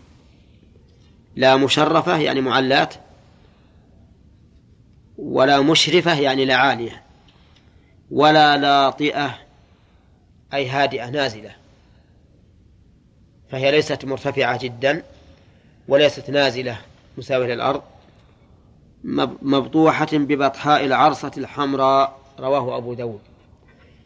[1.36, 2.94] لا مشرفة يعني معلات.
[5.18, 7.04] ولا مشرفة يعني لا عالية.
[8.12, 9.40] ولا لاطئة
[10.54, 11.56] أي هادئة نازلة.
[13.50, 15.04] فهي ليست مرتفعة جدا.
[15.88, 16.78] وليست نازلة
[17.18, 17.82] مساوية للأرض
[19.42, 23.22] مبطوحة ببطحاء العرصة الحمراء رواه أبو داود.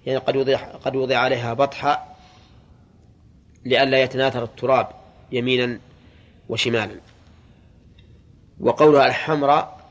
[0.06, 2.16] يعني قد وضع, قد وضع عليها بطحة
[3.66, 4.88] لئلا يتناثر التراب
[5.32, 5.80] يمينا
[6.50, 7.00] وشمالا.
[8.60, 9.86] وقولها الحمراء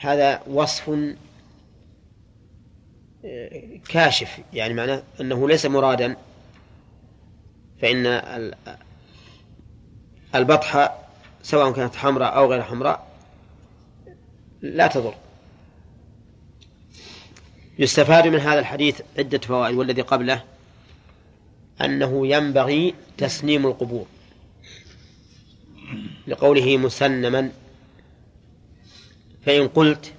[0.00, 0.90] هذا وصف
[3.24, 6.16] آه، كاشف يعني معناه أنه ليس مرادا
[7.82, 8.06] فإن
[10.34, 10.98] البطحة
[11.42, 13.08] سواء كانت حمراء أو غير حمراء
[14.62, 15.14] لا تضر.
[17.78, 20.44] يستفاد من هذا الحديث عدة فوائد والذي قبله
[21.80, 24.06] أنه ينبغي تسنيم القبور.
[26.26, 27.50] لقوله مسنما
[29.46, 30.12] فإن قلت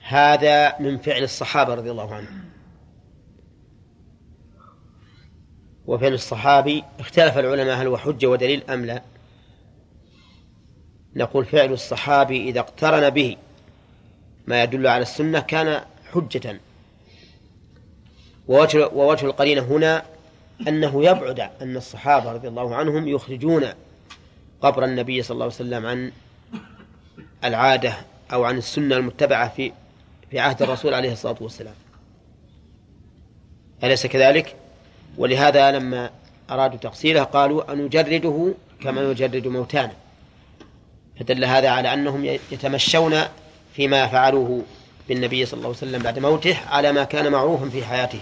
[0.00, 2.44] هذا من فعل الصحابة رضي الله عنهم.
[5.86, 9.02] وفعل الصحابي اختلف العلماء هل هو حجة ودليل أم لا.
[11.16, 13.36] نقول فعل الصحابي إذا اقترن به
[14.46, 16.60] ما يدل على السنة كان حجة.
[18.48, 20.02] ووجه, ووجه القرينة هنا
[20.68, 23.64] أنه يبعد أن الصحابة رضي الله عنهم يخرجون
[24.60, 26.12] قبر النبي صلى الله عليه وسلم عن
[27.44, 27.94] العادة
[28.32, 29.72] أو عن السنة المتبعة في
[30.30, 31.74] في عهد الرسول عليه الصلاة والسلام.
[33.84, 34.56] أليس كذلك؟
[35.16, 36.10] ولهذا لما
[36.50, 39.92] أرادوا تقصيره قالوا أن نجرده كما نجرد موتانا.
[41.20, 43.14] فدل هذا على أنهم يتمشون
[43.74, 44.62] فيما فعلوه
[45.08, 48.20] بالنبي صلى الله عليه وسلم بعد موته على ما كان معروفا في حياته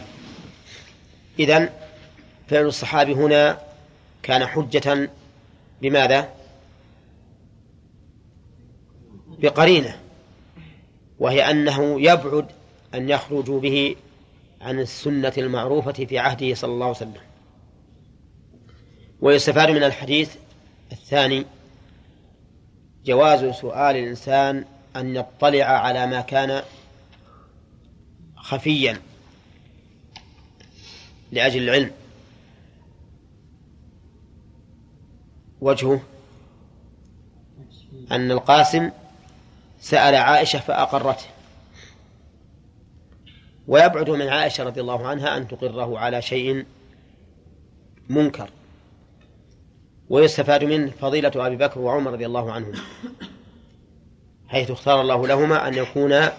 [1.39, 1.69] إذن
[2.49, 3.59] فعل الصحابي هنا
[4.23, 5.11] كان حجة
[5.83, 6.29] بماذا؟
[9.39, 10.01] بقرينة
[11.19, 12.47] وهي أنه يبعد
[12.95, 13.97] أن يخرجوا به
[14.61, 17.23] عن السنة المعروفة في عهده صلى الله عليه وسلم
[19.21, 20.35] ويستفاد من الحديث
[20.93, 21.47] الثاني
[23.05, 24.65] جواز سؤال الإنسان
[24.97, 26.63] أن يطلع على ما كان
[28.37, 29.01] خفيا
[31.33, 31.91] لأجل العلم.
[35.61, 36.03] وجهه
[38.13, 38.91] أن القاسم
[39.81, 41.27] سأل عائشة فأقرته.
[43.69, 46.67] ويبعد من عائشة رضي الله عنها أن تقره على شيء
[48.09, 48.51] منكر.
[50.13, 52.73] ويستفاد منه فضيلة أبي بكر وعمر رضي الله عنهم.
[54.49, 56.33] حيث اختار الله لهما أن يكونا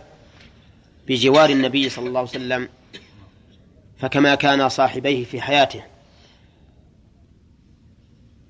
[1.08, 2.70] بجوار النبي صلى الله عليه وسلم
[3.98, 5.84] فكما كان صاحبيه في حياته.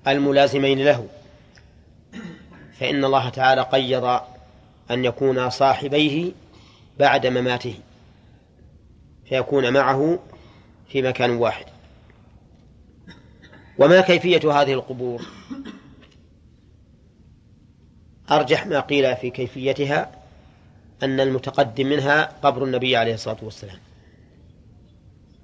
[0.08, 1.08] الملازمين له.
[2.80, 4.20] فإن الله تعالى قيض
[4.90, 6.32] أن يكونا صاحبيه
[6.98, 7.74] بعد مماته
[9.28, 10.18] فيكون معه
[10.88, 11.73] في مكان واحد.
[13.78, 15.22] وما كيفية هذه القبور؟
[18.30, 20.10] أرجح ما قيل في كيفيتها
[21.02, 23.78] أن المتقدم منها قبر النبي عليه الصلاة والسلام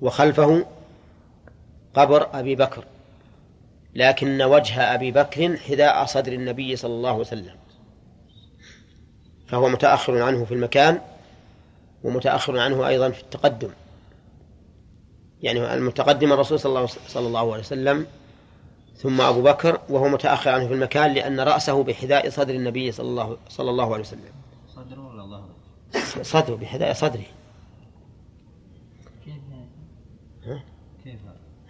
[0.00, 0.66] وخلفه
[1.94, 2.84] قبر أبي بكر
[3.94, 7.54] لكن وجه أبي بكر حذاء صدر النبي صلى الله عليه وسلم
[9.48, 11.00] فهو متأخر عنه في المكان
[12.04, 13.70] ومتأخر عنه أيضا في التقدم
[15.42, 16.86] يعني المتقدم الرسول صلى
[17.16, 18.06] الله, عليه وسلم
[19.02, 23.36] ثم أبو بكر وهو متأخر عنه في المكان لأن رأسه بحذاء صدر النبي صلى الله,
[23.48, 24.32] صلى الله عليه وسلم.
[24.68, 27.24] صدره ولا ظهره؟ صدره بحذاء صدره.
[31.04, 31.18] كيف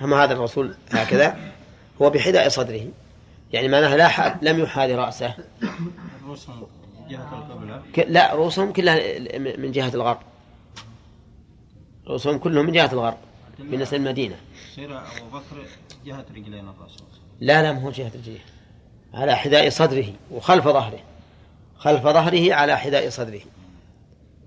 [0.02, 1.52] أما هذا الرسول هكذا
[2.02, 2.86] هو بحذاء صدره.
[3.52, 5.34] يعني معناها لا حد لم يحاذي رأسه.
[6.24, 6.66] رؤوسهم
[7.08, 7.82] جهة القبلة.
[8.08, 10.18] لا رؤوسهم كلها من جهة الغرب.
[12.06, 13.16] رؤوسهم كلهم من جهة الغرب
[13.58, 14.36] بالنسبة للمدينة
[14.72, 15.66] يصير أبو بكر
[16.04, 17.06] جهة رجلين الرسول.
[17.40, 18.38] لا لا مو جهة رجله
[19.14, 21.00] على حذاء صدره وخلف ظهره
[21.76, 23.40] خلف ظهره على حذاء صدره.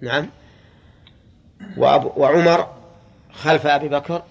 [0.02, 0.30] نعم.
[1.78, 2.74] وعمر
[3.32, 4.24] خلف أبي بكر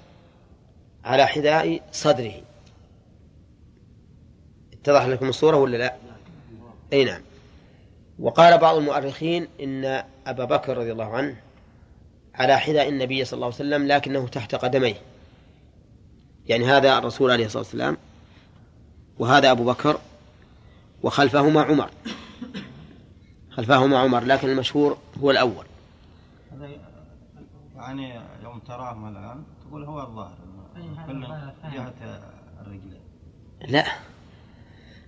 [1.04, 2.34] على حذاء صدره.
[4.72, 5.94] اتضح لكم الصورة ولا لا؟
[6.92, 7.20] أي نعم.
[8.18, 11.36] وقال بعض المؤرخين إن أبا بكر رضي الله عنه
[12.34, 14.96] على حذاء النبي صلى الله عليه وسلم لكنه تحت قدميه.
[16.46, 17.96] يعني هذا الرسول عليه الصلاة والسلام
[19.22, 19.98] وهذا أبو بكر
[21.02, 21.90] وخلفهما عمر.
[23.50, 25.66] خلفهما عمر لكن المشهور هو الأول.
[27.76, 30.38] يعني يوم تراهم الآن تقول هو الظاهر
[30.76, 31.20] إنه كل
[31.74, 32.20] جهة
[32.60, 33.00] الرجلين.
[33.68, 33.84] لا.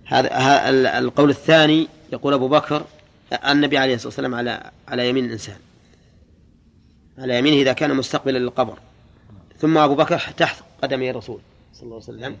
[0.05, 2.85] هذا القول الثاني يقول أبو بكر
[3.47, 5.59] النبي عليه الصلاة والسلام على على يمين الإنسان.
[7.17, 8.79] على يمينه إذا كان مستقبلا للقبر.
[9.57, 11.39] ثم أبو بكر تحت قدمي الرسول
[11.73, 12.37] صلى الله عليه وسلم.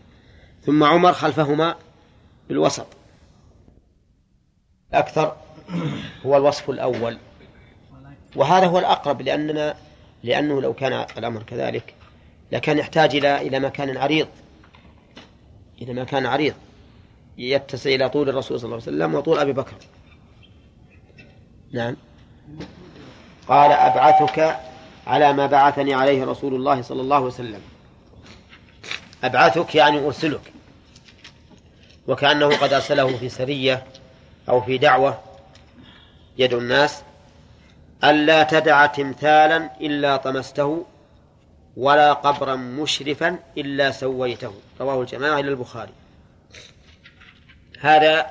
[0.65, 1.75] ثم عمر خلفهما
[2.49, 2.87] بالوسط.
[4.91, 5.35] الأكثر
[6.25, 7.17] هو الوصف الأول.
[8.35, 9.75] وهذا هو الأقرب لأننا
[10.23, 11.93] لأنه لو كان الأمر كذلك
[12.51, 14.27] لكان يحتاج إلى إلى مكان عريض.
[15.81, 16.53] إلى مكان عريض
[17.37, 19.75] يتسع إلى طول الرسول صلى الله عليه وسلم وطول أبي بكر.
[21.71, 21.95] نعم.
[23.47, 24.59] قال أبعثك
[25.07, 27.61] على ما بعثني عليه رسول الله صلى الله عليه وسلم.
[29.23, 30.54] أبعثك يعني أرسلك.
[32.07, 33.83] وكأنه قد أرسله في سرية
[34.49, 35.19] أو في دعوة
[36.37, 37.03] يدعو الناس.
[38.03, 40.85] ألا تدع تمثالا إلا طمسته
[41.77, 44.53] ولا قبرا مشرفا إلا سويته.
[44.81, 45.91] رواه الجماعة إلى البخاري.
[47.79, 48.25] هذا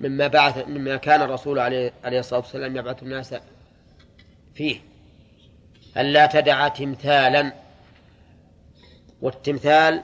[0.00, 3.34] مما بعث مما كان الرسول عليه عليه الصلاة والسلام يبعث الناس
[4.54, 4.80] فيه.
[5.96, 7.52] ألا تدع تمثالا.
[9.22, 10.02] والتمثال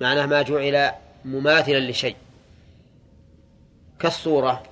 [0.00, 0.90] معناه ما جعل
[1.24, 2.16] مماثلا لشيء.
[4.04, 4.62] كالصورة.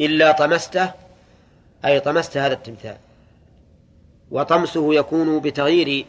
[0.00, 0.92] إلا طمسته
[1.84, 2.96] أي طمست هذا التمثال.
[4.30, 6.06] وطمسه يكون بتغيير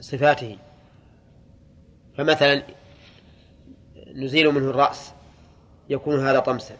[0.00, 0.58] صفاته.
[2.16, 2.62] فمثلا
[4.14, 5.12] نزيل منه الرأس
[5.88, 6.76] يكون هذا طمسا.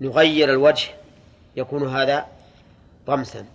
[0.00, 0.90] نغير الوجه
[1.56, 2.26] يكون هذا
[3.06, 3.46] طمسا.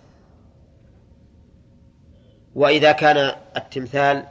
[2.54, 4.26] وإذا كان التمثال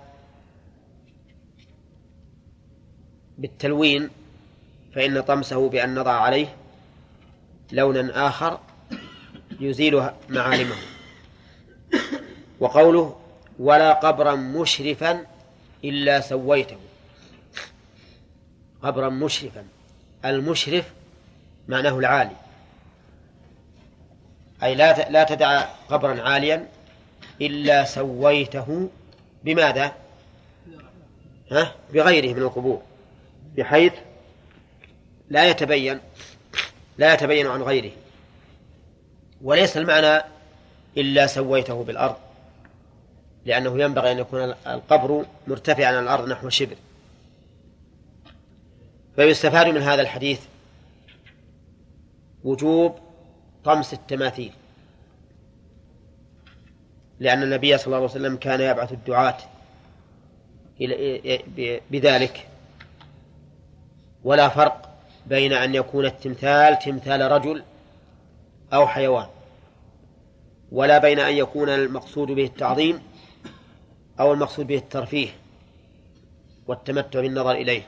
[3.38, 4.10] بالتلوين
[4.95, 6.56] فإن طمسه بأن نضع عليه
[7.72, 8.60] لونا آخر
[9.60, 10.76] يزيل معالمه
[12.60, 13.20] وقوله
[13.60, 15.26] ولا قبرا مشرفا
[15.84, 16.78] إلا سويته
[18.84, 19.66] قبرا مشرفا
[20.26, 20.86] المشرف
[21.68, 22.36] معناه العالي
[24.64, 26.68] أي لا لا تدع قبرا عاليا
[27.41, 28.90] إلا سويته
[29.44, 29.91] بماذا؟
[31.52, 32.82] ها؟ بغيره من القبور
[33.57, 33.94] بحيث
[35.30, 35.99] لا يتبين
[36.98, 37.91] لا يتبين عن غيره.
[39.41, 40.23] وليس المعنى
[40.98, 42.15] إلا سويته بالأرض
[43.45, 46.76] لأنه ينبغي أن يكون القبر مرتفعا عن الأرض نحو شبر.
[49.15, 50.41] فيستفاد من هذا الحديث
[52.44, 52.99] وجوب
[53.64, 54.52] طمس التماثيل
[57.19, 59.38] لأن النبي صلى الله عليه وسلم كان يبعث الدعاة
[61.91, 62.48] بذلك
[64.26, 64.90] ولا فرق
[65.26, 67.64] بين أن يكون التمثال تمثال رجل
[68.74, 69.28] أو حيوان
[70.72, 73.02] ولا بين أن يكون المقصود به التعظيم
[74.20, 75.30] أو المقصود به الترفيه
[76.68, 77.82] والتمتع بالنظر إليه.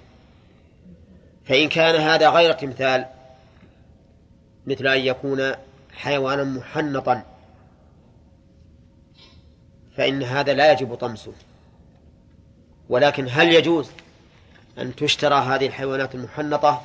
[1.46, 3.06] فإن كان هذا غير تمثال
[4.68, 5.52] مثل أن يكون
[5.94, 7.24] حيوانا محنطا
[9.96, 11.34] فإن هذا لا يجب طمسه.
[12.90, 13.92] ولكن هل يجوز
[14.78, 16.82] أن تشترى هذه الحيوانات المحنطة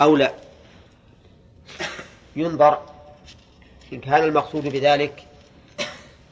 [0.00, 0.32] أو لا.
[2.36, 2.82] ينظر
[3.92, 5.24] إن كان المقصود بذلك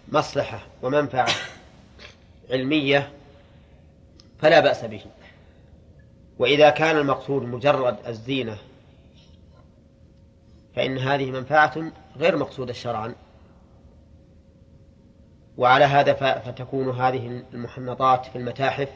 [0.08, 1.32] مصلحة ومنفعة
[2.50, 3.12] علمية
[4.38, 5.02] فلا بأس به.
[6.38, 8.58] وإذا كان المقصود مجرد الزينة
[10.76, 13.14] فإن هذه منفعة غير مقصودة شرعا.
[15.56, 18.88] وعلى هذا فتكون هذه المحنطات في المتاحف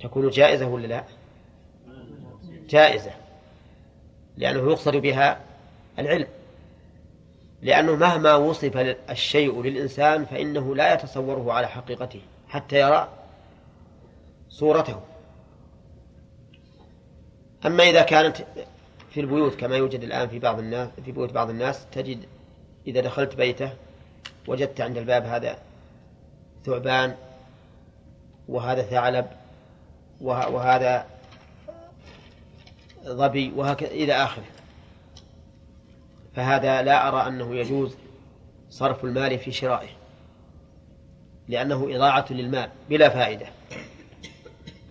[0.00, 1.04] تكون جائزة ولا لا؟
[2.68, 3.10] جائزة.
[4.36, 5.40] لأنه يقصد بها
[5.98, 6.26] العلم.
[7.62, 8.76] لأنه مهما وصف
[9.10, 13.08] الشيء للإنسان فإنه لا يتصوره على حقيقته حتى يرى
[14.48, 15.00] صورته.
[17.66, 18.36] أما إذا كانت
[19.10, 22.18] في البيوت كما يوجد الآن في بعض الناس في بيوت بعض الناس تجد
[22.86, 23.72] إذا دخلت بيته
[24.48, 25.58] وجدت عند الباب هذا
[26.64, 27.16] ثعبان
[28.48, 29.26] وهذا ثعلب
[30.20, 31.06] وهذا
[33.04, 34.44] ظبي وهكذا إلى آخره.
[36.36, 37.96] فهذا لا أرى أنه يجوز
[38.70, 39.88] صرف المال في شرائه
[41.48, 43.46] لأنه إضاعة للمال بلا فائدة.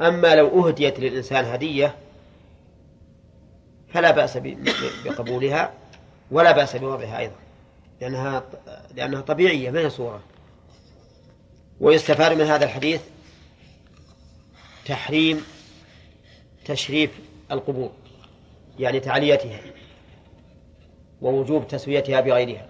[0.02, 1.96] أما لو أهديت للإنسان هدية
[3.94, 4.38] فلا بأس
[5.06, 5.74] بقبولها
[6.32, 7.36] ولا بأس بوضعها أيضا
[8.02, 8.44] لأنها
[8.96, 10.22] لأنها طبيعية ما هي صورة؟
[11.80, 13.02] ويستفاد من هذا الحديث
[14.86, 15.46] تحريم
[16.66, 17.20] تشريف
[17.52, 17.92] القبور
[18.80, 19.60] يعني تعليتها
[21.22, 22.68] ووجوب تسويتها بغيرها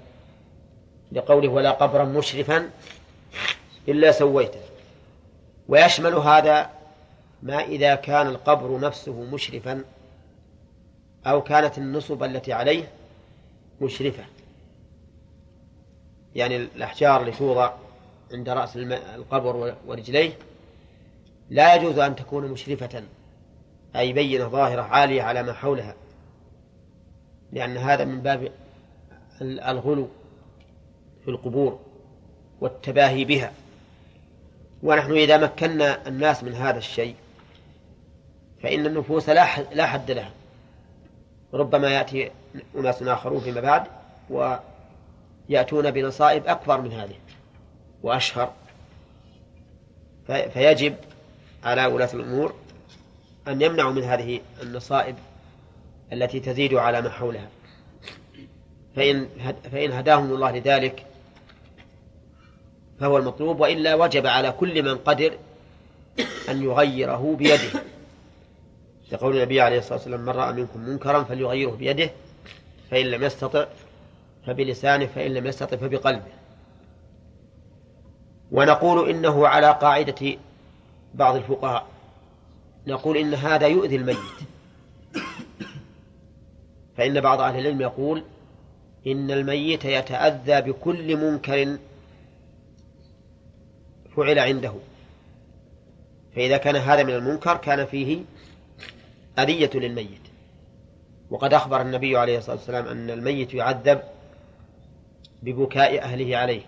[1.12, 2.70] لقوله ولا قبرا مشرفا
[3.88, 4.60] إلا سويته.
[5.68, 6.70] ويشمل هذا
[7.44, 9.84] ما إذا كان القبر نفسه مشرفا
[11.26, 12.92] أو كانت النصب التي عليه
[13.82, 14.24] مشرفة.
[16.36, 17.74] يعني الأحجار اللي توضع
[18.34, 18.78] عند رأس
[19.16, 20.34] القبر ورجليه
[21.50, 23.04] لا يجوز أن تكون مشرفة.
[23.96, 25.96] أي بينة ظاهرة عالية على ما حولها.
[27.52, 28.52] لأن هذا من باب
[29.42, 30.08] الغلو
[31.24, 31.80] في القبور
[32.62, 33.52] والتباهي بها.
[34.84, 37.16] ونحن إذا مكنا الناس من هذا الشيء
[38.64, 40.32] فإن النفوس لا حد لها.
[41.54, 42.32] ربما يأتي
[42.76, 43.84] أناس آخرون فيما بعد
[45.50, 47.16] ويأتون بنصائب أكبر من هذه
[48.04, 48.54] وأشهر.
[50.28, 50.96] فيجب
[51.64, 52.54] على ولاة الأمور
[53.48, 55.16] أن يمنعوا من هذه النصائب
[56.14, 57.50] التي تزيد على ما حولها.
[58.96, 59.28] فإن
[59.72, 61.06] فإن هداهم الله لذلك
[63.00, 65.34] فهو المطلوب وإلا وجب على كل من قدر
[66.50, 67.82] أن يغيره بيده.
[69.12, 72.12] لقول النبي عليه الصلاة والسلام من رأى منكم منكرا فليغيره بيده
[72.92, 73.66] فإن لم يستطع
[74.48, 76.32] فبلسانه فإن لم يستطع فبقلبه.
[78.52, 80.38] ونقول إنه على قاعدة
[81.14, 81.88] بعض الفقهاء
[82.88, 84.18] نقول إن هذا يؤذي الميت.
[86.98, 88.24] فإن بعض أهل العلم يقول
[89.08, 91.78] إن الميت يتأذى بكل منكر
[94.16, 94.74] فعل عنده.
[96.36, 98.22] فإذا كان هذا من المنكر كان فيه
[99.40, 100.22] أذية للميت.
[101.30, 104.02] وقد أخبر النبي عليه الصلاة والسلام أن الميت يعذب
[105.44, 106.62] ببكاء أهله عليه.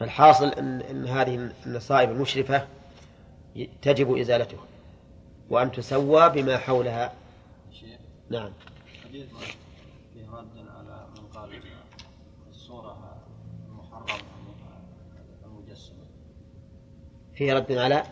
[0.00, 2.66] فالحاصل أن, أن هذه النصائب المشرفة
[3.82, 4.64] تجب إزالتها
[5.50, 7.12] وأن تسوى بما حولها.
[8.30, 8.52] نعم.
[9.04, 9.26] حديث
[10.12, 11.62] فيه رد على من قال
[12.50, 13.18] الصورة
[13.68, 14.20] المحرمة
[15.44, 16.04] المجسمة
[17.34, 18.04] فيه رد على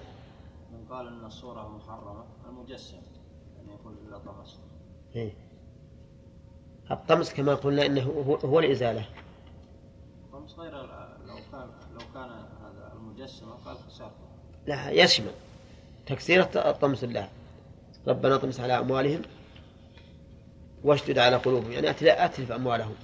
[0.73, 3.01] من قال أن الصورة محرمة المجسمة
[3.57, 4.61] يعني يقول إلا طمس.
[5.17, 5.33] إيه؟
[6.91, 9.05] الطمس كما قلنا إنه هو, هو الإزالة.
[10.33, 10.73] طمس غير
[11.27, 11.39] لو
[14.67, 15.31] لا يشمل
[16.07, 17.29] تكسير الطمس الله
[18.07, 19.23] ربنا اطمس على أموالهم
[20.85, 22.95] واشدد على قلوبهم يعني أتلف أموالهم.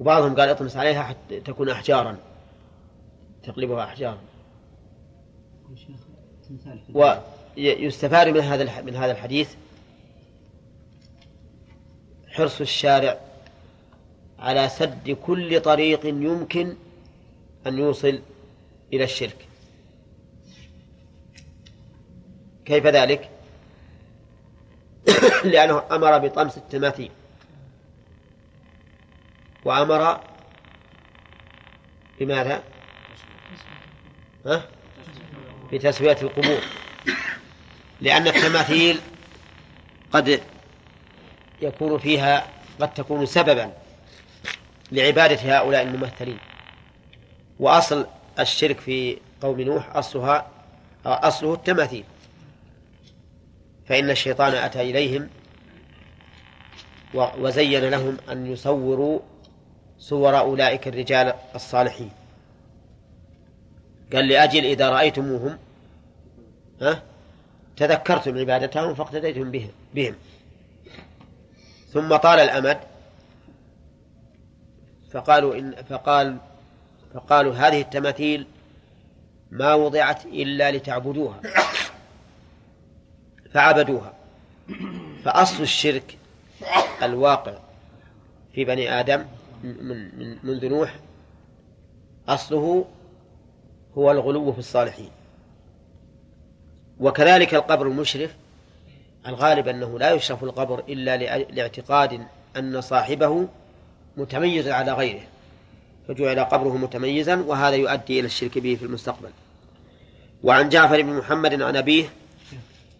[0.00, 2.16] وبعضهم قال اطمس عليها حتى تكون أحجارا
[3.42, 4.18] تقلبها أحجارا.
[7.56, 9.54] ويستفاد من هذا من هذا الحديث
[12.28, 13.18] حرص الشارع
[14.40, 16.76] على سد كل طريق يمكن
[17.66, 18.20] أن يوصل
[18.92, 19.46] إلى الشرك
[22.64, 23.30] كيف ذلك؟
[25.52, 27.10] لأنه أمر بطمس التماثيل
[29.64, 30.20] وأمر
[32.20, 32.62] بماذا؟
[34.46, 34.64] ها؟
[35.72, 36.60] بتسوية القبور
[38.00, 39.00] لأن التماثيل
[40.12, 40.42] قد
[41.62, 42.46] يكون فيها
[42.80, 43.79] قد تكون سببا
[44.92, 46.38] لعبادة هؤلاء الممثلين.
[47.60, 48.06] وأصل
[48.38, 50.46] الشرك في قوم نوح أصلها
[51.06, 52.04] أصله التماثيل.
[53.86, 55.28] فإن الشيطان أتى إليهم
[57.14, 59.20] وزين لهم أن يصوروا
[59.98, 62.10] صور أولئك الرجال الصالحين.
[64.12, 65.58] قال لأجل إذا رأيتموهم
[66.82, 67.02] ها
[67.76, 70.14] تذكرتم عبادتهم فاقتديتم بهم, بهم.
[71.92, 72.80] ثم طال الأمد
[75.12, 76.36] فقالوا إن فقال
[77.14, 78.46] فقالوا هذه التماثيل
[79.50, 81.40] ما وضعت إلا لتعبدوها
[83.52, 84.12] فعبدوها.
[85.24, 86.18] فأصل الشرك
[87.02, 87.58] الواقع
[88.54, 89.24] في بني آدم
[89.64, 90.96] من من منذ نوح
[92.28, 92.84] أصله
[93.98, 95.10] هو الغلو في الصالحين.
[97.00, 98.34] وكذلك القبر المشرف
[99.26, 102.26] الغالب أنه لا يشرف القبر إلا لاعتقاد
[102.56, 103.48] أن صاحبه
[104.16, 105.22] متميز على غيره
[106.08, 109.30] فجعل قبره متميزا وهذا يؤدي إلى الشرك به في المستقبل.
[110.42, 112.10] وعن جعفر بن محمد عن أبيه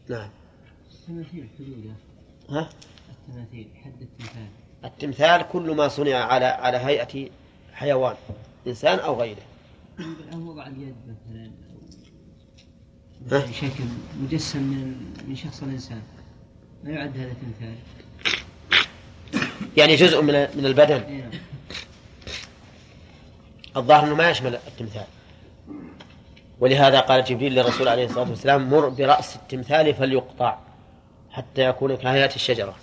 [0.08, 0.30] نعم.
[2.50, 2.70] ها؟
[3.10, 4.48] التماثيل حد التمثال.
[4.84, 7.30] التمثال كل ما صنع على على هيئة
[7.72, 8.16] حيوان
[8.66, 9.42] إنسان أو غيره.
[9.98, 11.50] الآن وضع اليد مثلا
[13.20, 13.84] بشكل
[14.22, 16.02] مجسم من من شخص الإنسان
[16.84, 17.76] ما يعد هذا تمثال؟
[19.80, 21.22] يعني جزء من من البدن.
[23.76, 25.06] الظاهر إنه ما يشمل التمثال.
[26.60, 30.58] ولهذا قال جبريل للرسول عليه الصلاة والسلام مر برأس التمثال فليقطع
[31.30, 32.74] حتى يكون كهيئة الشجرة.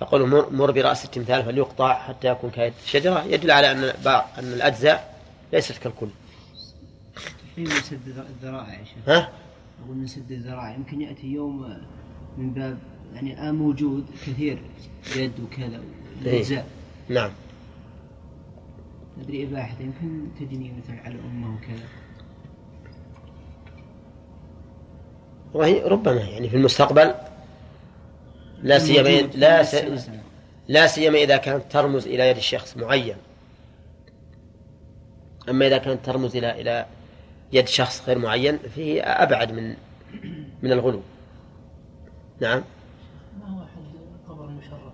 [0.00, 3.84] فقالوا مر, مر برأس التمثال فليقطع حتى يكون كهيئة الشجرة يدل على أن
[4.38, 5.20] أن الأجزاء
[5.52, 6.08] ليست كالكل.
[7.54, 9.08] في من سد الذرائع يا شيخ.
[9.08, 9.28] ها؟
[9.84, 11.82] أقول من سد الذرائع يمكن يأتي يوم
[12.38, 12.78] من باب
[13.14, 14.58] يعني الآن موجود كثير
[15.16, 15.80] يد وكذا
[16.22, 16.66] الأجزاء
[17.08, 17.30] نعم.
[19.20, 21.86] أدري إباحة يمكن تجني مثلا على أمه وكذا.
[25.54, 27.14] وهي ربما يعني في المستقبل
[28.62, 29.76] لا سيما لا س...
[30.68, 33.16] لا سيما إذا كانت ترمز إلى يد الشخص معين.
[35.48, 36.86] أما إذا كانت ترمز إلى إلى
[37.52, 39.76] يد شخص غير معين فهي أبعد من
[40.62, 41.00] من الغلو.
[42.40, 42.62] نعم
[43.40, 43.94] ما هو حد
[44.24, 44.92] القبر المشرف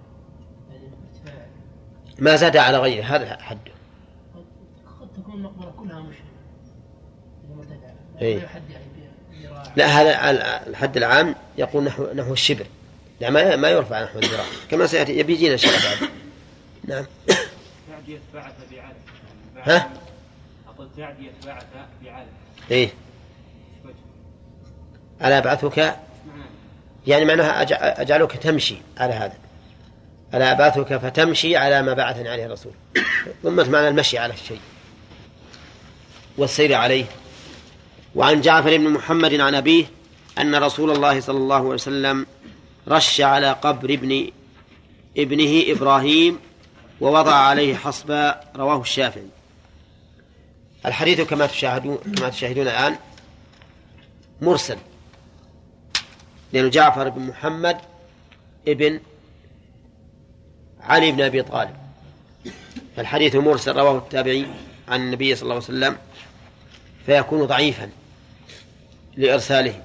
[0.71, 1.47] يعني ارتفاع
[2.19, 3.73] ما زاد على غيره هذا حده
[5.01, 6.25] قد تكون المقبرة كلها مشرفة
[8.21, 8.39] إيه.
[8.39, 10.31] لا يعني لا هذا
[10.71, 12.67] الحد العام يقول نحو نحو الشبر.
[13.21, 14.45] لا ما ما يرفع نحو الذراع.
[14.71, 16.09] كما سيأتي يبي يجينا شيء بعد.
[16.85, 17.05] نعم.
[17.91, 18.95] تعدي يتبعث بعلم
[19.63, 19.91] ها؟
[20.69, 21.65] أقول تعدي يتبعث
[22.05, 22.27] بعلم
[22.71, 22.91] إيه.
[25.25, 25.97] ألا أبعثك؟
[27.07, 29.35] يعني معناها أج- أجعلك تمشي على هذا.
[30.35, 32.73] ألا أبعثك فتمشي على ما بعثني عليه الرسول.
[33.45, 34.61] ضمت معنى المشي على الشيء.
[36.39, 37.05] والسير عليه.
[38.15, 39.87] وعن جعفر بن محمد عن أبيه
[40.39, 42.27] أن رسول الله صلى الله عليه وسلم
[42.89, 44.31] رش على قبر ابن
[45.17, 46.39] ابنه إبراهيم
[47.01, 49.27] ووضع عليه حصبا رواه الشافعي.
[50.87, 52.97] الحديث كما تشاهدون كما تشاهدون الآن
[54.41, 54.79] مرسل.
[56.53, 57.77] لأن جعفر بن محمد
[58.69, 59.01] ابن
[60.85, 61.77] علي بن أبي طالب.
[62.97, 64.47] فالحديث مرسل رواه التابعي
[64.89, 65.97] عن النبي صلى الله عليه وسلم
[67.07, 67.91] فيكون ضعيفا
[69.17, 69.83] لإرساله.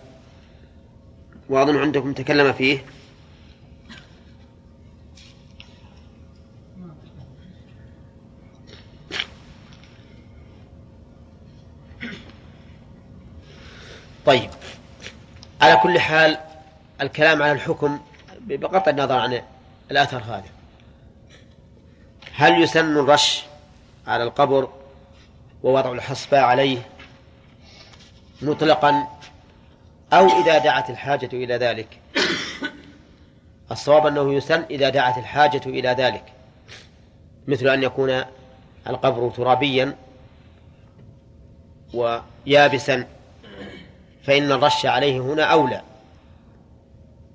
[1.49, 2.85] وأظن عندكم تكلم فيه.
[14.25, 14.49] طيب
[15.61, 16.37] على كل حال
[17.01, 17.99] الكلام على الحكم
[18.39, 19.41] بقطع النظر عن
[19.91, 20.58] الأثر هذا
[22.39, 23.43] هل يسن الرش
[24.07, 24.69] على القبر
[25.63, 26.77] ووضع الحصباء عليه
[28.41, 29.07] مطلقا
[30.13, 31.87] أو إذا دعت الحاجة إلى ذلك؟
[33.71, 36.23] الصواب أنه يسن إذا دعت الحاجة إلى ذلك
[37.47, 38.23] مثل أن يكون
[38.87, 39.95] القبر ترابيا
[41.93, 43.07] ويابسا
[44.23, 45.81] فإن الرش عليه هنا أولى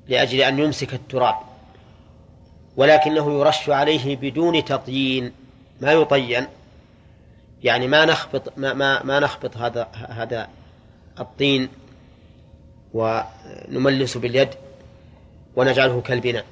[0.09, 1.54] لأجل أن يمسك التراب.
[2.77, 5.33] ولكنه يرش عليه بدون تطيين.
[5.81, 6.47] ما يطين.
[7.63, 10.49] يعني ما نخبط ما ما, ما نخبط هذا هذا
[11.21, 11.69] الطين
[12.95, 14.49] ونملس باليد
[15.57, 16.45] ونجعله كالبناء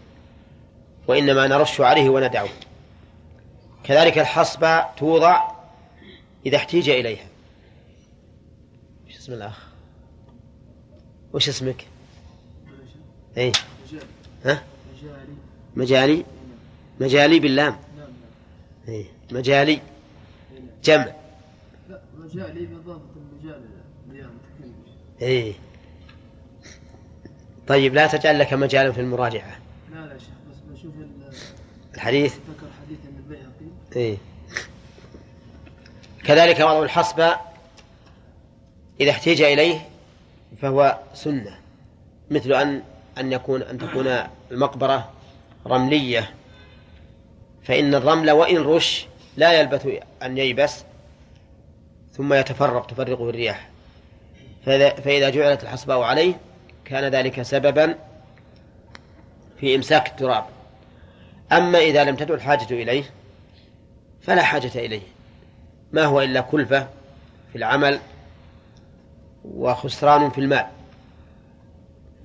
[1.08, 2.48] وإنما نرش عليه وندعه
[3.84, 5.52] كذلك الحصبة توضع
[6.46, 7.26] إذا احتيج إليها.
[9.06, 9.58] وش اسم الأخ؟
[11.32, 11.86] وش اسمك؟
[13.36, 13.52] أي
[14.44, 14.62] ها؟
[15.76, 16.24] مجالي؟
[17.00, 17.76] مجالي باللام.
[18.88, 19.80] أي مجالي.
[20.84, 21.12] جمع.
[21.88, 23.62] لا مجالي بإضافة المجال
[25.22, 25.54] إيه.
[27.68, 29.58] طيب لا تجعل لك مجالا في المراجعة.
[29.92, 30.92] لا لا شيخ بس بشوف
[31.94, 32.34] الحديث.
[32.34, 33.96] ذكر حديث البيهقي.
[33.96, 34.16] إيه.
[36.24, 37.36] كذلك وضع الحصبة
[39.00, 39.88] إذا احتيج إليه
[40.62, 41.58] فهو سنة
[42.30, 42.82] مثل أن
[43.18, 44.06] أن يكون أن تكون
[44.50, 45.10] المقبرة
[45.66, 46.34] رملية.
[47.62, 49.06] فإن الرمل وإن رش
[49.36, 49.88] لا يلبث
[50.22, 50.84] أن ييبس
[52.12, 53.68] ثم يتفرق تفرقه الرياح
[55.04, 56.34] فإذا جعلت الحصباء عليه
[56.84, 57.98] كان ذلك سببا
[59.60, 60.44] في إمساك التراب.
[61.52, 63.04] أما إذا لم تدع الحاجة إليه
[64.22, 65.02] فلا حاجة إليه.
[65.92, 66.88] ما هو إلا كلفة
[67.52, 68.00] في العمل
[69.44, 70.66] وخسران في المال.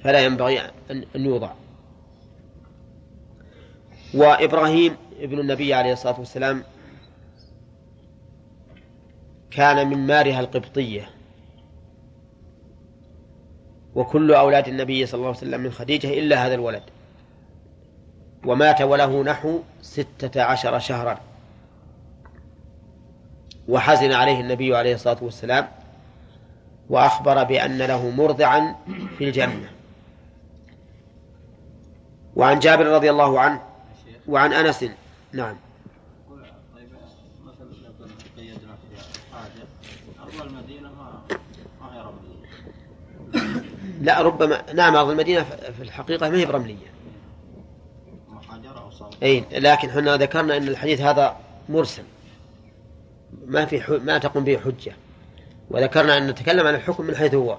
[0.04, 0.62] فلا ينبغي
[0.92, 1.52] أن يوضع.
[4.18, 6.64] وإبراهيم ابن النبي عليه الصلاة والسلام
[9.52, 11.10] كان من مارها القبطية.
[13.96, 16.84] وكل أولاد النبي صلى الله عليه وسلم من خديجة إلا هذا الولد.
[18.46, 21.20] ومات وله نحو ستة عشر شهرا.
[23.68, 25.68] وحزن عليه النبي عليه الصلاة والسلام
[26.90, 28.76] وأخبر بأن له مرضعا
[29.18, 29.70] في الجنة.
[32.36, 33.67] وعن جابر رضي الله عنه
[34.28, 34.86] وعن أنس.
[35.34, 35.58] نعم.
[36.76, 36.90] طيب
[37.46, 37.94] مثلا لو
[38.36, 39.68] في حاجة
[40.24, 41.22] أرض المدينة ما
[41.82, 42.38] ما هي رملية
[44.02, 45.44] لا ربما نعم أرض المدينة
[45.78, 46.88] في الحقيقة ما هي برملية.
[49.24, 51.38] أي لكن إحنا ذكرنا أن الحديث هذا
[51.70, 52.04] مرسل.
[53.46, 53.98] ما في حو...
[53.98, 54.94] ما تقوم به حجة.
[55.70, 57.58] وذكرنا أن نتكلم عن الحكم من حيث هو.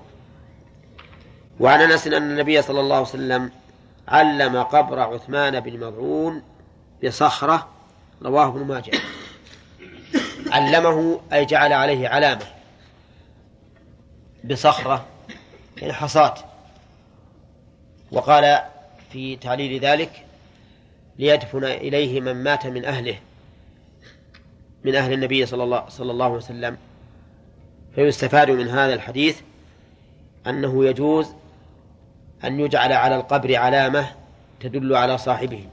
[1.61, 3.51] وعن أنس أن النبي صلى الله عليه وسلم
[4.09, 6.43] علم قبر عثمان بن مضعون
[7.05, 7.69] بصخرة
[8.23, 8.91] رواه ابن ماجه.
[10.51, 12.47] علمه أي جعل عليه علامة.
[14.45, 15.07] بصخرة
[15.77, 16.35] يعني حصاة
[18.13, 18.59] وقال
[19.13, 20.25] في تعليل ذلك
[21.19, 23.19] ليدفن إليه من مات من أهله
[24.85, 26.77] من أهل النبي صلى الله, صلى الله عليه وسلم.
[27.95, 29.41] فيستفاد من هذا الحديث
[30.47, 31.29] أنه يجوز
[32.45, 34.11] أن يجعل على القبر علامة
[34.61, 35.65] تدل على صاحبه.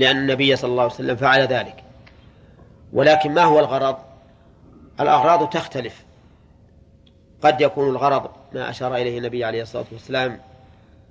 [0.00, 1.84] لأن النبي صلى الله عليه وسلم فعل ذلك.
[2.92, 3.96] ولكن ما هو الغرض؟
[5.00, 6.04] الأغراض تختلف.
[7.42, 10.40] قد يكون الغرض ما أشار إليه النبي عليه الصلاة والسلام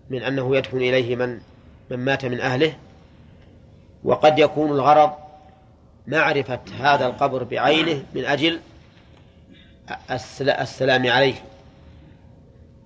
[0.10, 1.40] من أنه يدفن إليه من
[1.90, 2.74] من مات من أهله
[4.04, 5.12] وقد يكون الغرض
[6.08, 8.60] معرفة هذا القبر بعينه من أجل
[10.50, 11.36] السلام عليه.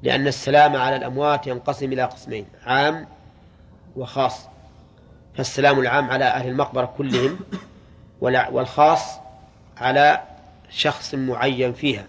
[0.03, 3.07] لأن السلام على الأموات ينقسم إلى قسمين عام
[3.95, 4.52] وخاص.
[5.37, 7.39] فالسلام العام على أهل المقبرة كلهم
[8.21, 9.01] والخاص
[9.77, 10.21] على
[10.69, 12.05] شخص معين فيها.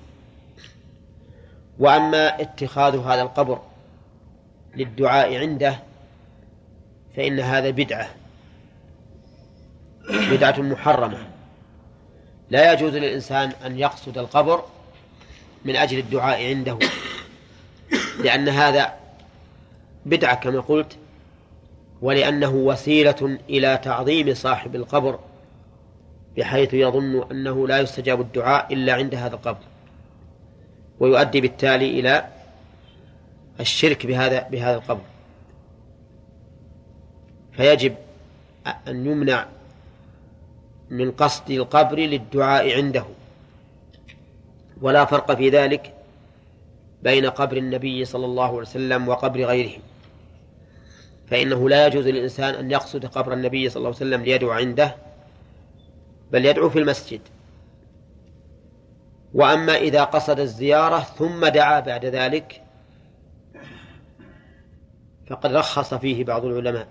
[1.78, 3.60] وأما اتخاذ هذا القبر
[4.76, 5.78] للدعاء عنده
[7.16, 8.08] فإن هذا بدعة
[10.10, 11.18] بدعة محرمة.
[12.50, 14.64] لا يجوز للإنسان أن يقصد القبر
[15.64, 16.78] من أجل الدعاء عنده
[18.20, 18.94] لأن هذا
[20.06, 20.96] بدعة كما قلت
[22.04, 25.18] ولأنه وسيلة إلى تعظيم صاحب القبر
[26.36, 29.64] بحيث يظن أنه لا يستجاب الدعاء إلا عند هذا القبر.
[31.00, 32.28] ويؤدي بالتالي إلى
[33.60, 35.00] الشرك بهذا بهذا القبر.
[37.52, 37.94] فيجب
[38.88, 39.46] أن يمنع
[40.90, 43.04] من قصد القبر للدعاء عنده.
[44.82, 45.92] ولا فرق في ذلك
[47.02, 49.80] بين قبر النبي صلى الله عليه وسلم وقبر غيره
[51.26, 54.96] فإنه لا يجوز للإنسان أن يقصد قبر النبي صلى الله عليه وسلم ليدعو عنده
[56.32, 57.20] بل يدعو في المسجد.
[59.34, 62.62] وأما إذا قصد الزيارة ثم دعا بعد ذلك
[65.26, 66.86] فقد رخص فيه بعض العلماء.